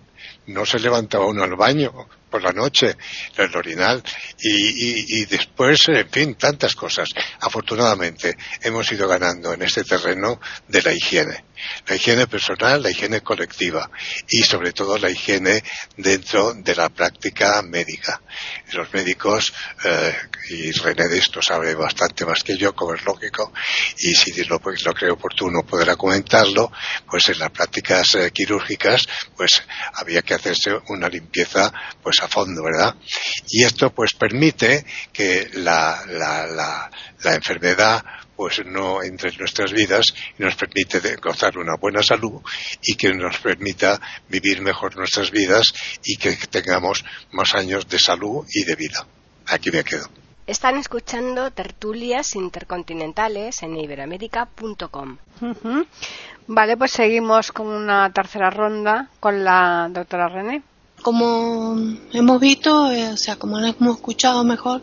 no 0.52 0.66
se 0.66 0.80
levantaba 0.80 1.26
uno 1.26 1.44
al 1.44 1.56
baño 1.56 2.08
por 2.30 2.44
la 2.44 2.52
noche, 2.52 2.96
el 3.36 3.56
orinal, 3.56 4.02
y, 4.40 5.20
y, 5.22 5.26
después, 5.26 5.82
en 5.90 6.10
fin, 6.10 6.36
tantas 6.36 6.76
cosas. 6.76 7.10
Afortunadamente, 7.42 8.38
hemos 8.62 8.90
ido 8.92 9.08
ganando 9.08 9.54
en 9.54 9.62
este 9.64 9.84
terreno 9.84 10.40
de 10.68 10.82
la 10.82 10.94
higiene. 10.94 11.44
La 11.88 11.96
higiene 11.96 12.28
personal, 12.28 12.82
la 12.82 12.92
higiene 12.92 13.22
colectiva 13.22 13.90
y 14.30 14.44
sobre 14.44 14.72
todo 14.72 14.98
la 14.98 15.10
higiene 15.10 15.64
dentro 15.98 16.54
de 16.54 16.76
la 16.76 16.90
práctica 16.90 17.62
médica. 17.62 18.22
Los 18.74 18.94
médicos, 18.94 19.54
eh, 19.84 20.16
y 20.50 20.72
René 20.72 21.08
de 21.08 21.18
esto 21.18 21.42
sabe 21.42 21.76
bastante 21.76 22.26
más 22.26 22.44
que 22.44 22.58
yo, 22.58 22.74
como 22.74 22.94
es 22.94 23.04
lógico, 23.04 23.54
y 24.00 24.14
si 24.14 24.44
lo, 24.46 24.60
lo 24.60 24.94
creo 24.94 25.14
oportuno 25.14 25.64
podrá 25.64 25.96
comentarlo, 25.96 26.72
pues 27.10 27.30
en 27.30 27.40
las 27.40 27.52
prácticas 27.52 28.16
eh, 28.16 28.32
quirúrgicas, 28.32 29.08
pues 29.36 29.64
había 29.94 30.22
que 30.22 30.34
hacerse 30.34 30.72
una 30.88 31.08
limpieza 31.10 31.72
pues 32.02 32.18
a 32.22 32.28
fondo, 32.28 32.64
¿verdad? 32.64 32.96
Y 33.48 33.64
esto 33.64 33.94
pues 33.94 34.14
permite 34.14 34.86
que 35.12 35.50
la, 35.54 36.04
la, 36.08 36.90
la, 37.24 37.36
enfermedad 37.36 38.04
pues 38.42 38.66
no 38.66 39.04
entre 39.04 39.30
en 39.30 39.38
nuestras 39.38 39.72
vidas 39.72 40.16
y 40.40 40.42
nos 40.42 40.56
permite 40.56 41.16
gozar 41.18 41.60
una 41.60 41.76
buena 41.80 42.02
salud 42.02 42.42
y 42.82 42.96
que 42.96 43.14
nos 43.14 43.38
permita 43.38 44.02
vivir 44.30 44.64
mejor 44.64 44.98
nuestras 44.98 45.30
vidas 45.30 45.72
y 46.04 46.18
que 46.18 46.36
tengamos 46.50 47.06
más 47.34 47.54
años 47.54 47.88
de 47.88 48.00
salud 48.00 48.44
y 48.50 48.64
de 48.64 48.76
vida. 48.76 49.06
Aquí 49.46 49.70
me 49.70 49.84
quedo. 49.84 50.08
Están 50.48 50.78
escuchando 50.78 51.52
tertulias 51.52 52.36
intercontinentales 52.36 53.62
en 53.62 53.78
iberoamérica.com. 53.78 55.18
Vale, 56.48 56.78
pues 56.78 56.92
seguimos 56.94 57.52
con 57.52 57.68
una 57.68 58.12
tercera 58.12 58.50
ronda 58.50 59.08
con 59.20 59.44
la 59.44 59.88
doctora 59.92 60.30
René 60.30 60.64
como 61.02 61.76
hemos 62.14 62.40
visto, 62.40 62.92
eh, 62.92 63.10
o 63.10 63.18
sea, 63.18 63.36
como 63.36 63.60
hemos 63.60 63.96
escuchado 63.98 64.44
mejor, 64.44 64.82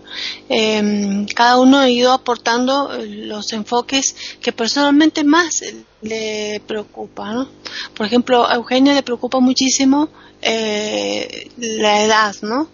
em, 0.48 1.26
cada 1.26 1.58
uno 1.58 1.78
ha 1.78 1.88
ido 1.88 2.12
aportando 2.12 2.94
eh, 2.94 3.06
los 3.06 3.52
enfoques 3.52 4.14
que 4.40 4.52
personalmente 4.52 5.24
más 5.24 5.62
le 6.02 6.60
preocupa, 6.66 7.32
¿no? 7.32 7.48
Por 7.94 8.06
ejemplo, 8.06 8.46
a 8.46 8.56
Eugenia 8.56 8.94
le 8.94 9.02
preocupa 9.02 9.40
muchísimo 9.40 10.08
eh, 10.42 11.50
la 11.56 12.04
edad, 12.04 12.34
¿no? 12.42 12.68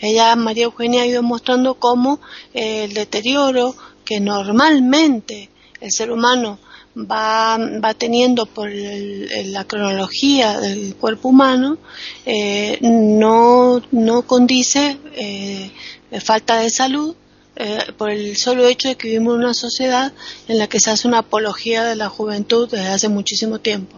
ella, 0.00 0.34
María 0.36 0.64
Eugenia, 0.64 1.02
ha 1.02 1.06
ido 1.06 1.22
mostrando 1.22 1.74
cómo 1.74 2.20
el 2.52 2.92
deterioro 2.92 3.74
que 4.04 4.20
normalmente 4.20 5.48
el 5.80 5.90
ser 5.92 6.10
humano 6.10 6.58
va, 6.96 7.58
va 7.58 7.94
teniendo 7.94 8.46
por 8.46 8.70
la 8.72 9.64
cronología 9.64 10.58
del 10.60 10.94
cuerpo 10.96 11.28
humano 11.28 11.78
eh, 12.24 12.78
no, 12.80 13.82
no 13.92 14.22
condice 14.22 14.98
eh, 15.14 15.70
falta 16.20 16.60
de 16.60 16.70
salud 16.70 17.14
eh, 17.56 17.78
por 17.96 18.10
el 18.10 18.36
solo 18.36 18.66
hecho 18.66 18.88
de 18.88 18.96
que 18.96 19.08
vivimos 19.08 19.34
en 19.34 19.40
una 19.40 19.54
sociedad 19.54 20.12
en 20.48 20.58
la 20.58 20.66
que 20.66 20.80
se 20.80 20.90
hace 20.90 21.08
una 21.08 21.18
apología 21.18 21.84
de 21.84 21.96
la 21.96 22.08
juventud 22.08 22.68
desde 22.70 22.88
hace 22.88 23.08
muchísimo 23.08 23.58
tiempo. 23.60 23.96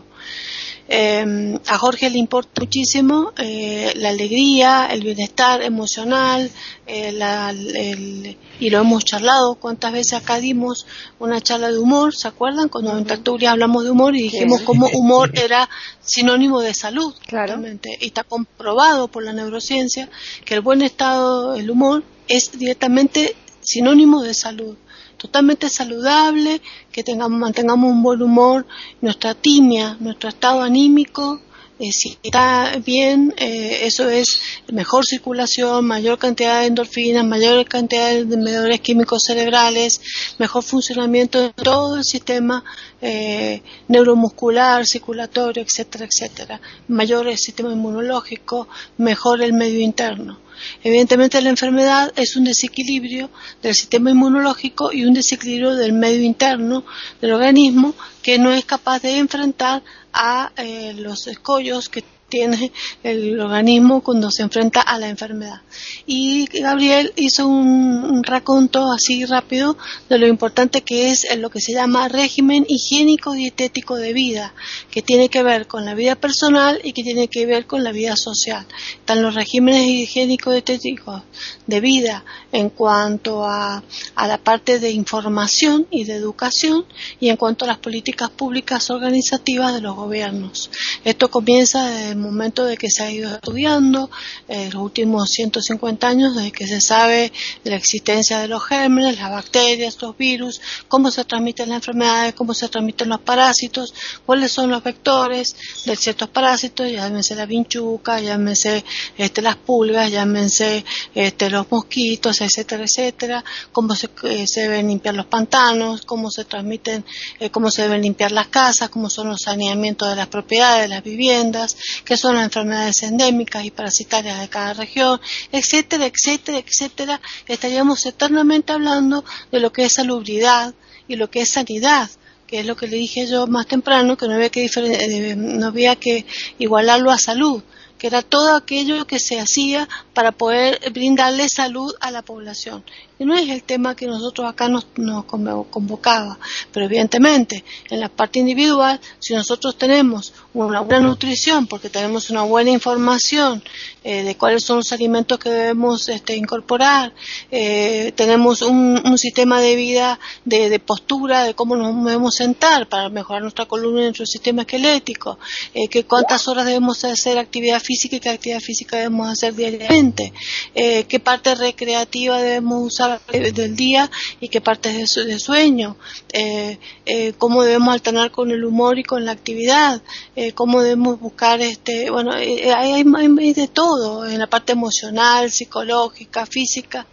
Eh, 0.91 1.59
a 1.67 1.77
Jorge 1.77 2.09
le 2.09 2.19
importa 2.19 2.63
muchísimo 2.63 3.33
eh, 3.37 3.93
la 3.97 4.09
alegría, 4.09 4.89
el 4.91 5.03
bienestar 5.03 5.61
emocional, 5.63 6.51
eh, 6.87 8.37
y 8.59 8.71
lo 8.71 8.79
hemos 8.79 9.05
charlado. 9.05 9.57
¿Cuántas 9.57 9.93
veces 9.93 10.15
acá 10.15 10.41
dimos 10.41 10.87
una 11.19 11.43
charla 11.43 11.71
de 11.71 11.79
humor? 11.79 12.15
¿Se 12.15 12.27
acuerdan? 12.27 12.71
Cuando 12.71 12.97
en 12.97 13.05
Tertulia 13.05 13.51
hablamos 13.51 13.85
de 13.85 13.91
humor 13.91 14.17
y 14.17 14.23
dijimos 14.23 14.63
cómo 14.63 14.89
humor 14.95 15.31
era 15.35 15.69
sinónimo 16.01 16.61
de 16.61 16.73
salud. 16.73 17.15
Claramente. 17.27 17.91
Y 18.01 18.07
está 18.07 18.25
comprobado 18.25 19.09
por 19.09 19.23
la 19.25 19.35
neurociencia 19.35 20.09
que 20.47 20.55
el 20.55 20.63
buen 20.63 20.81
estado 20.81 21.53
del 21.53 21.71
humor 21.71 22.03
es 22.29 22.59
directamente 22.59 23.37
sinónimo 23.61 24.23
de 24.23 24.33
salud 24.33 24.77
totalmente 25.19 25.69
saludable, 25.69 26.63
que 26.91 27.05
tengamos, 27.05 27.39
mantengamos 27.39 27.91
un 27.91 28.03
buen 28.03 28.23
humor, 28.23 28.67
nuestra 29.03 29.35
timia, 29.35 29.97
nuestro 30.01 30.31
estado 30.31 30.63
anímico, 30.63 31.41
eh, 31.79 31.93
si 31.93 32.19
está 32.23 32.77
bien, 32.85 33.33
eh, 33.37 33.81
eso 33.83 34.11
es 34.11 34.41
mejor 34.73 35.05
circulación, 35.07 35.87
mayor 35.87 36.19
cantidad 36.19 36.61
de 36.61 36.67
endorfinas, 36.67 37.25
mayor 37.25 37.65
cantidad 37.67 38.15
de 38.15 38.37
medidores 38.37 38.81
químicos 38.81 39.23
cerebrales, 39.25 40.01
mejor 40.39 40.65
funcionamiento 40.65 41.41
de 41.41 41.51
todo 41.51 41.99
el 41.99 42.05
sistema 42.05 42.65
eh, 43.01 43.63
neuromuscular, 43.87 44.87
circulatorio, 44.87 45.63
etcétera, 45.63 46.07
etcétera, 46.07 46.61
mayor 46.89 47.29
el 47.29 47.39
sistema 47.39 47.73
inmunológico, 47.73 48.67
mejor 48.97 49.41
el 49.43 49.53
medio 49.53 49.81
interno. 49.81 50.41
Evidentemente 50.83 51.41
la 51.41 51.51
enfermedad 51.51 52.13
es 52.17 52.35
un 52.35 52.43
desequilibrio 52.43 53.31
del 53.63 53.77
sistema 53.77 54.11
inmunológico 54.11 54.93
y 54.93 55.05
un 55.05 55.15
desequilibrio 55.15 55.77
del 55.77 55.93
medio 55.93 56.23
interno 56.23 56.85
del 57.21 57.35
organismo 57.35 57.95
que 58.23 58.39
no 58.39 58.53
es 58.53 58.65
capaz 58.65 59.01
de 59.03 59.19
enfrentar 59.19 59.83
a 60.21 60.53
eh, 60.57 60.95
los 60.95 61.29
escollos 61.29 61.89
que 61.89 62.03
tiene 62.29 62.73
el 63.03 63.41
organismo 63.41 64.03
cuando 64.03 64.31
se 64.31 64.43
enfrenta 64.43 64.81
a 64.81 64.99
la 64.99 65.09
enfermedad. 65.09 65.63
Y 66.07 66.47
Gabriel 66.47 67.13
hizo 67.17 67.47
un, 67.47 68.23
raconto 68.23 68.91
así 68.93 69.25
rápido 69.25 69.77
de 70.09 70.19
lo 70.19 70.27
importante 70.27 70.83
que 70.83 71.11
es 71.11 71.25
lo 71.39 71.51
que 71.51 71.61
se 71.61 71.73
llama 71.73 72.09
régimen 72.09 72.67
higiénico 72.69 73.33
dietético 73.33 73.97
de 73.97 74.13
vida, 74.13 74.55
que 74.91 75.03
tiene 75.03 75.29
que 75.29 75.43
ver 75.43 75.67
con 75.67 75.85
la 75.85 75.95
vida 75.95 76.17
personal 76.17 76.81
y 76.83 76.93
que 76.93 77.03
tiene 77.03 77.29
que 77.29 77.47
ver 77.47 77.67
con 77.67 77.85
la 77.85 77.93
vida 77.93 78.15
social. 78.17 78.67
Están 78.95 79.23
los 79.23 79.35
regímenes 79.35 79.87
higiénicos 79.87 80.53
dietéticos 80.53 81.23
de 81.67 81.81
vida 81.81 82.25
en 82.53 82.71
cuanto 82.71 83.45
a, 83.45 83.83
a 84.15 84.27
la 84.27 84.39
parte 84.39 84.79
de 84.79 84.91
información 84.91 85.87
y 85.91 86.05
de 86.05 86.15
educación 86.15 86.85
y 87.21 87.29
en 87.29 87.37
cuanto 87.37 87.65
a 87.65 87.69
las 87.69 87.79
políticas 87.79 88.31
públicas 88.31 88.91
organizativas 88.91 89.75
de 89.75 89.81
los 89.81 89.95
gobiernos. 89.95 90.71
Esto 91.05 91.31
comienza 91.31 91.87
desde 91.87 92.18
momento 92.19 92.65
de 92.65 92.77
que 92.77 92.91
se 92.91 93.03
ha 93.03 93.11
ido 93.11 93.35
estudiando 93.35 94.11
eh, 94.49 94.71
los 94.73 94.83
últimos 94.83 95.31
150 95.31 96.09
años, 96.09 96.35
desde 96.35 96.53
que 96.53 96.67
se 96.67 96.81
sabe 96.81 97.33
la 97.65 97.77
existencia 97.77 98.39
de 98.39 98.49
los 98.49 98.65
gérmenes, 98.65 99.19
las 99.19 99.31
bacterias, 99.31 100.01
los 100.01 100.17
virus, 100.17 100.61
cómo 100.89 101.11
se 101.11 101.25
transmiten 101.25 101.69
las 101.69 101.77
enfermedades, 101.77 102.35
cómo 102.35 102.55
se 102.55 102.69
transmiten 102.69 103.09
los 103.09 103.21
parásitos, 103.21 103.95
cuáles 104.27 104.53
son 104.53 104.71
los 104.71 104.83
vectores 104.83 105.57
de 105.85 105.97
ciertos 105.97 106.29
parásitos, 106.29 106.91
llámense 106.91 107.35
la 107.35 107.47
vinchuca, 107.47 108.21
llámense 108.21 108.85
este, 109.17 109.43
las 109.43 109.57
pulgas, 109.57 110.11
llámense 110.11 110.85
este, 111.15 111.51
los 111.51 111.71
mosquitos, 111.71 112.41
etcétera, 112.41 112.85
etcétera, 112.85 113.45
cómo 113.73 113.95
se, 113.95 114.11
eh, 114.25 114.47
se 114.47 114.63
deben 114.63 114.89
limpiar 114.89 115.15
los 115.15 115.27
pantanos, 115.27 116.03
cómo 116.03 116.31
se 116.31 116.45
transmiten, 116.45 117.05
eh, 117.41 117.51
cómo 117.51 117.71
se 117.71 117.83
deben 117.83 118.03
limpiar 118.03 118.33
las 118.33 118.49
casas, 118.49 118.89
cómo 118.89 119.11
son 119.11 119.29
los 119.29 119.43
saneamientos 119.43 120.09
de 120.09 120.17
las 120.17 120.29
propiedades, 120.29 120.83
de 120.83 120.89
las 120.89 121.03
viviendas, 121.03 121.77
qué 122.09 122.17
son 122.17 122.37
las 122.37 122.45
enfermedades 122.45 123.03
endémicas 123.03 123.67
y 123.67 123.71
parasitarias 123.71 124.41
de 124.41 124.49
cada 124.49 124.73
región, 124.73 125.21
etcétera, 125.53 126.07
etcétera, 126.07 126.57
etcétera, 126.57 127.21
estaríamos 127.47 128.07
eternamente 128.07 128.73
hablando 128.73 129.27
de 129.53 129.61
lo 129.61 129.71
que 129.71 129.85
es 129.85 129.93
salubridad 129.93 130.73
y 131.07 131.17
lo 131.17 131.29
que 131.29 131.43
es 131.43 131.51
sanidad 131.51 132.09
que 132.47 132.61
es 132.61 132.67
lo 132.67 132.77
que 132.77 132.87
le 132.87 132.97
dije 132.97 133.27
yo 133.27 133.47
más 133.47 133.67
temprano, 133.67 134.17
que 134.17 134.27
no 134.27 134.33
había 134.33 134.49
que, 134.49 134.65
eh, 134.65 135.37
no 135.37 135.67
había 135.67 135.97
que 135.97 136.25
igualarlo 136.59 137.11
a 137.11 137.19
salud, 137.19 137.63
que 137.99 138.07
era 138.07 138.23
todo 138.23 138.55
aquello 138.55 139.07
que 139.07 139.19
se 139.19 139.39
hacía 139.39 139.87
para 140.15 140.33
poder 140.33 140.81
brindarle 140.93 141.47
salud 141.51 141.95
a 142.01 142.11
la 142.11 142.23
población. 142.23 142.83
Y 143.19 143.25
no 143.25 143.35
es 143.35 143.49
el 143.49 143.63
tema 143.65 143.97
que 143.97 144.07
nosotros 144.07 144.49
acá 144.49 144.69
nos, 144.69 144.87
nos 144.97 145.25
convocaba, 145.25 146.39
pero 146.73 146.87
evidentemente 146.87 147.65
en 147.91 148.01
la 148.01 148.09
parte 148.09 148.39
individual, 148.39 149.01
si 149.19 149.35
nosotros 149.35 149.77
tenemos 149.77 150.33
una 150.55 150.81
buena 150.81 151.07
nutrición, 151.07 151.67
porque 151.67 151.91
tenemos 151.91 152.31
una 152.31 152.43
buena 152.43 152.71
información 152.71 153.63
eh, 154.05 154.23
de 154.23 154.37
cuáles 154.37 154.65
son 154.65 154.79
los 154.79 154.93
alimentos 154.93 155.39
que 155.39 155.51
debemos 155.51 156.09
este, 156.09 156.37
incorporar, 156.37 157.13
eh, 157.51 158.13
tenemos 158.17 158.63
un, 158.63 158.99
sistema 159.19 159.61
de 159.61 159.75
vida, 159.75 160.21
de, 160.45 160.79
postura, 160.79 161.43
de 161.45 161.55
cómo 161.55 161.75
nos 161.75 162.05
debemos 162.05 162.37
sentar 162.37 162.89
para 162.89 163.09
mejorar 163.09 163.43
nuestra 163.43 163.67
columna 163.67 164.01
y 164.01 164.05
nuestro 164.05 164.27
sistema 164.27 164.63
esquelético, 164.63 165.39
eh, 165.75 165.89
que 165.89 166.05
cuántas 166.05 166.47
horas 166.47 166.67
debemos 166.67 167.05
hacer 167.05 167.37
actividad 167.37 167.81
física 167.81 168.17
y 168.17 168.21
qué 168.21 168.31
actividad 168.31 168.61
física 168.61 168.97
debemos 168.97 169.29
hacer 169.29 169.55
diariamente, 169.55 170.33
qué 170.75 171.21
parte 171.23 171.55
recreativa 171.55 172.41
debemos 172.41 172.87
usar 172.87 173.08
del 173.33 173.77
día 173.77 174.11
y 174.41 174.49
qué 174.49 174.61
partes 174.61 175.15
de, 175.15 175.25
de 175.25 175.39
sueño, 175.39 175.97
eh, 176.33 176.79
eh, 177.07 177.33
cómo 177.39 177.63
debemos 177.63 177.95
alternar 177.95 178.31
con 178.31 178.51
el 178.51 178.65
humor 178.65 178.99
y 178.99 179.05
con 179.05 179.25
la 179.25 179.33
actividad, 179.33 180.03
eh, 180.37 180.53
cómo 180.53 180.83
debemos 180.83 181.21
buscar, 181.21 181.61
este, 181.61 182.11
bueno, 182.11 182.33
hay, 182.33 182.61
hay, 182.61 183.05
de 183.53 183.69
todo, 183.69 184.27
en 184.27 184.39
la 184.39 184.47
parte 184.47 184.73
emocional, 184.73 185.51
psicológica, 185.51 186.47
física. 186.47 187.07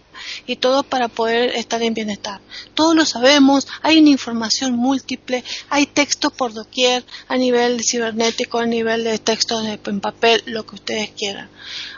y 0.47 0.55
todo 0.55 0.83
para 0.83 1.09
poder 1.09 1.53
estar 1.55 1.83
en 1.83 1.93
bienestar. 1.93 2.39
Todos 2.73 2.95
lo 2.95 3.05
sabemos, 3.05 3.67
hay 3.81 3.99
una 3.99 4.11
información 4.11 4.73
múltiple, 4.73 5.43
hay 5.69 5.87
texto 5.87 6.29
por 6.29 6.53
doquier, 6.53 7.03
a 7.27 7.35
nivel 7.35 7.81
cibernético, 7.83 8.59
a 8.59 8.65
nivel 8.65 9.03
de 9.03 9.19
texto 9.19 9.61
en 9.61 9.99
papel, 9.99 10.41
lo 10.45 10.65
que 10.65 10.75
ustedes 10.75 11.09
quieran. 11.11 11.49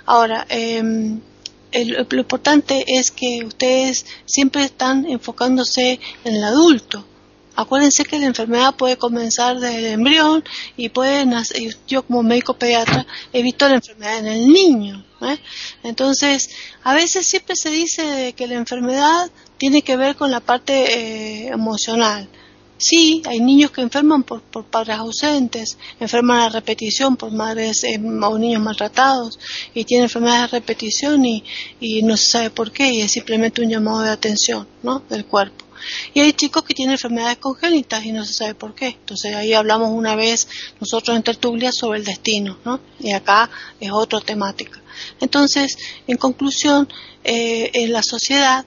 Ahora, 0.08 0.48
em, 1.72 1.88
lo 2.10 2.20
importante 2.20 2.84
es 2.88 3.12
que 3.12 3.44
ustedes 3.46 4.06
siempre 4.26 4.64
están 4.64 5.06
enfocándose 5.06 6.00
en 6.24 6.36
el 6.36 6.44
adulto 6.44 7.06
Acuérdense 7.58 8.06
que 8.06 8.20
la 8.20 8.28
enfermedad 8.28 8.76
puede 8.76 8.98
comenzar 8.98 9.60
desde 9.60 9.80
el 9.80 9.86
embrión 9.86 10.44
y 10.78 10.90
puede 10.90 11.26
nacer, 11.26 11.76
yo 11.88 12.04
como 12.04 12.22
médico 12.22 12.54
pediatra 12.54 13.08
he 13.34 13.42
visto 13.42 13.68
la 13.68 13.78
enfermedad 13.78 14.20
en 14.20 14.28
el 14.28 14.48
niño. 14.48 15.04
¿eh? 15.22 15.40
Entonces, 15.82 16.52
a 16.84 16.94
veces 16.94 17.26
siempre 17.26 17.56
se 17.56 17.72
dice 17.72 18.36
que 18.38 18.46
la 18.46 18.54
enfermedad 18.54 19.32
tiene 19.58 19.82
que 19.82 19.98
ver 19.98 20.16
con 20.16 20.30
la 20.30 20.40
parte 20.40 20.74
eh, 20.76 21.48
emocional. 21.48 22.30
Sí, 22.78 23.24
hay 23.26 23.40
niños 23.40 23.72
que 23.72 23.82
enferman 23.82 24.24
por, 24.24 24.42
padres 24.66 24.98
ausentes, 24.98 25.78
enferman 26.00 26.42
a 26.42 26.50
repetición 26.50 27.18
por 27.18 27.32
madres 27.32 27.84
eh, 27.84 28.00
o 28.00 28.38
niños 28.38 28.62
maltratados 28.62 29.40
y 29.74 29.84
tienen 29.84 30.04
enfermedades 30.04 30.52
de 30.52 30.60
repetición 30.60 31.26
y, 31.26 31.44
y 31.80 32.04
no 32.04 32.16
se 32.18 32.30
sabe 32.30 32.50
por 32.52 32.72
qué 32.72 32.90
y 32.90 33.02
es 33.02 33.12
simplemente 33.12 33.62
un 33.62 33.70
llamado 33.70 34.02
de 34.02 34.10
atención 34.10 34.68
¿no? 34.84 35.00
del 35.10 35.26
cuerpo. 35.26 35.66
Y 36.14 36.20
hay 36.20 36.34
chicos 36.34 36.64
que 36.64 36.74
tienen 36.74 36.94
enfermedades 36.94 37.38
congénitas 37.38 38.06
y 38.06 38.12
no 38.12 38.26
se 38.26 38.34
sabe 38.34 38.56
por 38.56 38.74
qué. 38.74 38.88
Entonces 38.88 39.36
ahí 39.36 39.54
hablamos 39.54 39.90
una 39.92 40.16
vez 40.16 40.48
nosotros 40.80 41.16
en 41.16 41.24
tertulia 41.24 41.72
sobre 41.72 42.00
el 42.00 42.06
destino, 42.06 42.58
¿no? 42.66 42.80
Y 43.00 43.12
acá 43.12 43.50
es 43.80 43.92
otra 43.92 44.20
temática. 44.22 44.82
Entonces, 45.20 45.78
en 46.08 46.18
conclusión, 46.18 46.88
eh, 47.24 47.70
en 47.74 47.94
la 47.94 48.02
sociedad 48.04 48.66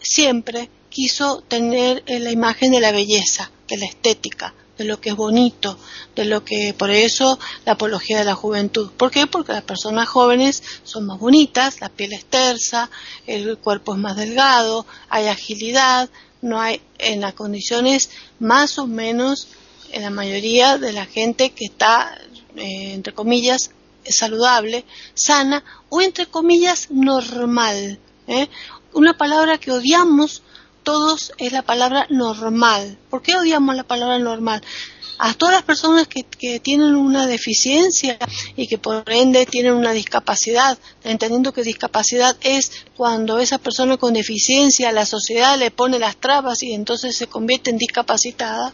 siempre 0.00 0.70
quiso 0.90 1.42
tener 1.46 2.02
eh, 2.06 2.20
la 2.20 2.30
imagen 2.30 2.72
de 2.72 2.80
la 2.80 2.92
belleza, 2.92 3.50
de 3.68 3.76
la 3.76 3.86
estética, 3.86 4.54
de 4.76 4.84
lo 4.84 5.00
que 5.00 5.10
es 5.10 5.16
bonito, 5.16 5.76
de 6.14 6.24
lo 6.24 6.44
que, 6.44 6.74
por 6.76 6.90
eso 6.90 7.38
la 7.64 7.72
apología 7.72 8.18
de 8.18 8.24
la 8.24 8.34
juventud. 8.34 8.90
¿Por 8.96 9.10
qué? 9.10 9.26
Porque 9.26 9.52
las 9.52 9.64
personas 9.64 10.08
jóvenes 10.08 10.62
son 10.84 11.06
más 11.06 11.18
bonitas, 11.18 11.80
la 11.80 11.88
piel 11.88 12.12
es 12.12 12.24
tersa, 12.24 12.90
el 13.26 13.58
cuerpo 13.58 13.94
es 13.94 14.00
más 14.00 14.16
delgado, 14.16 14.86
hay 15.08 15.26
agilidad, 15.26 16.08
no 16.40 16.60
hay 16.60 16.80
en 16.98 17.20
las 17.20 17.34
condiciones 17.34 18.10
más 18.38 18.78
o 18.78 18.86
menos 18.86 19.48
en 19.90 20.02
la 20.02 20.10
mayoría 20.10 20.78
de 20.78 20.92
la 20.92 21.06
gente 21.06 21.50
que 21.50 21.64
está 21.64 22.16
eh, 22.56 22.92
entre 22.92 23.12
comillas 23.12 23.70
saludable, 24.04 24.84
sana 25.14 25.64
o 25.88 26.00
entre 26.00 26.26
comillas 26.26 26.90
normal. 26.90 27.98
¿eh? 28.26 28.48
Una 28.92 29.16
palabra 29.16 29.58
que 29.58 29.72
odiamos 29.72 30.42
todos 30.88 31.34
es 31.36 31.52
la 31.52 31.60
palabra 31.60 32.06
normal. 32.08 32.96
¿Por 33.10 33.20
qué 33.20 33.36
odiamos 33.36 33.76
la 33.76 33.84
palabra 33.84 34.18
normal? 34.18 34.62
a 35.18 35.34
todas 35.34 35.54
las 35.54 35.64
personas 35.64 36.06
que, 36.06 36.24
tienen 36.60 36.94
una 36.94 37.26
deficiencia 37.26 38.16
y 38.56 38.68
que 38.68 38.78
por 38.78 39.02
ende 39.10 39.46
tienen 39.46 39.72
una 39.72 39.90
discapacidad, 39.90 40.78
entendiendo 41.02 41.52
que 41.52 41.62
discapacidad 41.62 42.36
es 42.40 42.70
cuando 42.96 43.40
esa 43.40 43.58
persona 43.58 43.96
con 43.96 44.14
deficiencia 44.14 44.92
la 44.92 45.04
sociedad 45.04 45.58
le 45.58 45.72
pone 45.72 45.98
las 45.98 46.16
trabas 46.16 46.62
y 46.62 46.72
entonces 46.72 47.16
se 47.16 47.26
convierte 47.26 47.70
en 47.70 47.78
discapacitada, 47.78 48.72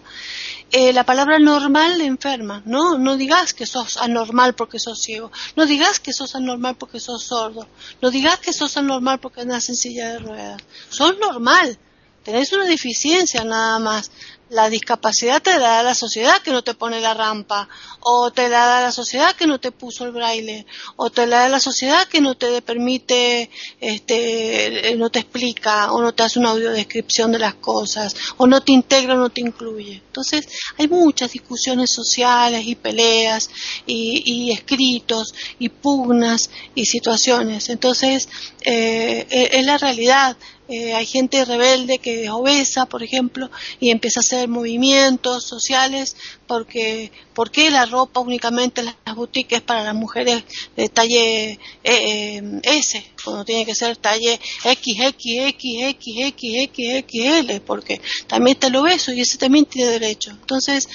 eh, 0.70 0.92
la 0.92 1.04
palabra 1.04 1.38
normal 1.38 1.98
le 1.98 2.04
enferma, 2.04 2.62
¿no? 2.66 2.98
No 2.98 3.16
digas 3.16 3.54
que 3.54 3.64
sos 3.64 3.96
anormal 3.96 4.54
porque 4.54 4.78
sos 4.78 5.00
ciego, 5.00 5.32
no 5.56 5.64
digas 5.64 5.98
que 5.98 6.12
sos 6.12 6.34
anormal 6.34 6.76
porque 6.76 7.00
sos 7.00 7.24
sordo, 7.24 7.66
no 8.02 8.10
digas 8.10 8.38
que 8.38 8.52
sos 8.52 8.76
anormal 8.76 9.18
porque 9.18 9.40
andas 9.40 9.68
en 9.70 9.76
silla 9.76 10.12
de 10.12 10.18
ruedas, 10.18 10.62
sos 10.90 11.16
normal, 11.18 11.78
tenés 12.24 12.52
una 12.52 12.64
deficiencia 12.64 13.44
nada 13.44 13.78
más, 13.78 14.10
la 14.50 14.68
discapacidad 14.68 15.42
te 15.42 15.58
da 15.58 15.82
la 15.82 15.94
sociedad 15.94 16.40
que 16.42 16.52
no 16.52 16.62
te 16.62 16.74
pone 16.74 17.00
la 17.00 17.14
rampa, 17.14 17.68
o 18.00 18.30
te 18.30 18.48
la 18.48 18.66
da 18.66 18.82
la 18.82 18.92
sociedad 18.92 19.34
que 19.34 19.46
no 19.46 19.58
te 19.58 19.72
puso 19.72 20.04
el 20.04 20.12
braille, 20.12 20.66
o 20.96 21.10
te 21.10 21.26
la 21.26 21.40
da 21.40 21.48
la 21.48 21.60
sociedad 21.60 22.06
que 22.06 22.20
no 22.20 22.34
te 22.36 22.60
permite, 22.62 23.50
este, 23.80 24.90
eh, 24.90 24.96
no 24.96 25.10
te 25.10 25.20
explica, 25.20 25.92
o 25.92 26.02
no 26.02 26.12
te 26.12 26.22
hace 26.22 26.38
una 26.38 26.50
audiodescripción 26.50 27.32
de 27.32 27.38
las 27.38 27.54
cosas, 27.54 28.14
o 28.36 28.46
no 28.46 28.60
te 28.60 28.72
integra 28.72 29.14
o 29.14 29.18
no 29.18 29.30
te 29.30 29.40
incluye. 29.40 30.02
Entonces, 30.06 30.46
hay 30.78 30.88
muchas 30.88 31.32
discusiones 31.32 31.90
sociales 31.92 32.64
y 32.66 32.74
peleas, 32.74 33.50
y, 33.86 34.52
escritos, 34.52 35.34
y 35.58 35.68
pugnas, 35.68 36.50
y 36.74 36.84
situaciones. 36.84 37.70
Entonces, 37.70 38.28
eh, 38.64 39.26
e, 39.30 39.50
es 39.52 39.64
la 39.64 39.78
realidad 39.78 40.36
eh, 40.66 40.94
hay 40.94 41.04
gente 41.04 41.44
rebelde 41.44 41.98
que 41.98 42.24
es 42.24 42.30
obesa, 42.30 42.86
por 42.86 43.02
ejemplo, 43.02 43.50
y 43.80 43.90
empieza 43.90 44.20
a 44.20 44.24
hacer 44.26 44.48
movimientos 44.48 45.44
sociales 45.44 46.16
porque 46.46 47.12
¿por 47.34 47.50
qué 47.50 47.70
la 47.70 47.84
ropa 47.84 48.20
únicamente 48.20 48.80
en 48.80 48.86
las 49.04 49.14
boutiques 49.14 49.60
para 49.60 49.82
las 49.82 49.94
mujeres 49.94 50.42
de 50.74 50.88
talle 50.88 51.52
eh, 51.52 51.58
eh, 51.84 52.60
S, 52.62 53.04
cuando 53.22 53.44
tiene 53.44 53.66
que 53.66 53.74
ser 53.74 53.98
talle 53.98 54.40
X, 54.64 55.00
X, 55.00 55.34
X, 55.48 55.82
X, 55.82 56.14
X, 56.18 56.54
X, 56.62 57.04
XL, 57.06 57.60
porque 57.66 58.00
también 58.26 58.54
está 58.54 58.68
el 58.68 58.76
obeso 58.76 59.12
y 59.12 59.20
ese 59.20 59.36
también 59.36 59.66
tiene 59.66 59.90
derecho. 59.90 60.30
Entonces, 60.30 60.88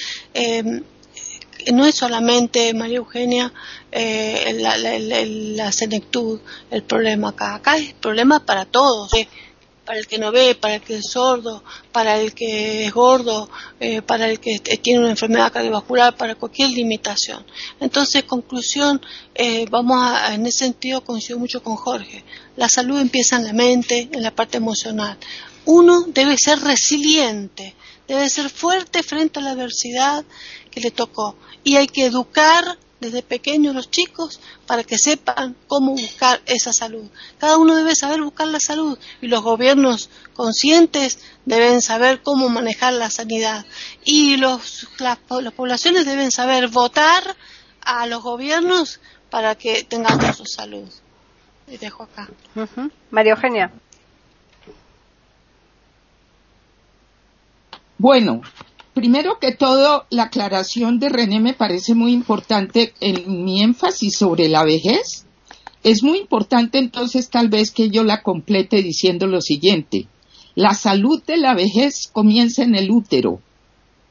no 1.74 1.86
es 1.86 1.94
solamente, 1.94 2.74
María 2.74 2.98
Eugenia, 2.98 3.54
la, 3.92 4.78
la, 4.78 5.72
senectud 5.72 6.40
el 6.72 6.84
problema 6.84 7.30
acá. 7.30 7.56
Acá 7.56 7.78
es 7.78 7.94
problema 7.94 8.44
para 8.46 8.66
todos 8.66 9.12
para 9.90 9.98
el 9.98 10.06
que 10.06 10.20
no 10.20 10.32
ve, 10.32 10.54
para 10.54 10.76
el 10.76 10.82
que 10.82 10.98
es 10.98 11.10
sordo, 11.10 11.64
para 11.92 12.20
el 12.20 12.36
que 12.36 12.86
es 12.86 12.94
gordo, 12.94 13.50
eh, 13.80 14.04
para 14.04 14.30
el 14.30 14.40
que 14.40 14.60
tiene 14.60 15.00
una 15.00 15.10
enfermedad 15.10 15.52
cardiovascular, 15.52 16.16
para 16.16 16.36
cualquier 16.36 16.70
limitación. 16.70 17.44
Entonces, 17.80 18.24
conclusión, 18.26 19.02
eh, 19.34 19.66
vamos 19.72 19.98
a, 20.00 20.36
en 20.36 20.46
ese 20.46 20.66
sentido 20.66 21.04
coincido 21.04 21.40
mucho 21.40 21.64
con 21.64 21.76
Jorge. 21.76 22.24
La 22.56 22.70
salud 22.70 23.00
empieza 23.00 23.38
en 23.38 23.46
la 23.46 23.54
mente, 23.54 24.10
en 24.12 24.22
la 24.22 24.30
parte 24.30 24.58
emocional. 24.58 25.18
Uno 25.66 26.02
debe 26.02 26.36
ser 26.38 26.60
resiliente, 26.60 27.74
debe 28.08 28.30
ser 28.30 28.52
fuerte 28.52 29.02
frente 29.02 29.40
a 29.40 29.42
la 29.42 29.52
adversidad 29.54 30.24
que 30.70 30.82
le 30.82 30.92
tocó 30.92 31.36
y 31.64 31.78
hay 31.78 31.88
que 31.88 32.06
educar 32.06 32.78
desde 33.00 33.24
pequeños 33.24 33.76
los 33.76 33.90
chicos 33.90 34.40
para 34.66 34.84
que 34.84 34.98
sepan 34.98 35.56
cómo 35.68 35.92
buscar 35.92 36.42
esa 36.46 36.74
salud. 36.74 37.10
Cada 37.38 37.58
uno 37.58 37.76
debe 37.76 37.96
saber 37.96 38.22
buscar 38.22 38.48
la 38.48 38.60
salud 38.60 38.98
y 39.22 39.28
los 39.28 39.42
gobiernos 39.42 40.10
conscientes 40.34 41.20
deben 41.46 41.82
saber 41.82 42.22
cómo 42.22 42.50
manejar 42.50 42.94
la 42.94 43.10
sanidad 43.10 43.66
y 44.04 44.38
los, 44.38 44.88
las, 45.00 45.18
poblaciones 45.18 46.06
deben 46.06 46.32
saber 46.32 46.68
votar 46.68 47.36
a 47.82 48.06
los 48.06 48.22
gobiernos 48.22 49.00
para 49.30 49.56
que 49.56 49.84
tengamos 49.84 50.38
su 50.38 50.46
salud. 50.46 50.90
Y 51.68 51.78
dejo 51.78 52.04
acá. 52.04 52.30
María 53.12 53.34
Eugenia. 53.34 53.72
Bueno, 57.98 58.42
primero 59.00 59.40
que 59.40 59.54
todo, 59.54 60.04
la 60.10 60.24
aclaración 60.24 61.00
de 61.00 61.08
René 61.08 61.40
me 61.40 61.54
parece 61.54 61.96
muy 61.96 62.12
importante 62.12 62.94
en 63.00 63.46
mi 63.46 63.64
énfasis 63.64 64.18
sobre 64.18 64.50
la 64.50 64.66
vejez. 64.66 65.26
Es 65.84 66.04
muy 66.04 66.18
importante 66.18 66.80
entonces 66.80 67.30
tal 67.30 67.48
vez 67.48 67.72
que 67.72 67.90
yo 67.90 68.04
la 68.04 68.22
complete 68.22 68.84
diciendo 68.84 69.26
lo 69.26 69.40
siguiente. 69.40 70.08
La 70.54 70.74
salud 70.74 71.24
de 71.24 71.38
la 71.38 71.54
vejez 71.56 72.10
comienza 72.12 72.62
en 72.64 72.76
el 72.76 72.92
útero, 72.92 73.40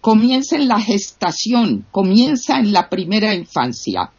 comienza 0.00 0.56
en 0.56 0.68
la 0.68 0.80
gestación, 0.80 1.84
comienza 1.90 2.58
en 2.58 2.72
la 2.72 2.88
primera 2.88 3.34
infancia. 3.34 4.12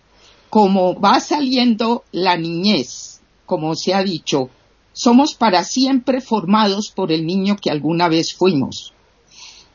Como 0.51 1.01
va 1.01 1.19
saliendo 1.19 2.03
la 2.11 2.37
niñez, 2.37 3.21
como 3.47 3.73
se 3.73 3.95
ha 3.95 4.03
dicho, 4.03 4.51
somos 4.93 5.33
para 5.33 5.63
siempre 5.63 6.21
formados 6.21 6.91
por 6.91 7.11
el 7.11 7.25
niño 7.25 7.57
que 7.59 7.71
alguna 7.71 8.07
vez 8.07 8.35
fuimos 8.35 8.93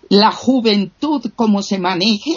la 0.08 0.32
juventud 0.32 1.30
como 1.34 1.62
se 1.62 1.78
maneje, 1.78 2.36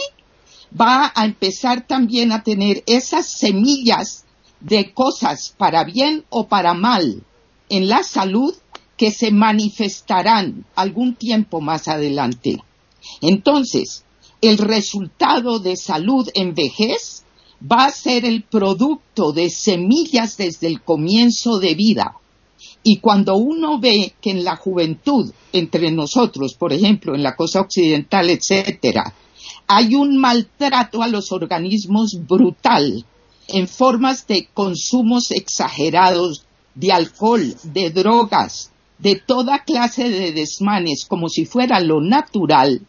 va 0.80 1.12
a 1.16 1.26
empezar 1.26 1.86
también 1.88 2.32
a 2.32 2.44
tener 2.44 2.84
esas 2.86 3.28
semillas 3.28 4.26
de 4.60 4.94
cosas 4.94 5.54
para 5.58 5.84
bien 5.84 6.26
o 6.30 6.48
para 6.48 6.74
mal 6.74 7.24
en 7.70 7.90
la 7.90 8.04
salud 8.04 8.54
que 8.98 9.12
se 9.12 9.32
manifestarán 9.32 10.66
algún 10.76 11.16
tiempo 11.16 11.62
más 11.62 11.88
adelante. 11.88 12.58
Entonces, 13.22 14.04
el 14.42 14.58
resultado 14.58 15.60
de 15.60 15.76
salud 15.76 16.28
en 16.34 16.54
vejez 16.54 17.24
va 17.62 17.86
a 17.86 17.92
ser 17.92 18.26
el 18.26 18.44
producto 18.44 19.32
de 19.32 19.50
semillas 19.50 20.38
desde 20.38 20.68
el 20.68 20.82
comienzo 20.82 21.60
de 21.60 21.76
vida 21.76 22.16
y 22.84 22.98
cuando 22.98 23.36
uno 23.36 23.80
ve 23.80 24.14
que 24.22 24.32
en 24.32 24.44
la 24.44 24.56
juventud, 24.56 25.32
entre 25.52 25.92
nosotros, 25.92 26.54
por 26.54 26.74
ejemplo, 26.74 27.16
en 27.16 27.24
la 27.24 27.36
cosa 27.36 27.62
occidental, 27.62 28.30
etcétera, 28.30 29.14
hay 29.68 29.96
un 29.96 30.18
maltrato 30.18 31.02
a 31.02 31.08
los 31.08 31.32
organismos 31.32 32.18
brutal 32.28 33.06
en 33.48 33.68
formas 33.68 34.28
de 34.28 34.48
consumos 34.54 35.32
exagerados 35.32 36.46
de 36.76 36.92
alcohol, 36.92 37.56
de 37.64 37.90
drogas, 37.90 38.72
de 39.00 39.16
toda 39.16 39.64
clase 39.64 40.10
de 40.10 40.32
desmanes 40.32 41.06
como 41.08 41.30
si 41.30 41.46
fuera 41.46 41.80
lo 41.80 42.02
natural, 42.02 42.82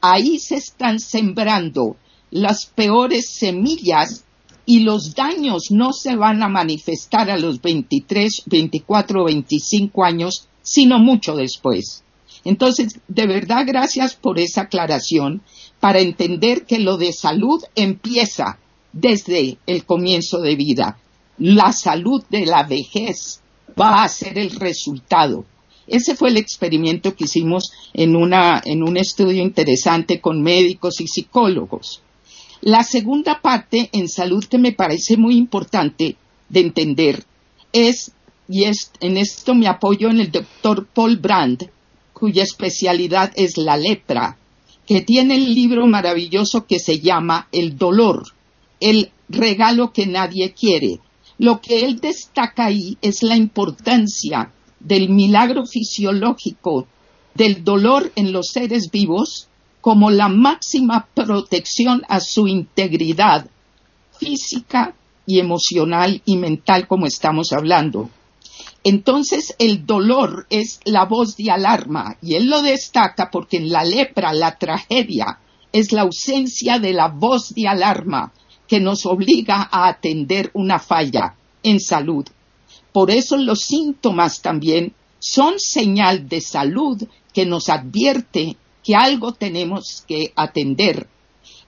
ahí 0.00 0.38
se 0.38 0.56
están 0.56 0.98
sembrando 0.98 1.96
las 2.30 2.66
peores 2.66 3.28
semillas 3.28 4.24
y 4.64 4.80
los 4.80 5.14
daños 5.14 5.70
no 5.70 5.92
se 5.92 6.16
van 6.16 6.42
a 6.42 6.48
manifestar 6.48 7.30
a 7.30 7.38
los 7.38 7.60
23, 7.60 8.44
24 8.46 9.22
o 9.22 9.24
25 9.24 10.04
años, 10.04 10.48
sino 10.62 10.98
mucho 10.98 11.34
después. 11.34 12.04
Entonces, 12.44 13.00
de 13.08 13.26
verdad, 13.26 13.64
gracias 13.66 14.14
por 14.14 14.38
esa 14.38 14.62
aclaración 14.62 15.42
para 15.80 16.00
entender 16.00 16.64
que 16.64 16.78
lo 16.78 16.96
de 16.96 17.12
salud 17.12 17.62
empieza 17.74 18.58
desde 18.92 19.58
el 19.66 19.84
comienzo 19.84 20.40
de 20.40 20.56
vida. 20.56 20.98
La 21.38 21.72
salud 21.72 22.22
de 22.30 22.46
la 22.46 22.62
vejez 22.64 23.40
va 23.80 24.02
a 24.02 24.08
ser 24.08 24.38
el 24.38 24.50
resultado. 24.50 25.44
Ese 25.86 26.14
fue 26.14 26.28
el 26.28 26.36
experimento 26.36 27.14
que 27.14 27.24
hicimos 27.24 27.72
en, 27.92 28.14
en 28.14 28.82
un 28.82 28.96
estudio 28.96 29.42
interesante 29.42 30.20
con 30.20 30.42
médicos 30.42 31.00
y 31.00 31.08
psicólogos. 31.08 32.02
La 32.64 32.84
segunda 32.84 33.40
parte 33.40 33.90
en 33.92 34.08
salud 34.08 34.44
que 34.44 34.56
me 34.56 34.70
parece 34.70 35.16
muy 35.16 35.36
importante 35.36 36.14
de 36.48 36.60
entender 36.60 37.24
es, 37.72 38.12
y 38.48 38.66
es, 38.66 38.92
en 39.00 39.16
esto 39.16 39.56
me 39.56 39.66
apoyo 39.66 40.08
en 40.10 40.20
el 40.20 40.30
doctor 40.30 40.86
Paul 40.86 41.16
Brand, 41.16 41.68
cuya 42.12 42.44
especialidad 42.44 43.32
es 43.34 43.56
la 43.56 43.76
lepra, 43.76 44.38
que 44.86 45.00
tiene 45.00 45.34
el 45.34 45.56
libro 45.56 45.88
maravilloso 45.88 46.64
que 46.64 46.78
se 46.78 47.00
llama 47.00 47.48
El 47.50 47.76
dolor, 47.76 48.28
el 48.78 49.10
regalo 49.28 49.92
que 49.92 50.06
nadie 50.06 50.52
quiere. 50.52 51.00
Lo 51.38 51.60
que 51.60 51.84
él 51.84 51.98
destaca 51.98 52.66
ahí 52.66 52.96
es 53.02 53.24
la 53.24 53.34
importancia 53.34 54.52
del 54.78 55.08
milagro 55.08 55.66
fisiológico 55.66 56.86
del 57.34 57.64
dolor 57.64 58.12
en 58.14 58.32
los 58.32 58.50
seres 58.52 58.88
vivos 58.92 59.48
como 59.82 60.10
la 60.10 60.28
máxima 60.28 61.08
protección 61.12 62.02
a 62.08 62.20
su 62.20 62.46
integridad 62.46 63.46
física 64.18 64.94
y 65.26 65.40
emocional 65.40 66.22
y 66.24 66.36
mental 66.36 66.86
como 66.86 67.06
estamos 67.06 67.52
hablando. 67.52 68.08
Entonces 68.84 69.54
el 69.58 69.84
dolor 69.84 70.46
es 70.50 70.78
la 70.84 71.04
voz 71.04 71.36
de 71.36 71.50
alarma 71.50 72.16
y 72.22 72.36
él 72.36 72.48
lo 72.48 72.62
destaca 72.62 73.28
porque 73.30 73.56
en 73.56 73.70
la 73.70 73.84
lepra 73.84 74.32
la 74.32 74.56
tragedia 74.56 75.40
es 75.72 75.90
la 75.90 76.02
ausencia 76.02 76.78
de 76.78 76.92
la 76.92 77.08
voz 77.08 77.52
de 77.52 77.66
alarma 77.66 78.32
que 78.68 78.78
nos 78.78 79.04
obliga 79.04 79.68
a 79.70 79.88
atender 79.88 80.52
una 80.54 80.78
falla 80.78 81.34
en 81.64 81.80
salud. 81.80 82.24
Por 82.92 83.10
eso 83.10 83.36
los 83.36 83.62
síntomas 83.62 84.42
también 84.42 84.94
son 85.18 85.54
señal 85.58 86.28
de 86.28 86.40
salud 86.40 87.02
que 87.34 87.46
nos 87.46 87.68
advierte 87.68 88.56
que 88.84 88.94
algo 88.94 89.32
tenemos 89.32 90.04
que 90.06 90.32
atender 90.36 91.06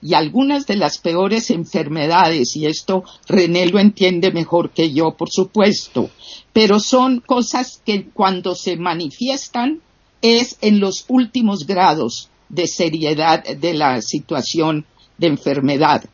y 0.01 0.13
algunas 0.13 0.67
de 0.67 0.75
las 0.75 0.99
peores 0.99 1.49
enfermedades, 1.49 2.55
y 2.55 2.67
esto 2.67 3.03
René 3.27 3.65
lo 3.65 3.79
entiende 3.79 4.31
mejor 4.31 4.69
que 4.69 4.93
yo, 4.93 5.17
por 5.17 5.29
supuesto, 5.31 6.11
pero 6.53 6.79
son 6.79 7.21
cosas 7.21 7.81
que 7.83 8.09
cuando 8.09 8.53
se 8.53 8.77
manifiestan 8.77 9.81
es 10.21 10.57
en 10.61 10.79
los 10.79 11.05
últimos 11.07 11.65
grados 11.65 12.29
de 12.49 12.67
seriedad 12.67 13.43
de 13.43 13.73
la 13.73 14.01
situación 14.01 14.85
de 15.17 15.27
enfermedad. 15.27 16.05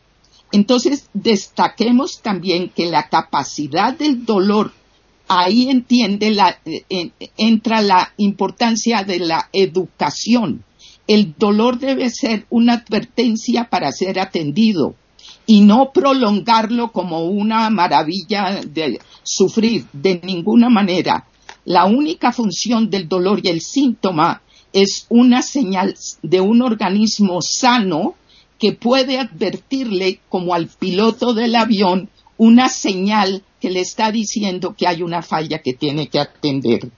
Entonces, 0.54 1.10
destaquemos 1.14 2.22
también 2.22 2.70
que 2.70 2.86
la 2.86 3.10
capacidad 3.10 3.94
del 3.94 4.26
dolor, 4.26 4.72
ahí 5.28 5.70
entiende 5.70 6.32
la, 6.32 6.60
eh, 6.66 7.12
entra 7.38 7.82
la 7.82 8.14
importancia 8.18 9.04
de 9.04 9.20
la 9.20 9.50
educación 9.52 10.64
el 11.14 11.36
dolor 11.38 11.78
debe 11.78 12.10
ser 12.10 12.46
una 12.50 12.76
advertencia 12.76 13.70
para 13.70 13.92
ser 13.92 14.18
atendido 14.18 14.96
y 15.46 15.60
no 15.62 15.92
prolongarlo 15.92 16.94
como 16.94 17.26
una 17.26 17.70
maravilla 17.70 18.62
de 18.66 18.98
sufrir 19.22 19.86
de 19.92 20.22
ninguna 20.24 20.70
manera. 20.70 21.26
La 21.66 21.84
única 21.84 22.32
función 22.32 22.90
del 22.90 23.10
dolor 23.10 23.42
y 23.44 23.50
el 23.50 23.60
síntoma 23.60 24.42
es 24.72 25.06
una 25.10 25.42
señal 25.42 25.96
de 26.24 26.40
un 26.40 26.62
organismo 26.62 27.40
sano 27.42 28.16
que 28.58 28.72
puede 28.72 29.20
advertirle 29.20 30.22
como 30.30 30.54
al 30.54 30.68
piloto 30.68 31.34
del 31.34 31.56
avión 31.56 32.10
una 32.38 32.70
señal 32.70 33.44
que 33.60 33.70
le 33.70 33.82
está 33.82 34.12
diciendo 34.12 34.76
que 34.78 34.88
hay 34.88 35.02
una 35.02 35.22
falla 35.22 35.60
que 35.60 35.74
tiene 35.74 36.08
que 36.08 36.20
atender. 36.20 36.90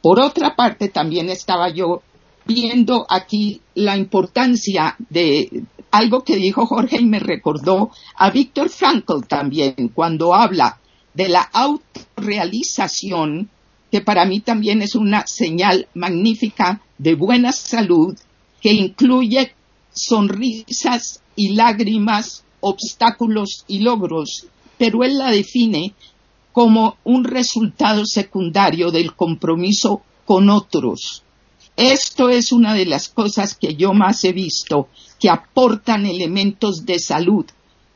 Por 0.00 0.20
otra 0.20 0.54
parte, 0.54 0.88
también 0.88 1.30
estaba 1.30 1.68
yo 1.68 2.02
viendo 2.46 3.06
aquí 3.08 3.60
la 3.74 3.96
importancia 3.96 4.96
de 5.10 5.64
algo 5.90 6.22
que 6.24 6.36
dijo 6.36 6.66
Jorge 6.66 7.00
y 7.00 7.06
me 7.06 7.20
recordó 7.20 7.90
a 8.16 8.30
Víctor 8.30 8.68
Frankl 8.68 9.24
también 9.26 9.90
cuando 9.94 10.34
habla 10.34 10.78
de 11.14 11.28
la 11.28 11.42
autorrealización, 11.42 13.48
que 13.90 14.00
para 14.00 14.24
mí 14.24 14.40
también 14.40 14.82
es 14.82 14.96
una 14.96 15.24
señal 15.26 15.88
magnífica 15.94 16.80
de 16.98 17.14
buena 17.14 17.52
salud, 17.52 18.18
que 18.60 18.72
incluye 18.72 19.54
sonrisas 19.92 21.22
y 21.36 21.54
lágrimas, 21.54 22.44
obstáculos 22.60 23.64
y 23.68 23.78
logros, 23.80 24.46
pero 24.78 25.04
él 25.04 25.18
la 25.18 25.30
define 25.30 25.92
como 26.52 26.96
un 27.04 27.24
resultado 27.24 28.06
secundario 28.06 28.90
del 28.90 29.14
compromiso 29.14 30.02
con 30.24 30.48
otros, 30.50 31.23
esto 31.76 32.28
es 32.28 32.52
una 32.52 32.74
de 32.74 32.86
las 32.86 33.08
cosas 33.08 33.56
que 33.56 33.74
yo 33.74 33.92
más 33.92 34.22
he 34.24 34.32
visto 34.32 34.88
que 35.18 35.28
aportan 35.28 36.06
elementos 36.06 36.86
de 36.86 36.98
salud 36.98 37.46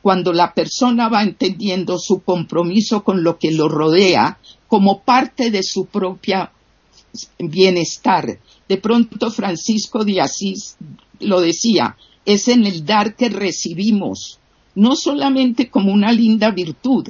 cuando 0.01 0.33
la 0.33 0.53
persona 0.53 1.09
va 1.09 1.23
entendiendo 1.23 1.97
su 1.97 2.21
compromiso 2.21 3.03
con 3.03 3.23
lo 3.23 3.37
que 3.37 3.51
lo 3.51 3.67
rodea 3.69 4.39
como 4.67 5.01
parte 5.01 5.51
de 5.51 5.63
su 5.63 5.85
propia 5.85 6.51
bienestar. 7.37 8.39
De 8.67 8.77
pronto 8.77 9.31
Francisco 9.31 10.03
de 10.03 10.21
Asís 10.21 10.77
lo 11.19 11.41
decía, 11.41 11.97
es 12.25 12.47
en 12.47 12.65
el 12.65 12.85
dar 12.85 13.15
que 13.15 13.29
recibimos, 13.29 14.39
no 14.75 14.95
solamente 14.95 15.69
como 15.69 15.91
una 15.91 16.11
linda 16.11 16.51
virtud, 16.51 17.09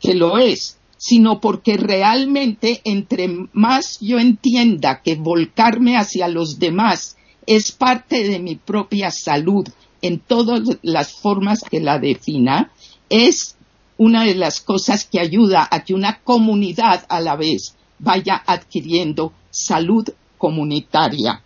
que 0.00 0.14
lo 0.14 0.38
es, 0.38 0.78
sino 0.96 1.40
porque 1.40 1.76
realmente 1.76 2.80
entre 2.84 3.28
más 3.52 3.98
yo 4.00 4.18
entienda 4.18 5.02
que 5.02 5.14
volcarme 5.14 5.96
hacia 5.96 6.28
los 6.28 6.58
demás 6.58 7.16
es 7.46 7.72
parte 7.72 8.24
de 8.24 8.38
mi 8.38 8.56
propia 8.56 9.10
salud 9.10 9.68
en 10.02 10.18
todas 10.18 10.62
las 10.82 11.12
formas 11.12 11.60
que 11.68 11.80
la 11.80 11.98
defina, 11.98 12.70
es 13.08 13.56
una 13.98 14.24
de 14.24 14.34
las 14.34 14.60
cosas 14.60 15.04
que 15.04 15.20
ayuda 15.20 15.66
a 15.70 15.84
que 15.84 15.94
una 15.94 16.20
comunidad 16.20 17.06
a 17.08 17.20
la 17.20 17.36
vez 17.36 17.76
vaya 17.98 18.42
adquiriendo 18.46 19.32
salud 19.50 20.08
comunitaria. 20.38 21.42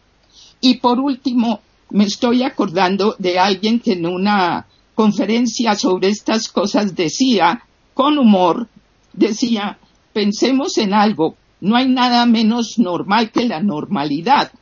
Y 0.60 0.76
por 0.76 0.98
último, 0.98 1.60
me 1.90 2.04
estoy 2.04 2.42
acordando 2.42 3.14
de 3.18 3.38
alguien 3.38 3.80
que 3.80 3.92
en 3.92 4.06
una 4.06 4.66
conferencia 4.94 5.74
sobre 5.76 6.08
estas 6.08 6.48
cosas 6.48 6.94
decía, 6.94 7.62
con 7.94 8.18
humor, 8.18 8.68
decía, 9.12 9.78
pensemos 10.12 10.78
en 10.78 10.94
algo, 10.94 11.36
no 11.60 11.76
hay 11.76 11.88
nada 11.88 12.26
menos 12.26 12.78
normal 12.78 13.30
que 13.30 13.44
la 13.44 13.62
normalidad. 13.62 14.52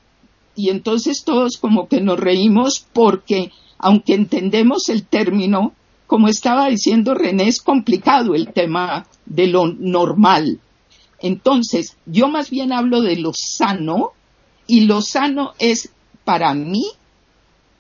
Y 0.57 0.71
entonces 0.71 1.25
todos 1.25 1.57
como 1.57 1.89
que 1.89 2.01
nos 2.01 2.19
reímos 2.19 2.85
porque, 2.93 3.53
aunque 3.79 4.15
entendemos 4.15 4.89
el 4.89 5.05
término, 5.05 5.73
como 6.07 6.29
estaba 6.29 6.69
diciendo 6.69 7.15
René, 7.15 7.49
es 7.49 7.61
complicado 7.61 8.35
el 8.35 8.53
tema 8.53 9.07
de 9.27 9.47
lo 9.47 9.67
normal. 9.67 10.59
Entonces, 11.21 11.97
yo 12.07 12.29
más 12.29 12.51
bien 12.51 12.73
hablo 12.73 13.03
de 13.03 13.17
lo 13.17 13.33
sano, 13.35 14.13
y 14.69 14.83
lo 14.83 15.01
sano 15.01 15.55
es 15.59 15.91
para 16.25 16.55
mí 16.55 16.85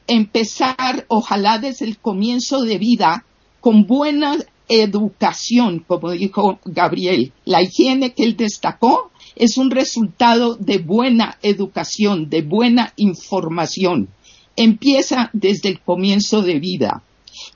empezar, 0.08 1.04
ojalá 1.08 1.58
desde 1.58 1.84
el 1.84 1.98
comienzo 1.98 2.62
de 2.62 2.78
vida, 2.78 3.24
con 3.60 3.86
buenas 3.86 4.46
educación, 4.68 5.84
como 5.86 6.10
dijo 6.10 6.58
Gabriel. 6.64 7.32
La 7.44 7.62
higiene 7.62 8.12
que 8.12 8.24
él 8.24 8.36
destacó 8.36 9.10
es 9.34 9.56
un 9.56 9.70
resultado 9.70 10.56
de 10.56 10.78
buena 10.78 11.38
educación, 11.42 12.28
de 12.28 12.42
buena 12.42 12.92
información. 12.96 14.08
Empieza 14.56 15.30
desde 15.32 15.68
el 15.68 15.80
comienzo 15.80 16.42
de 16.42 16.58
vida. 16.58 17.02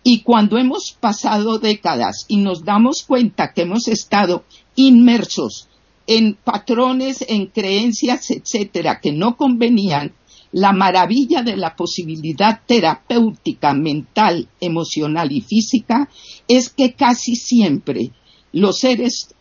Y 0.04 0.20
cuando 0.20 0.58
hemos 0.58 0.96
pasado 0.98 1.58
décadas 1.58 2.24
y 2.28 2.36
nos 2.36 2.64
damos 2.64 3.02
cuenta 3.02 3.52
que 3.52 3.62
hemos 3.62 3.88
estado 3.88 4.44
inmersos 4.76 5.68
en 6.06 6.34
patrones, 6.34 7.24
en 7.28 7.46
creencias, 7.46 8.30
etcétera, 8.30 9.00
que 9.00 9.12
no 9.12 9.36
convenían, 9.36 10.12
la 10.52 10.72
maravilla 10.72 11.42
de 11.42 11.56
la 11.56 11.74
posibilidad 11.74 12.60
terapéutica 12.66 13.72
mental, 13.74 14.48
emocional 14.60 15.32
y 15.32 15.40
física 15.40 16.08
es 16.46 16.68
que 16.68 16.92
casi 16.92 17.36
siempre 17.36 18.12
los 18.52 18.78
seres 18.78 19.34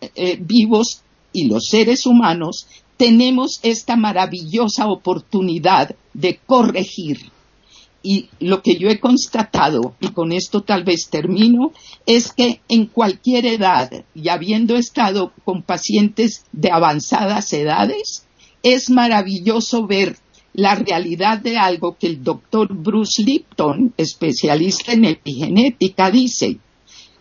eh, 0.00 0.38
vivos 0.40 1.02
y 1.32 1.46
los 1.46 1.68
seres 1.68 2.06
humanos 2.06 2.66
tenemos 2.96 3.60
esta 3.62 3.96
maravillosa 3.96 4.88
oportunidad 4.88 5.96
de 6.12 6.38
corregir. 6.44 7.30
Y 8.02 8.28
lo 8.38 8.62
que 8.62 8.76
yo 8.76 8.88
he 8.88 9.00
constatado, 9.00 9.94
y 10.00 10.08
con 10.08 10.32
esto 10.32 10.62
tal 10.62 10.84
vez 10.84 11.08
termino, 11.10 11.72
es 12.06 12.32
que 12.32 12.60
en 12.68 12.86
cualquier 12.86 13.46
edad, 13.46 14.04
y 14.14 14.28
habiendo 14.28 14.76
estado 14.76 15.32
con 15.44 15.62
pacientes 15.62 16.44
de 16.52 16.70
avanzadas 16.70 17.52
edades, 17.52 18.24
es 18.62 18.90
maravilloso 18.90 19.86
ver 19.86 20.16
la 20.58 20.74
realidad 20.74 21.38
de 21.38 21.56
algo 21.56 21.96
que 21.96 22.08
el 22.08 22.24
doctor 22.24 22.74
Bruce 22.74 23.22
Lipton, 23.22 23.94
especialista 23.96 24.92
en 24.92 25.04
epigenética, 25.04 26.10
dice. 26.10 26.58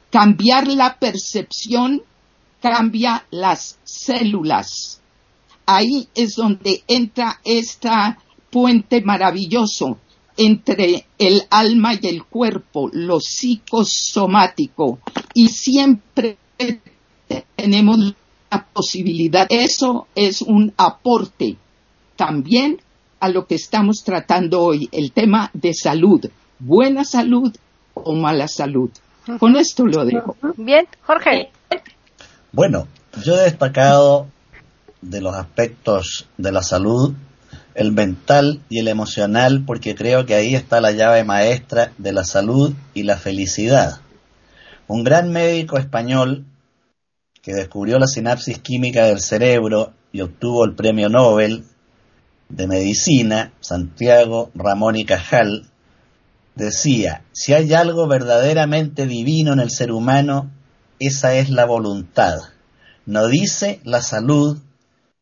Cambiar 0.10 0.68
la 0.68 0.98
percepción 0.98 2.02
cambia 2.60 3.28
las 3.30 3.78
células. 3.84 5.02
Ahí 5.68 6.08
es 6.16 6.36
donde 6.36 6.84
entra 6.88 7.40
esta 7.44 8.18
puente 8.50 9.02
maravilloso 9.02 10.00
entre 10.36 11.06
el 11.20 11.44
alma 11.52 11.94
y 11.94 12.08
el 12.08 12.24
cuerpo, 12.24 12.90
lo 12.92 13.20
psicosomático. 13.20 14.98
Y 15.36 15.50
siempre 15.50 16.40
tenemos 17.56 18.16
la 18.50 18.66
posibilidad. 18.66 19.46
Eso 19.48 20.08
es 20.16 20.42
un 20.42 20.74
aporte 20.76 21.56
también 22.16 22.80
a 23.20 23.30
lo 23.30 23.46
que 23.46 23.56
estamos 23.56 24.04
tratando 24.04 24.62
hoy, 24.62 24.90
el 24.92 25.12
tema 25.12 25.50
de 25.54 25.74
salud, 25.74 26.26
buena 26.60 27.04
salud 27.04 27.56
o 27.94 28.16
mala 28.16 28.48
salud. 28.48 28.90
Con 29.40 29.56
esto 29.56 29.86
lo 29.86 30.06
dejo. 30.06 30.36
Bien, 30.56 30.88
Jorge. 31.06 31.52
Bueno, 32.52 32.88
yo 33.24 33.36
he 33.36 33.44
destacado 33.44 34.28
de 35.02 35.22
los 35.22 35.36
aspectos 35.36 36.28
de 36.38 36.52
la 36.52 36.64
salud 36.64 37.14
el 37.78 37.92
mental 37.92 38.62
y 38.70 38.80
el 38.80 38.88
emocional 38.88 39.64
porque 39.66 39.94
creo 39.94 40.26
que 40.26 40.34
ahí 40.34 40.56
está 40.56 40.82
la 40.82 40.92
llave 40.92 41.24
maestra 41.24 41.92
de 42.00 42.12
la 42.12 42.24
salud 42.24 42.74
y 42.96 43.04
la 43.04 43.18
felicidad. 43.18 44.02
Un 44.88 45.04
gran 45.04 45.32
médico 45.32 45.78
español 45.78 46.46
que 47.44 47.54
descubrió 47.54 48.00
la 48.00 48.08
sinapsis 48.08 48.58
química 48.58 49.06
del 49.06 49.20
cerebro 49.20 49.94
y 50.12 50.22
obtuvo 50.22 50.66
el 50.66 50.74
premio 50.74 51.08
Nobel 51.08 51.66
de 52.50 52.68
Medicina, 52.68 53.54
Santiago 53.60 54.52
Ramón 54.56 54.96
y 54.96 55.06
Cajal, 55.06 55.70
decía, 56.56 57.24
si 57.32 57.54
hay 57.54 57.74
algo 57.74 58.08
verdaderamente 58.08 59.06
divino 59.06 59.54
en 59.54 59.60
el 59.60 59.70
ser 59.70 59.92
humano, 59.92 60.52
esa 61.00 61.36
es 61.36 61.50
la 61.50 61.66
voluntad. 61.66 62.38
No 63.06 63.28
dice 63.28 63.80
la 63.84 64.02
salud, 64.02 64.60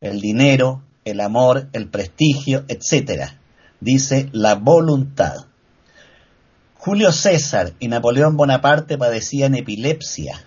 el 0.00 0.20
dinero, 0.20 0.82
el 1.04 1.20
amor, 1.20 1.68
el 1.72 1.88
prestigio, 1.88 2.64
etc. 2.68 3.30
Dice 3.80 4.28
la 4.32 4.54
voluntad. 4.54 5.46
Julio 6.74 7.12
César 7.12 7.72
y 7.80 7.88
Napoleón 7.88 8.36
Bonaparte 8.36 8.96
padecían 8.96 9.54
epilepsia, 9.54 10.44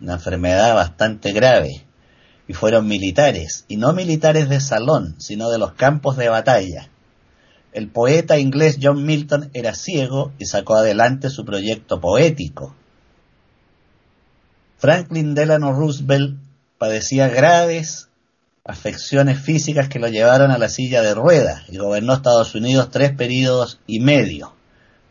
una 0.00 0.14
enfermedad 0.14 0.74
bastante 0.74 1.32
grave 1.32 1.89
y 2.50 2.52
fueron 2.52 2.88
militares, 2.88 3.64
y 3.68 3.76
no 3.76 3.92
militares 3.92 4.48
de 4.48 4.58
salón, 4.58 5.14
sino 5.18 5.50
de 5.50 5.58
los 5.58 5.74
campos 5.74 6.16
de 6.16 6.28
batalla. 6.28 6.88
El 7.72 7.86
poeta 7.86 8.40
inglés 8.40 8.78
John 8.82 9.06
Milton 9.06 9.50
era 9.54 9.76
ciego 9.76 10.32
y 10.36 10.46
sacó 10.46 10.74
adelante 10.74 11.30
su 11.30 11.44
proyecto 11.44 12.00
poético. 12.00 12.74
Franklin 14.78 15.36
Delano 15.36 15.72
Roosevelt 15.72 16.38
padecía 16.76 17.28
graves 17.28 18.08
afecciones 18.64 19.38
físicas 19.40 19.88
que 19.88 20.00
lo 20.00 20.08
llevaron 20.08 20.50
a 20.50 20.58
la 20.58 20.68
silla 20.68 21.02
de 21.02 21.14
ruedas 21.14 21.62
y 21.68 21.76
gobernó 21.76 22.14
Estados 22.14 22.56
Unidos 22.56 22.90
tres 22.90 23.12
periodos 23.12 23.78
y 23.86 24.00
medio. 24.00 24.54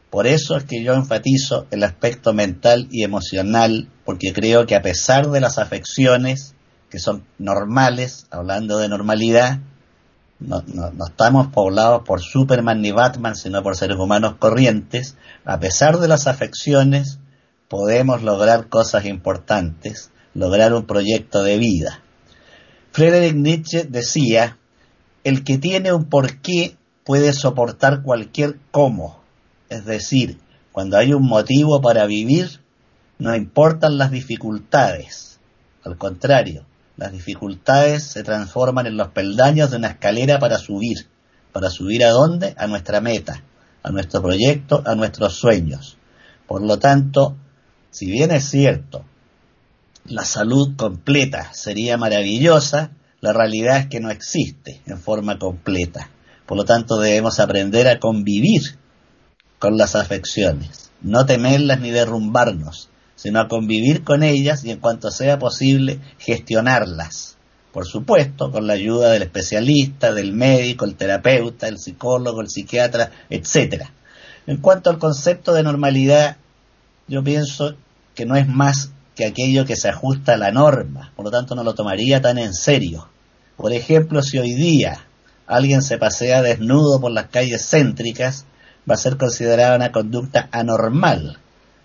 Por 0.10 0.28
eso 0.28 0.58
es 0.58 0.66
que 0.66 0.84
yo 0.84 0.94
enfatizo 0.94 1.68
el 1.72 1.84
aspecto 1.84 2.34
mental 2.34 2.90
y 2.92 3.06
emocional, 3.06 3.88
porque 4.04 4.34
creo 4.34 4.66
que 4.66 4.76
a 4.76 4.82
pesar 4.82 5.30
de 5.30 5.40
las 5.40 5.58
afecciones, 5.58 6.54
que 6.90 7.00
son 7.00 7.24
normales, 7.38 8.28
hablando 8.32 8.78
de 8.78 8.90
normalidad, 8.90 9.60
no, 10.40 10.64
no, 10.68 11.06
estamos 11.06 11.48
poblados 11.48 12.04
por 12.06 12.22
Superman 12.22 12.82
ni 12.82 12.92
Batman, 12.92 13.36
sino 13.36 13.62
por 13.62 13.76
seres 13.76 13.98
humanos 13.98 14.36
corrientes, 14.40 15.18
a 15.46 15.60
pesar 15.60 16.00
de 16.00 16.08
las 16.08 16.28
afecciones, 16.28 17.20
podemos 17.68 18.24
lograr 18.24 18.70
cosas 18.70 19.06
importantes, 19.06 20.12
lograr 20.34 20.74
un 20.74 20.86
proyecto 20.86 21.44
de 21.44 21.58
vida. 21.58 22.02
Friedrich 22.92 23.36
Nietzsche 23.36 23.84
decía, 23.84 24.58
el 25.24 25.44
que 25.44 25.58
tiene 25.58 25.94
un 25.94 26.06
porqué 26.06 26.78
puede 27.04 27.34
soportar 27.34 28.02
cualquier 28.02 28.58
cómo, 28.72 29.20
es 29.70 29.86
decir, 29.86 30.40
cuando 30.72 30.98
hay 30.98 31.14
un 31.14 31.28
motivo 31.28 31.82
para 31.82 32.06
vivir, 32.06 32.62
no 33.18 33.36
importan 33.36 33.98
las 33.98 34.12
dificultades, 34.12 35.40
al 35.84 35.98
contrario, 35.98 36.66
las 37.00 37.14
dificultades 37.14 38.04
se 38.04 38.24
transforman 38.24 38.86
en 38.86 38.98
los 38.98 39.08
peldaños 39.08 39.72
de 39.72 39.78
una 39.78 39.88
escalera 39.88 40.38
para 40.38 40.58
subir. 40.58 41.08
¿Para 41.54 41.70
subir 41.70 42.04
a 42.04 42.10
dónde? 42.10 42.54
A 42.58 42.68
nuestra 42.68 43.00
meta, 43.00 43.42
a 43.82 43.90
nuestro 43.90 44.22
proyecto, 44.22 44.84
a 44.86 44.96
nuestros 44.96 45.36
sueños. 45.36 45.98
Por 46.46 46.62
lo 46.62 46.78
tanto, 46.78 47.38
si 47.90 48.12
bien 48.12 48.32
es 48.32 48.50
cierto, 48.50 49.06
la 50.04 50.26
salud 50.26 50.76
completa 50.76 51.54
sería 51.54 51.98
maravillosa, 51.98 52.92
la 53.22 53.32
realidad 53.32 53.78
es 53.78 53.88
que 53.88 54.02
no 54.02 54.12
existe 54.12 54.82
en 54.86 55.00
forma 55.00 55.40
completa. 55.40 56.10
Por 56.46 56.58
lo 56.58 56.66
tanto, 56.66 57.00
debemos 57.00 57.40
aprender 57.40 57.88
a 57.88 58.00
convivir 58.00 58.78
con 59.58 59.78
las 59.78 59.96
afecciones, 59.96 60.92
no 61.00 61.26
temerlas 61.26 61.80
ni 61.80 61.92
derrumbarnos, 61.92 62.90
sino 63.20 63.42
a 63.42 63.50
convivir 63.50 64.06
con 64.06 64.24
ellas 64.24 64.64
y 64.64 64.72
en 64.72 64.80
cuanto 64.80 65.12
sea 65.12 65.40
posible 65.40 66.00
gestionarlas. 66.20 67.36
Por 67.74 67.86
supuesto, 67.86 68.50
con 68.50 68.66
la 68.66 68.74
ayuda 68.74 69.12
del 69.12 69.24
especialista, 69.24 70.14
del 70.14 70.32
médico, 70.32 70.86
el 70.86 70.96
terapeuta, 70.96 71.68
el 71.68 71.80
psicólogo, 71.80 72.40
el 72.40 72.50
psiquiatra, 72.50 73.12
etc. 73.30 73.88
En 74.48 74.62
cuanto 74.62 74.90
al 74.90 75.00
concepto 75.00 75.52
de 75.52 75.64
normalidad, 75.64 76.38
yo 77.10 77.22
pienso 77.22 77.76
que 78.16 78.26
no 78.26 78.38
es 78.38 78.48
más 78.48 78.92
que 79.18 79.26
aquello 79.26 79.66
que 79.66 79.76
se 79.76 79.90
ajusta 79.90 80.36
a 80.36 80.38
la 80.38 80.54
norma, 80.54 81.12
por 81.18 81.26
lo 81.26 81.32
tanto 81.32 81.56
no 81.56 81.64
lo 81.66 81.76
tomaría 81.76 82.22
tan 82.22 82.38
en 82.38 82.54
serio. 82.54 83.10
Por 83.58 83.74
ejemplo, 83.74 84.22
si 84.22 84.40
hoy 84.40 84.54
día 84.54 85.08
alguien 85.46 85.82
se 85.82 85.98
pasea 85.98 86.42
desnudo 86.42 87.02
por 87.02 87.12
las 87.12 87.28
calles 87.28 87.70
céntricas, 87.70 88.46
va 88.90 88.94
a 88.94 88.98
ser 88.98 89.18
considerada 89.18 89.76
una 89.76 89.92
conducta 89.92 90.48
anormal, 90.54 91.38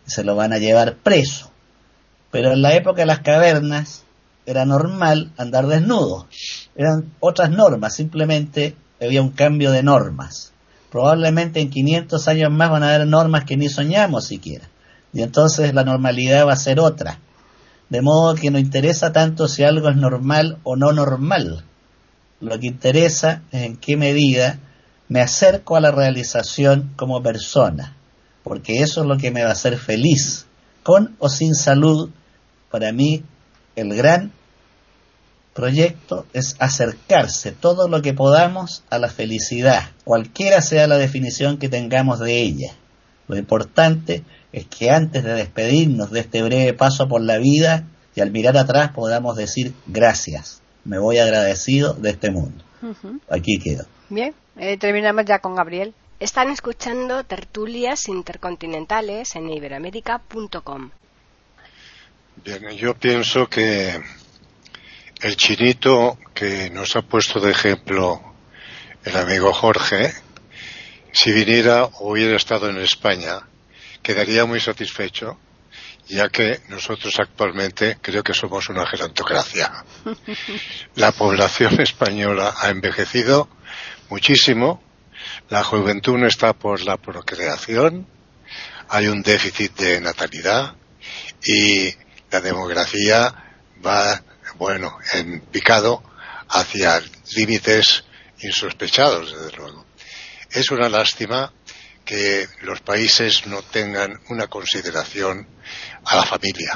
se 0.06 0.24
lo 0.24 0.36
van 0.36 0.52
a 0.52 0.58
llevar 0.58 0.96
preso. 0.96 1.50
Pero 2.30 2.52
en 2.52 2.62
la 2.62 2.74
época 2.74 3.02
de 3.02 3.06
las 3.06 3.20
cavernas 3.20 4.02
era 4.46 4.64
normal 4.64 5.32
andar 5.36 5.66
desnudo. 5.66 6.26
Eran 6.76 7.12
otras 7.20 7.50
normas, 7.50 7.94
simplemente 7.94 8.76
había 9.00 9.22
un 9.22 9.30
cambio 9.30 9.70
de 9.70 9.82
normas. 9.82 10.52
Probablemente 10.90 11.60
en 11.60 11.70
500 11.70 12.28
años 12.28 12.50
más 12.50 12.70
van 12.70 12.82
a 12.82 12.94
haber 12.94 13.06
normas 13.06 13.44
que 13.44 13.56
ni 13.56 13.68
soñamos 13.68 14.26
siquiera. 14.26 14.68
Y 15.12 15.22
entonces 15.22 15.74
la 15.74 15.84
normalidad 15.84 16.46
va 16.46 16.52
a 16.52 16.56
ser 16.56 16.80
otra. 16.80 17.20
De 17.88 18.00
modo 18.00 18.34
que 18.34 18.50
no 18.50 18.58
interesa 18.58 19.12
tanto 19.12 19.48
si 19.48 19.62
algo 19.62 19.88
es 19.88 19.96
normal 19.96 20.58
o 20.64 20.76
no 20.76 20.92
normal. 20.92 21.64
Lo 22.40 22.58
que 22.58 22.66
interesa 22.66 23.42
es 23.52 23.62
en 23.62 23.76
qué 23.76 23.96
medida 23.96 24.58
me 25.08 25.20
acerco 25.20 25.76
a 25.76 25.80
la 25.80 25.90
realización 25.90 26.92
como 26.96 27.22
persona 27.22 27.94
porque 28.44 28.82
eso 28.82 29.00
es 29.00 29.08
lo 29.08 29.18
que 29.18 29.32
me 29.32 29.42
va 29.42 29.48
a 29.48 29.52
hacer 29.52 29.76
feliz. 29.78 30.46
Con 30.84 31.16
o 31.18 31.28
sin 31.28 31.54
salud, 31.54 32.10
para 32.70 32.92
mí 32.92 33.24
el 33.74 33.96
gran 33.96 34.32
proyecto 35.54 36.26
es 36.32 36.56
acercarse 36.58 37.52
todo 37.52 37.88
lo 37.88 38.02
que 38.02 38.12
podamos 38.12 38.84
a 38.90 38.98
la 38.98 39.08
felicidad, 39.08 39.90
cualquiera 40.04 40.60
sea 40.60 40.86
la 40.86 40.98
definición 40.98 41.58
que 41.58 41.68
tengamos 41.68 42.18
de 42.18 42.40
ella. 42.40 42.74
Lo 43.28 43.36
importante 43.36 44.24
es 44.52 44.66
que 44.66 44.90
antes 44.90 45.24
de 45.24 45.32
despedirnos 45.32 46.10
de 46.10 46.20
este 46.20 46.42
breve 46.42 46.74
paso 46.74 47.08
por 47.08 47.22
la 47.22 47.38
vida 47.38 47.86
y 48.14 48.20
al 48.20 48.30
mirar 48.30 48.56
atrás 48.56 48.90
podamos 48.90 49.36
decir 49.36 49.72
gracias, 49.86 50.60
me 50.84 50.98
voy 50.98 51.18
agradecido 51.18 51.94
de 51.94 52.10
este 52.10 52.30
mundo. 52.30 52.62
Aquí 53.30 53.58
quedo. 53.58 53.86
Bien, 54.10 54.34
eh, 54.58 54.76
terminamos 54.76 55.24
ya 55.24 55.38
con 55.38 55.54
Gabriel. 55.54 55.94
Están 56.20 56.50
escuchando 56.50 57.24
tertulias 57.24 58.08
intercontinentales 58.08 59.34
en 59.36 59.50
iberamérica.com. 59.50 60.90
Bien, 62.36 62.70
yo 62.70 62.94
pienso 62.94 63.48
que 63.48 64.00
el 65.20 65.36
chinito 65.36 66.18
que 66.34 66.70
nos 66.70 66.96
ha 66.96 67.02
puesto 67.02 67.40
de 67.40 67.50
ejemplo 67.50 68.20
el 69.04 69.16
amigo 69.16 69.52
Jorge, 69.52 70.12
si 71.12 71.32
viniera 71.32 71.84
o 71.84 72.12
hubiera 72.12 72.36
estado 72.36 72.68
en 72.70 72.78
España, 72.78 73.40
quedaría 74.02 74.44
muy 74.44 74.60
satisfecho 74.60 75.38
ya 76.08 76.28
que 76.28 76.60
nosotros 76.68 77.14
actualmente 77.18 77.98
creo 78.00 78.22
que 78.22 78.34
somos 78.34 78.68
una 78.68 78.86
gerontocracia. 78.86 79.84
La 80.96 81.12
población 81.12 81.80
española 81.80 82.54
ha 82.60 82.68
envejecido 82.70 83.48
muchísimo, 84.10 84.82
la 85.48 85.62
juventud 85.64 86.18
no 86.18 86.26
está 86.26 86.52
por 86.52 86.82
la 86.82 86.96
procreación, 86.96 88.06
hay 88.88 89.06
un 89.08 89.22
déficit 89.22 89.76
de 89.76 90.00
natalidad 90.00 90.74
y 91.44 91.92
la 92.30 92.40
demografía 92.40 93.34
va, 93.84 94.22
bueno, 94.56 94.96
en 95.12 95.40
picado 95.40 96.02
hacia 96.48 97.02
límites 97.36 98.04
insospechados, 98.40 99.32
desde 99.32 99.56
luego. 99.56 99.84
Es 100.50 100.70
una 100.70 100.88
lástima 100.88 101.52
que 102.04 102.46
los 102.62 102.80
países 102.80 103.46
no 103.46 103.62
tengan 103.62 104.20
una 104.28 104.46
consideración 104.46 105.48
a 106.04 106.16
la 106.16 106.24
familia, 106.24 106.72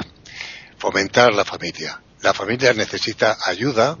fomentar 0.77 1.33
la 1.33 1.45
familia. 1.45 2.01
La 2.21 2.33
familia 2.33 2.73
necesita 2.73 3.37
ayuda 3.45 3.97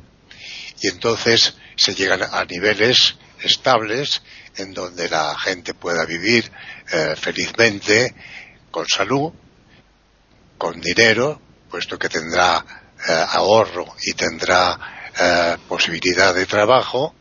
y 0.81 0.87
entonces 0.87 1.55
se 1.75 1.93
llegan 1.93 2.23
a 2.23 2.43
niveles 2.45 3.15
estables 3.41 4.21
en 4.59 4.73
donde 4.73 5.09
la 5.09 5.37
gente 5.37 5.73
pueda 5.73 6.05
vivir 6.05 6.51
eh, 6.91 7.15
felizmente, 7.15 8.13
con 8.71 8.85
salud, 8.87 9.31
con 10.57 10.79
dinero, 10.79 11.41
puesto 11.69 11.97
que 11.97 12.09
tendrá 12.09 12.63
eh, 13.07 13.25
ahorro 13.29 13.95
y 14.03 14.13
tendrá 14.13 15.11
eh, 15.19 15.57
posibilidad 15.67 16.33
de 16.33 16.45
trabajo, 16.45 17.15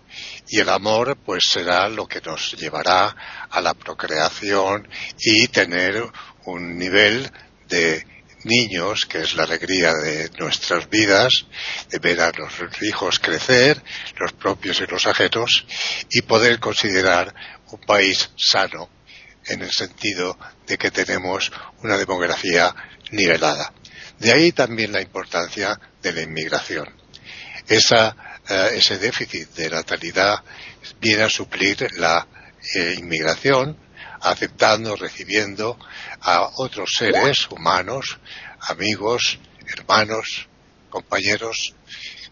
y 0.48 0.60
el 0.60 0.68
amor 0.68 1.16
pues 1.24 1.44
será 1.50 1.88
lo 1.88 2.06
que 2.06 2.20
nos 2.20 2.52
llevará 2.52 3.14
a 3.50 3.60
la 3.60 3.74
procreación 3.74 4.88
y 5.18 5.48
tener 5.48 6.02
un 6.46 6.78
nivel 6.78 7.30
de 7.68 8.17
niños, 8.48 9.06
que 9.08 9.20
es 9.20 9.34
la 9.34 9.44
alegría 9.44 9.92
de 9.92 10.30
nuestras 10.38 10.88
vidas, 10.90 11.46
de 11.90 11.98
ver 11.98 12.20
a 12.20 12.32
los 12.32 12.52
hijos 12.82 13.20
crecer, 13.20 13.80
los 14.18 14.32
propios 14.32 14.80
y 14.80 14.86
los 14.86 15.06
ajenos, 15.06 15.66
y 16.10 16.22
poder 16.22 16.58
considerar 16.58 17.32
un 17.70 17.80
país 17.80 18.30
sano 18.36 18.88
en 19.46 19.62
el 19.62 19.70
sentido 19.70 20.36
de 20.66 20.76
que 20.76 20.90
tenemos 20.90 21.52
una 21.82 21.96
demografía 21.96 22.74
nivelada. 23.12 23.72
De 24.18 24.32
ahí 24.32 24.52
también 24.52 24.92
la 24.92 25.02
importancia 25.02 25.78
de 26.02 26.12
la 26.12 26.22
inmigración. 26.22 26.88
Esa, 27.68 28.40
eh, 28.48 28.70
ese 28.74 28.98
déficit 28.98 29.50
de 29.54 29.70
natalidad 29.70 30.42
viene 31.00 31.24
a 31.24 31.28
suplir 31.28 31.86
la 31.98 32.26
eh, 32.74 32.96
inmigración, 32.98 33.76
aceptando, 34.20 34.96
recibiendo 34.96 35.78
a 36.20 36.50
otros 36.56 36.90
seres 36.96 37.48
humanos, 37.50 38.18
amigos, 38.60 39.38
hermanos, 39.66 40.48
compañeros, 40.90 41.74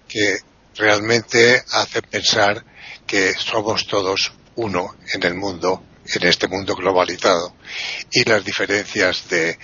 que 0.08 0.38
realmente 0.76 1.62
hacen 1.72 2.02
pensar 2.10 2.64
que 3.06 3.34
somos 3.34 3.86
todos 3.86 4.32
uno 4.56 4.96
en 5.12 5.22
el 5.22 5.34
mundo, 5.34 5.84
en 6.06 6.26
este 6.26 6.48
mundo 6.48 6.74
globalizado, 6.74 7.54
y 8.10 8.24
las 8.24 8.44
diferencias 8.44 9.28
de, 9.28 9.58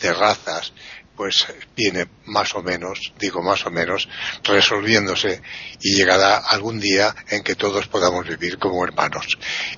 de 0.00 0.12
razas, 0.14 0.72
pues 1.18 1.48
viene 1.76 2.06
más 2.26 2.54
o 2.54 2.62
menos, 2.62 3.12
digo 3.18 3.42
más 3.42 3.66
o 3.66 3.70
menos, 3.72 4.08
resolviéndose 4.44 5.42
y 5.80 5.96
llegará 5.96 6.36
algún 6.36 6.78
día 6.78 7.12
en 7.28 7.42
que 7.42 7.56
todos 7.56 7.88
podamos 7.88 8.24
vivir 8.28 8.56
como 8.56 8.84
hermanos 8.84 9.26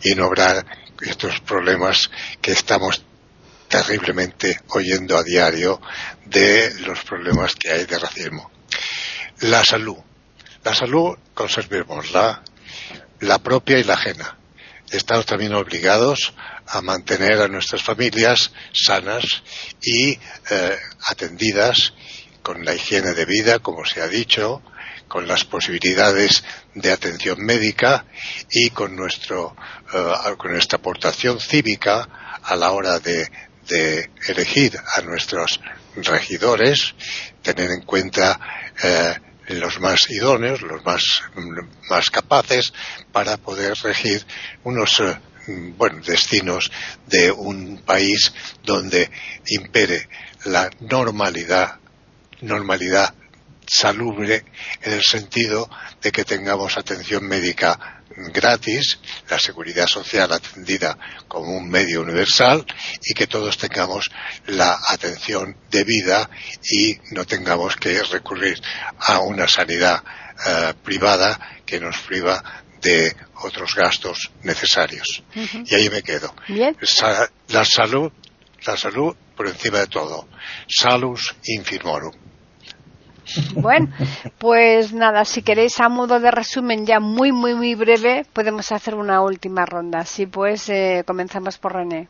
y 0.03 0.15
no 0.15 0.27
habrá 0.27 0.63
estos 1.01 1.41
problemas 1.41 2.11
que 2.43 2.53
estamos 2.53 3.03
terriblemente 3.69 4.61
oyendo 4.69 5.17
a 5.17 5.23
diario 5.23 5.81
de 6.27 6.79
los 6.81 7.03
problemas 7.05 7.55
que 7.55 7.71
hay 7.71 7.87
de 7.87 7.99
racismo. 7.99 8.51
La 9.41 9.65
salud. 9.65 9.97
La 10.63 10.75
salud 10.75 11.17
conservémosla, 11.33 12.43
la 13.21 13.39
propia 13.39 13.79
y 13.79 13.85
la 13.85 13.95
ajena. 13.95 14.40
Estamos 14.91 15.25
también 15.25 15.55
obligados 15.55 16.35
a 16.67 16.83
mantener 16.83 17.41
a 17.41 17.47
nuestras 17.47 17.81
familias 17.81 18.53
sanas 18.73 19.25
y 19.81 20.11
eh, 20.11 20.19
atendidas 21.07 21.95
con 22.43 22.65
la 22.65 22.75
higiene 22.75 23.15
de 23.15 23.25
vida, 23.25 23.61
como 23.61 23.85
se 23.85 24.03
ha 24.03 24.09
dicho, 24.09 24.63
con 25.07 25.29
las 25.29 25.45
posibilidades 25.45 26.43
de 26.75 26.91
atención 26.91 27.41
médica 27.41 28.05
y 28.51 28.71
con, 28.71 28.97
nuestro, 28.97 29.55
eh, 29.95 30.37
con 30.37 30.53
nuestra 30.53 30.79
aportación 30.79 31.39
cívica 31.39 32.41
a 32.43 32.57
la 32.57 32.73
hora 32.73 32.99
de, 32.99 33.29
elegir 34.27 34.77
a 34.97 35.01
nuestros 35.03 35.61
regidores, 35.95 36.97
tener 37.41 37.71
en 37.71 37.83
cuenta 37.83 38.41
eh, 38.83 39.15
los 39.59 39.81
más 39.81 40.09
idóneos, 40.11 40.63
los 40.63 40.85
más, 40.85 41.23
más 41.89 42.11
capaces 42.11 42.73
para 43.13 43.37
poder 43.37 43.75
regir 43.83 44.25
unos 44.65 45.01
eh, 45.01 45.19
bueno, 45.77 46.01
destinos 46.05 46.71
de 47.07 47.33
un 47.33 47.79
país 47.79 48.33
donde 48.63 49.11
impere 49.47 50.09
la 50.45 50.71
normalidad, 50.81 51.81
normalidad 52.43 53.15
salubre 53.67 54.45
en 54.83 54.93
el 54.93 55.03
sentido 55.03 55.71
de 56.03 56.13
que 56.13 56.25
tengamos 56.25 56.77
atención 56.77 57.25
médica 57.27 58.00
gratis, 58.33 58.99
la 59.29 59.39
seguridad 59.39 59.87
social 59.87 60.33
atendida 60.33 60.97
como 61.29 61.57
un 61.57 61.69
medio 61.69 62.03
universal 62.03 62.65
y 63.03 63.15
que 63.15 63.27
todos 63.27 63.57
tengamos 63.59 64.11
la 64.47 64.79
atención 64.89 65.57
debida 65.71 66.29
y 66.63 66.99
no 67.13 67.25
tengamos 67.25 67.77
que 67.77 68.03
recurrir 68.03 68.61
a 68.99 69.21
una 69.21 69.49
sanidad 69.49 70.03
eh, 70.47 70.75
privada 70.83 71.61
que 71.65 71.81
nos 71.81 71.99
priva 71.99 72.65
de 72.81 73.15
otros 73.43 73.75
gastos 73.75 74.31
necesarios. 74.43 75.23
Y 75.35 75.75
ahí 75.75 75.91
me 75.91 76.03
quedo. 76.03 76.35
la 77.49 77.65
salud, 77.65 78.11
la 78.67 78.77
salud 78.77 79.15
por 79.37 79.49
encima 79.49 79.79
de 79.81 79.87
todo. 79.87 80.29
Salus 80.67 81.35
infirmorum. 81.45 82.30
Bueno, 83.55 83.89
pues 84.39 84.93
nada, 84.93 85.25
si 85.25 85.43
queréis 85.43 85.81
a 85.81 85.89
modo 85.89 86.21
de 86.21 86.31
resumen 86.31 86.87
ya 86.87 87.01
muy, 87.01 87.33
muy, 87.33 87.55
muy 87.55 87.75
breve, 87.75 88.27
podemos 88.33 88.71
hacer 88.73 88.95
una 88.95 89.23
última 89.23 89.67
ronda. 89.67 90.01
Así 90.01 90.27
pues, 90.27 90.69
eh, 90.69 91.05
comenzamos 91.07 91.59
por 91.59 91.75
René. 91.75 92.09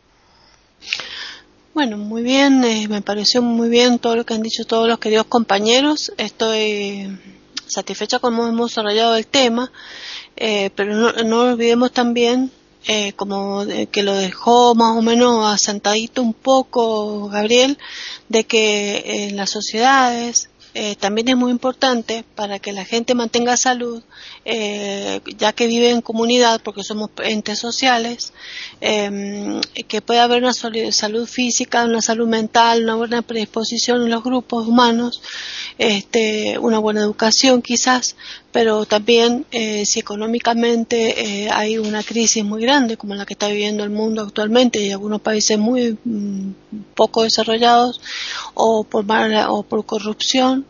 Bueno, 1.74 1.96
muy 1.96 2.22
bien, 2.22 2.64
eh, 2.64 2.88
me 2.88 3.02
pareció 3.02 3.42
muy 3.42 3.68
bien 3.68 3.98
todo 3.98 4.16
lo 4.16 4.26
que 4.26 4.34
han 4.34 4.42
dicho 4.42 4.64
todos 4.64 4.88
los 4.88 4.98
queridos 4.98 5.26
compañeros. 5.26 6.12
Estoy 6.16 7.18
satisfecha 7.66 8.18
como 8.18 8.46
hemos 8.46 8.70
desarrollado 8.70 9.16
el 9.16 9.26
tema, 9.26 9.70
eh, 10.36 10.70
pero 10.74 10.94
no, 10.94 11.12
no, 11.12 11.52
olvidemos 11.52 11.92
también, 11.92 12.50
como 13.14 13.64
que 13.92 14.02
lo 14.02 14.14
dejó 14.14 14.74
más 14.74 14.96
o 14.96 15.02
menos 15.02 15.44
asentadito 15.44 16.22
un 16.22 16.32
poco 16.32 17.28
Gabriel, 17.28 17.78
de 18.28 18.44
que 18.44 19.28
en 19.28 19.36
las 19.36 19.50
sociedades 19.50 20.50
eh, 20.74 20.94
también 20.96 21.28
es 21.28 21.36
muy 21.36 21.50
importante 21.50 22.24
para 22.34 22.58
que 22.58 22.72
la 22.72 22.84
gente 22.84 23.14
mantenga 23.14 23.56
salud, 23.56 24.02
eh, 24.44 25.20
ya 25.36 25.52
que 25.52 25.66
vive 25.66 25.90
en 25.90 26.00
comunidad, 26.00 26.60
porque 26.62 26.84
somos 26.84 27.10
entes 27.22 27.58
sociales, 27.58 28.32
em, 28.80 29.60
que 29.88 30.00
pueda 30.00 30.24
haber 30.24 30.42
una 30.42 30.52
salud 30.52 31.26
física, 31.26 31.84
una 31.84 32.00
salud 32.00 32.28
mental, 32.28 32.84
una 32.84 32.94
buena 32.94 33.22
predisposición 33.22 34.02
en 34.02 34.10
los 34.10 34.22
grupos 34.22 34.68
humanos, 34.68 35.20
este, 35.80 36.58
una 36.58 36.78
buena 36.78 37.00
educación 37.00 37.62
quizás, 37.62 38.14
pero 38.52 38.84
también 38.84 39.46
eh, 39.50 39.86
si 39.86 39.98
económicamente 39.98 41.44
eh, 41.44 41.50
hay 41.50 41.78
una 41.78 42.02
crisis 42.02 42.44
muy 42.44 42.60
grande 42.60 42.98
como 42.98 43.14
la 43.14 43.24
que 43.24 43.32
está 43.32 43.48
viviendo 43.48 43.82
el 43.82 43.88
mundo 43.88 44.20
actualmente 44.20 44.78
y 44.82 44.90
algunos 44.90 45.22
países 45.22 45.58
muy 45.58 45.96
mm, 46.04 46.50
poco 46.94 47.22
desarrollados 47.22 47.98
o 48.52 48.84
por 48.84 49.06
o 49.48 49.62
por 49.62 49.86
corrupción 49.86 50.66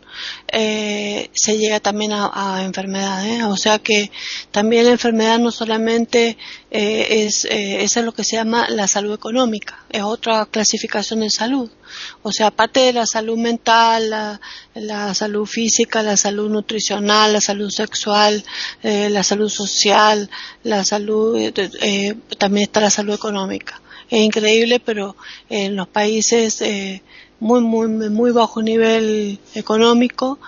eh, 0.52 1.30
se 1.32 1.58
llega 1.58 1.80
también 1.80 2.12
a, 2.12 2.62
enfermedades 2.64 3.44
o 3.44 3.56
sea 3.56 3.78
que 3.78 4.10
también 4.50 4.86
la 4.86 4.92
enfermedad 4.92 5.38
no 5.38 5.50
solamente 5.50 6.36
es 6.70 7.44
eso 7.44 8.00
es 8.00 8.06
lo 8.06 8.12
que 8.12 8.24
se 8.24 8.36
llama 8.36 8.68
la 8.68 8.86
salud 8.86 9.14
económica 9.14 9.84
es 9.90 10.02
otra 10.02 10.46
clasificación 10.46 11.20
de 11.20 11.30
salud 11.30 11.70
o 12.22 12.32
sea, 12.32 12.48
aparte 12.48 12.80
de 12.80 12.92
la 12.92 13.06
salud 13.06 13.38
mental, 13.38 14.10
la, 14.74 15.14
salud 15.14 15.46
física, 15.46 16.02
la 16.02 16.16
salud 16.16 16.50
nutricional, 16.50 17.32
la 17.32 17.40
salud 17.40 17.70
sexual, 17.70 18.44
eh, 18.82 19.08
la 19.10 19.22
salud 19.22 19.48
social, 19.48 20.30
la 20.62 20.84
salud, 20.84 21.36
eh, 21.38 21.52
eh, 21.80 22.14
también 22.38 22.64
está 22.64 22.80
la 22.80 22.90
salud 22.90 23.14
económica. 23.14 23.80
Es 24.08 24.20
increíble, 24.20 24.80
pero 24.80 25.16
en 25.48 25.76
los 25.76 25.86
países 25.88 26.62
muy, 27.40 27.60
muy, 27.62 27.88
muy 27.88 28.30
bajo 28.30 28.62
nivel 28.62 29.38
económico, 29.54 30.38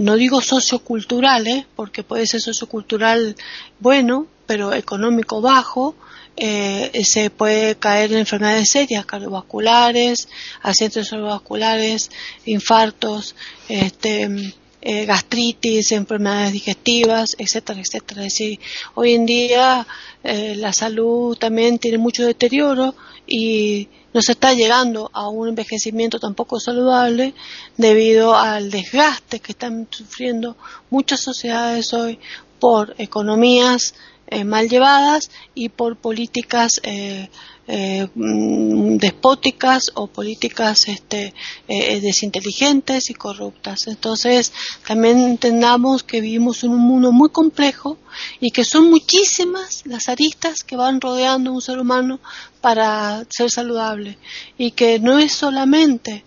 no 0.00 0.16
digo 0.16 0.40
sociocultural, 0.40 1.66
porque 1.76 2.02
puede 2.02 2.26
ser 2.26 2.40
sociocultural 2.40 3.36
bueno, 3.80 4.26
pero 4.46 4.74
económico 4.74 5.40
bajo, 5.40 5.94
eh, 6.36 6.90
se 7.04 7.30
puede 7.30 7.76
caer 7.76 8.12
en 8.12 8.18
enfermedades 8.18 8.70
serias, 8.70 9.06
cardiovasculares, 9.06 10.28
accidentes 10.62 11.08
cerebrovasculares, 11.08 12.10
infartos, 12.44 13.36
este, 13.68 14.52
eh, 14.82 15.04
gastritis, 15.06 15.92
enfermedades 15.92 16.52
digestivas, 16.52 17.36
etcétera, 17.38 17.80
etcétera. 17.80 18.26
Es 18.26 18.32
decir, 18.32 18.58
hoy 18.94 19.14
en 19.14 19.26
día 19.26 19.86
eh, 20.24 20.54
la 20.56 20.72
salud 20.72 21.36
también 21.36 21.78
tiene 21.78 21.98
mucho 21.98 22.26
deterioro 22.26 22.94
y 23.26 23.88
no 24.14 24.22
se 24.22 24.32
está 24.32 24.54
llegando 24.54 25.10
a 25.12 25.28
un 25.28 25.48
envejecimiento 25.48 26.18
tampoco 26.18 26.60
saludable 26.60 27.34
debido 27.76 28.36
al 28.36 28.70
desgaste 28.70 29.40
que 29.40 29.52
están 29.52 29.88
sufriendo 29.90 30.56
muchas 30.88 31.20
sociedades 31.20 31.92
hoy 31.92 32.20
por 32.60 32.94
economías 32.96 33.94
eh, 34.28 34.44
mal 34.44 34.68
llevadas 34.68 35.30
y 35.54 35.68
por 35.68 35.96
políticas 35.96 36.80
eh, 36.84 37.28
eh, 37.66 38.08
mm, 38.14 38.96
despóticas 38.96 39.84
o 39.94 40.06
políticas 40.06 40.88
este, 40.88 41.34
desinteligentes 41.66 43.10
y 43.10 43.14
corruptas. 43.14 43.86
Entonces, 43.86 44.52
también 44.86 45.18
entendamos 45.18 46.02
que 46.02 46.20
vivimos 46.20 46.62
en 46.64 46.70
un 46.70 46.80
mundo 46.80 47.12
muy 47.12 47.30
complejo 47.30 47.98
y 48.40 48.50
que 48.50 48.64
son 48.64 48.90
muchísimas 48.90 49.82
las 49.86 50.08
aristas 50.08 50.62
que 50.62 50.76
van 50.76 51.00
rodeando 51.00 51.50
a 51.50 51.54
un 51.54 51.62
ser 51.62 51.78
humano 51.78 52.20
para 52.60 53.24
ser 53.30 53.50
saludable 53.50 54.18
y 54.58 54.72
que 54.72 54.98
no 54.98 55.18
es 55.18 55.32
solamente 55.32 56.24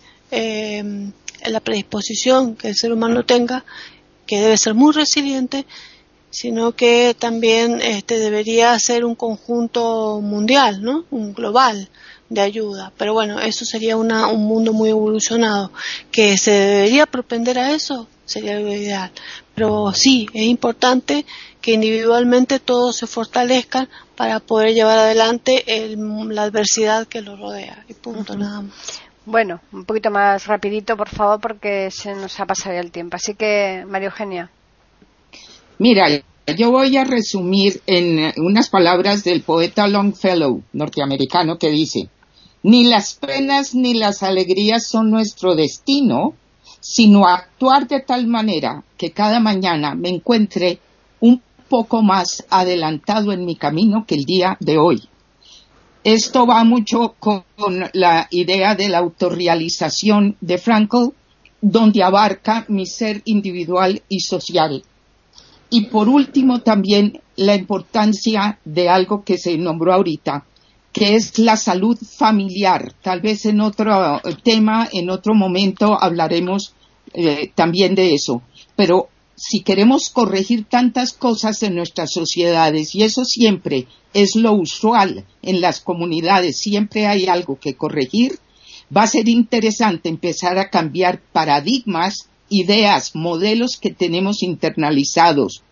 la 1.46 1.60
predisposición 1.60 2.56
que 2.56 2.68
el 2.68 2.76
ser 2.76 2.92
humano 2.92 3.24
tenga, 3.24 3.64
que 4.26 4.40
debe 4.40 4.56
ser 4.56 4.74
muy 4.74 4.92
resiliente, 4.92 5.66
sino 6.30 6.72
que 6.72 7.14
también 7.18 7.80
este, 7.80 8.18
debería 8.18 8.78
ser 8.78 9.04
un 9.04 9.14
conjunto 9.14 10.20
mundial, 10.20 10.82
¿no? 10.82 11.04
Un 11.10 11.32
global 11.32 11.88
de 12.28 12.40
ayuda. 12.40 12.92
Pero 12.96 13.14
bueno, 13.14 13.40
eso 13.40 13.64
sería 13.64 13.96
una, 13.96 14.28
un 14.28 14.44
mundo 14.44 14.72
muy 14.72 14.90
evolucionado. 14.90 15.72
Que 16.12 16.36
se 16.36 16.50
debería 16.50 17.06
propender 17.06 17.58
a 17.58 17.72
eso 17.72 18.06
sería 18.28 18.60
lo 18.60 18.68
ideal. 18.68 19.10
Pero 19.54 19.92
sí, 19.92 20.28
es 20.34 20.42
importante 20.42 21.24
que 21.60 21.72
individualmente 21.72 22.60
todos 22.60 22.96
se 22.96 23.06
fortalezcan 23.06 23.88
para 24.16 24.38
poder 24.38 24.74
llevar 24.74 24.98
adelante 24.98 25.64
la 25.96 26.42
adversidad 26.42 27.08
que 27.08 27.22
lo 27.22 27.36
rodea. 27.36 27.84
Y 27.88 27.94
punto, 27.94 28.36
nada 28.36 28.62
más. 28.62 29.00
Bueno, 29.24 29.60
un 29.72 29.84
poquito 29.84 30.10
más 30.10 30.46
rapidito, 30.46 30.96
por 30.96 31.08
favor, 31.08 31.40
porque 31.40 31.90
se 31.90 32.14
nos 32.14 32.38
ha 32.40 32.46
pasado 32.46 32.74
ya 32.74 32.80
el 32.80 32.92
tiempo. 32.92 33.16
Así 33.16 33.34
que, 33.34 33.84
María 33.86 34.08
Eugenia. 34.08 34.50
Mira, 35.78 36.08
yo 36.56 36.72
voy 36.72 36.96
a 36.96 37.04
resumir 37.04 37.80
en 37.86 38.32
unas 38.38 38.68
palabras 38.68 39.22
del 39.22 39.42
poeta 39.42 39.86
Longfellow, 39.86 40.62
norteamericano, 40.72 41.56
que 41.56 41.70
dice, 41.70 42.08
ni 42.64 42.84
las 42.84 43.14
penas 43.14 43.76
ni 43.76 43.94
las 43.94 44.24
alegrías 44.24 44.88
son 44.88 45.10
nuestro 45.10 45.54
destino, 45.54 46.34
sino 46.80 47.28
actuar 47.28 47.86
de 47.86 48.00
tal 48.00 48.26
manera 48.26 48.82
que 48.96 49.12
cada 49.12 49.38
mañana 49.38 49.94
me 49.94 50.08
encuentre 50.08 50.80
un 51.20 51.40
poco 51.68 52.02
más 52.02 52.44
adelantado 52.50 53.32
en 53.32 53.44
mi 53.44 53.54
camino 53.54 54.04
que 54.04 54.16
el 54.16 54.24
día 54.24 54.56
de 54.58 54.78
hoy. 54.78 55.08
Esto 56.02 56.44
va 56.44 56.64
mucho 56.64 57.14
con 57.20 57.44
la 57.92 58.26
idea 58.30 58.74
de 58.74 58.88
la 58.88 58.98
autorrealización 58.98 60.36
de 60.40 60.58
Frankl, 60.58 61.12
donde 61.60 62.02
abarca 62.02 62.64
mi 62.68 62.86
ser 62.86 63.22
individual 63.24 64.02
y 64.08 64.20
social. 64.20 64.82
Y 65.70 65.86
por 65.86 66.08
último, 66.08 66.60
también 66.60 67.20
la 67.36 67.54
importancia 67.54 68.58
de 68.64 68.88
algo 68.88 69.22
que 69.22 69.38
se 69.38 69.56
nombró 69.58 69.92
ahorita, 69.92 70.44
que 70.92 71.14
es 71.14 71.38
la 71.38 71.56
salud 71.56 71.98
familiar. 71.98 72.92
Tal 73.02 73.20
vez 73.20 73.44
en 73.46 73.60
otro 73.60 74.20
tema, 74.42 74.88
en 74.92 75.10
otro 75.10 75.34
momento 75.34 75.96
hablaremos 76.00 76.74
eh, 77.12 77.50
también 77.54 77.94
de 77.94 78.14
eso. 78.14 78.42
Pero 78.76 79.08
si 79.36 79.60
queremos 79.60 80.10
corregir 80.10 80.64
tantas 80.64 81.12
cosas 81.12 81.62
en 81.62 81.76
nuestras 81.76 82.12
sociedades, 82.12 82.94
y 82.94 83.04
eso 83.04 83.24
siempre 83.24 83.86
es 84.12 84.34
lo 84.34 84.52
usual 84.52 85.24
en 85.42 85.60
las 85.60 85.80
comunidades, 85.80 86.58
siempre 86.58 87.06
hay 87.06 87.26
algo 87.26 87.58
que 87.60 87.74
corregir, 87.74 88.38
va 88.94 89.02
a 89.02 89.06
ser 89.06 89.28
interesante 89.28 90.08
empezar 90.08 90.58
a 90.58 90.70
cambiar 90.70 91.20
paradigmas 91.32 92.28
ideas, 92.48 93.14
modelos 93.14 93.78
que 93.80 93.92
tenemos 93.92 94.42
internalizados 94.42 95.62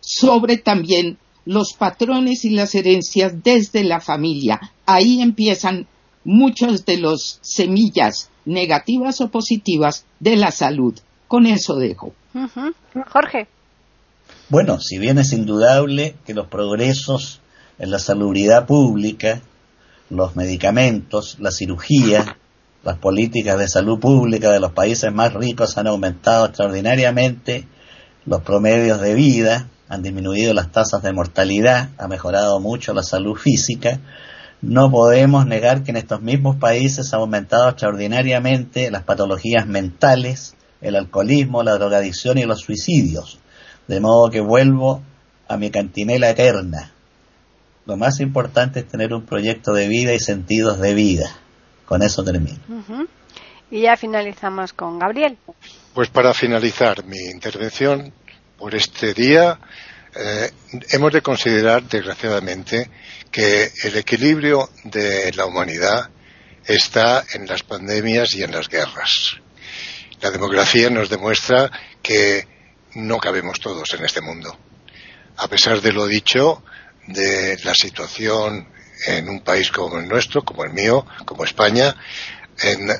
sobre 0.00 0.56
también 0.58 1.18
los 1.44 1.72
patrones 1.72 2.44
y 2.44 2.50
las 2.50 2.74
herencias 2.74 3.42
desde 3.42 3.84
la 3.84 4.00
familia. 4.00 4.60
Ahí 4.86 5.20
empiezan 5.20 5.86
muchos 6.24 6.84
de 6.84 6.98
los 6.98 7.38
semillas 7.42 8.30
negativas 8.44 9.20
o 9.20 9.30
positivas 9.30 10.04
de 10.18 10.36
la 10.36 10.50
salud. 10.50 10.94
Con 11.28 11.46
eso 11.46 11.76
dejo. 11.76 12.12
Jorge. 13.08 13.48
Bueno, 14.48 14.80
si 14.80 14.98
bien 14.98 15.18
es 15.18 15.32
indudable 15.32 16.16
que 16.24 16.34
los 16.34 16.48
progresos 16.48 17.40
en 17.78 17.90
la 17.90 17.98
salubridad 17.98 18.66
pública, 18.66 19.40
los 20.10 20.36
medicamentos, 20.36 21.36
la 21.38 21.50
cirugía, 21.50 22.36
las 22.82 22.98
políticas 22.98 23.58
de 23.58 23.68
salud 23.68 23.98
pública 23.98 24.50
de 24.50 24.60
los 24.60 24.72
países 24.72 25.12
más 25.12 25.34
ricos 25.34 25.76
han 25.76 25.86
aumentado 25.86 26.46
extraordinariamente 26.46 27.66
los 28.26 28.42
promedios 28.42 29.00
de 29.00 29.14
vida, 29.14 29.68
han 29.88 30.02
disminuido 30.02 30.54
las 30.54 30.70
tasas 30.70 31.02
de 31.02 31.12
mortalidad, 31.12 31.90
ha 31.98 32.08
mejorado 32.08 32.60
mucho 32.60 32.94
la 32.94 33.02
salud 33.02 33.36
física, 33.36 34.00
no 34.62 34.90
podemos 34.90 35.46
negar 35.46 35.82
que 35.82 35.90
en 35.90 35.96
estos 35.96 36.20
mismos 36.20 36.56
países 36.56 37.12
ha 37.12 37.16
aumentado 37.16 37.70
extraordinariamente 37.70 38.90
las 38.90 39.04
patologías 39.04 39.66
mentales, 39.66 40.54
el 40.82 40.96
alcoholismo, 40.96 41.62
la 41.62 41.74
drogadicción 41.74 42.36
y 42.36 42.44
los 42.44 42.60
suicidios. 42.60 43.38
De 43.88 44.00
modo 44.00 44.30
que 44.30 44.40
vuelvo 44.40 45.02
a 45.48 45.56
mi 45.56 45.70
cantinela 45.70 46.30
eterna. 46.30 46.92
Lo 47.86 47.96
más 47.96 48.20
importante 48.20 48.80
es 48.80 48.88
tener 48.88 49.14
un 49.14 49.24
proyecto 49.24 49.72
de 49.72 49.88
vida 49.88 50.12
y 50.12 50.20
sentidos 50.20 50.78
de 50.78 50.94
vida. 50.94 51.30
Con 51.90 52.04
eso 52.04 52.22
termino. 52.22 52.56
Y 53.68 53.80
ya 53.80 53.96
finalizamos 53.96 54.72
con 54.72 55.00
Gabriel. 55.00 55.36
Pues 55.92 56.08
para 56.08 56.32
finalizar 56.32 57.04
mi 57.04 57.18
intervención 57.18 58.12
por 58.56 58.76
este 58.76 59.12
día, 59.12 59.58
eh, 60.14 60.52
hemos 60.90 61.12
de 61.12 61.20
considerar, 61.20 61.82
desgraciadamente, 61.82 62.88
que 63.32 63.72
el 63.82 63.96
equilibrio 63.96 64.70
de 64.84 65.32
la 65.32 65.46
humanidad 65.46 66.10
está 66.64 67.24
en 67.34 67.48
las 67.48 67.64
pandemias 67.64 68.34
y 68.34 68.44
en 68.44 68.52
las 68.52 68.68
guerras. 68.68 69.38
La 70.20 70.30
demografía 70.30 70.90
nos 70.90 71.10
demuestra 71.10 71.72
que 72.00 72.46
no 72.94 73.18
cabemos 73.18 73.58
todos 73.58 73.92
en 73.94 74.04
este 74.04 74.20
mundo. 74.20 74.56
A 75.38 75.48
pesar 75.48 75.80
de 75.80 75.92
lo 75.92 76.06
dicho, 76.06 76.62
de 77.08 77.58
la 77.64 77.74
situación 77.74 78.68
en 79.06 79.28
un 79.28 79.40
país 79.40 79.70
como 79.70 79.98
el 79.98 80.08
nuestro, 80.08 80.42
como 80.42 80.64
el 80.64 80.72
mío, 80.72 81.06
como 81.24 81.44
España, 81.44 81.96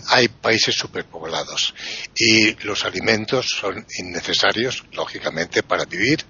hay 0.09 0.29
países 0.29 0.75
superpoblados 0.75 1.75
y 2.17 2.55
los 2.65 2.85
alimentos 2.85 3.47
son 3.49 3.87
innecesarios, 3.99 4.85
lógicamente, 4.93 5.63
para 5.63 5.85
vivir 5.85 6.25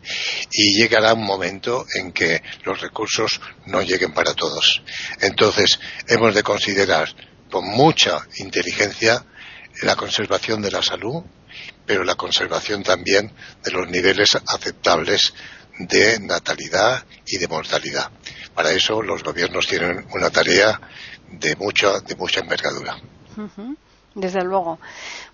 y 0.51 0.80
llegará 0.80 1.14
un 1.14 1.24
momento 1.24 1.86
en 1.94 2.12
que 2.12 2.42
los 2.64 2.80
recursos 2.80 3.40
no 3.66 3.82
lleguen 3.82 4.12
para 4.12 4.34
todos. 4.34 4.82
Entonces, 5.20 5.78
hemos 6.09 6.34
de 6.34 6.42
considerar 6.42 7.09
con 7.51 7.66
mucha 7.66 8.26
inteligencia 8.38 9.24
la 9.82 9.97
conservación 9.97 10.60
de 10.60 10.70
la 10.72 10.82
salud, 10.82 11.22
pero 11.86 12.05
la 12.05 12.16
conservación 12.16 12.82
también 12.82 13.32
de 13.62 13.70
los 13.70 13.88
niveles 13.88 14.30
aceptables 14.47 15.32
de 15.78 16.18
natalidad 16.20 17.05
y 17.26 17.38
de 17.38 17.48
mortalidad. 17.48 18.10
Para 18.60 18.74
eso 18.74 19.00
los 19.00 19.24
gobiernos 19.24 19.66
tienen 19.66 20.04
una 20.12 20.28
tarea 20.28 20.78
de 21.30 21.56
mucha, 21.56 21.98
de 22.00 22.14
mucha 22.14 22.40
envergadura. 22.40 22.94
Desde 24.14 24.44
luego. 24.44 24.78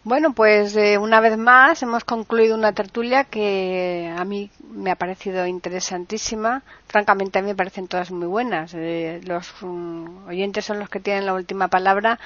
Bueno, 0.05 0.33
pues 0.33 0.77
eh, 0.77 0.97
una 0.97 1.21
vez 1.21 1.37
más 1.37 1.83
hemos 1.83 2.05
concluido 2.05 2.55
una 2.55 2.73
tertulia 2.73 3.25
que 3.25 4.15
a 4.17 4.25
mí 4.25 4.49
me 4.71 4.93
ha 4.93 4.95
parecido 4.95 5.45
interesantísima. 5.45 6.63
Francamente, 6.87 7.41
a 7.41 7.43
mí 7.43 7.49
me 7.49 7.57
parecen 7.57 7.89
todas 7.89 8.13
muy 8.13 8.29
buenas. 8.29 8.75
Eh, 8.75 9.21
los 9.25 9.53
mm, 9.61 10.29
oyentes 10.29 10.65
son 10.65 10.79
los 10.79 10.89
que 10.89 11.01
tienen 11.01 11.27
la 11.27 11.35
última 11.35 11.67
palabra 11.67 12.21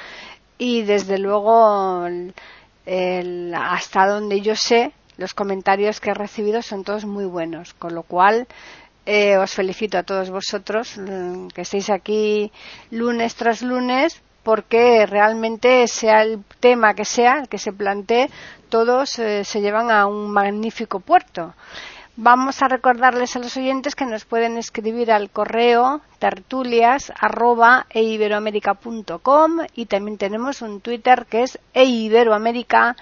y 0.59 0.83
desde 0.83 1.17
luego 1.17 2.07
hasta 3.57 4.07
donde 4.07 4.43
yo 4.43 4.55
sé 4.55 4.93
los 5.17 5.33
comentarios 5.33 5.99
que 5.99 6.11
he 6.11 6.15
recibido 6.15 6.61
son 6.61 6.85
todos 6.85 7.07
muy 7.07 7.25
buenos 7.25 7.73
con 7.73 7.95
lo 7.95 8.03
cual 8.03 8.47
eh, 9.07 9.37
os 9.39 9.53
felicito 9.53 9.99
a 9.99 10.03
todos 10.03 10.31
vosotros 10.31 10.97
mm, 10.97 11.49
que 11.49 11.63
estéis 11.63 11.91
aquí 11.91 12.53
lunes 12.91 13.35
tras 13.35 13.63
lunes 13.63 14.21
porque 14.43 15.07
realmente 15.07 15.87
sea 15.87 16.23
el 16.23 16.45
tema 16.61 16.95
que 16.95 17.05
sea 17.05 17.41
el 17.41 17.49
que 17.49 17.59
se 17.59 17.73
plantee 17.73 18.31
todos 18.69 19.19
eh, 19.19 19.45
se 19.45 19.61
llevan 19.61 19.91
a 19.91 20.07
un 20.07 20.31
magnífico 20.31 21.01
puerto 21.01 21.55
Vamos 22.23 22.61
a 22.61 22.69
recordarles 22.69 23.35
a 23.35 23.39
los 23.39 23.57
oyentes 23.57 23.95
que 23.95 24.05
nos 24.05 24.27
pueden 24.27 24.59
escribir 24.59 25.11
al 25.11 25.31
correo 25.31 26.03
tertulias 26.19 27.11
y 29.75 29.87
también 29.87 30.19
tenemos 30.19 30.61
un 30.61 30.83
Twitter 30.83 31.25
que 31.31 31.45
es 31.45 31.59
eiberoamérica 31.73 32.97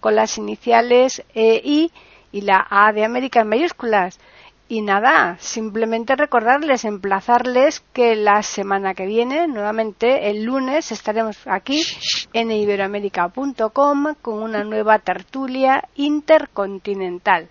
con 0.00 0.16
las 0.16 0.38
iniciales 0.38 1.22
EI 1.34 1.92
y 2.32 2.40
la 2.40 2.66
A 2.68 2.92
de 2.92 3.04
América 3.04 3.42
en 3.42 3.48
mayúsculas. 3.48 4.18
Y 4.66 4.80
nada, 4.80 5.36
simplemente 5.40 6.16
recordarles, 6.16 6.86
emplazarles 6.86 7.80
que 7.92 8.16
la 8.16 8.42
semana 8.42 8.94
que 8.94 9.04
viene, 9.04 9.46
nuevamente 9.46 10.30
el 10.30 10.44
lunes, 10.44 10.90
estaremos 10.90 11.36
aquí 11.46 11.82
en 12.32 12.50
iberoamérica.com 12.50 14.14
con 14.22 14.42
una 14.42 14.64
nueva 14.64 14.98
tertulia 15.00 15.86
intercontinental. 15.96 17.50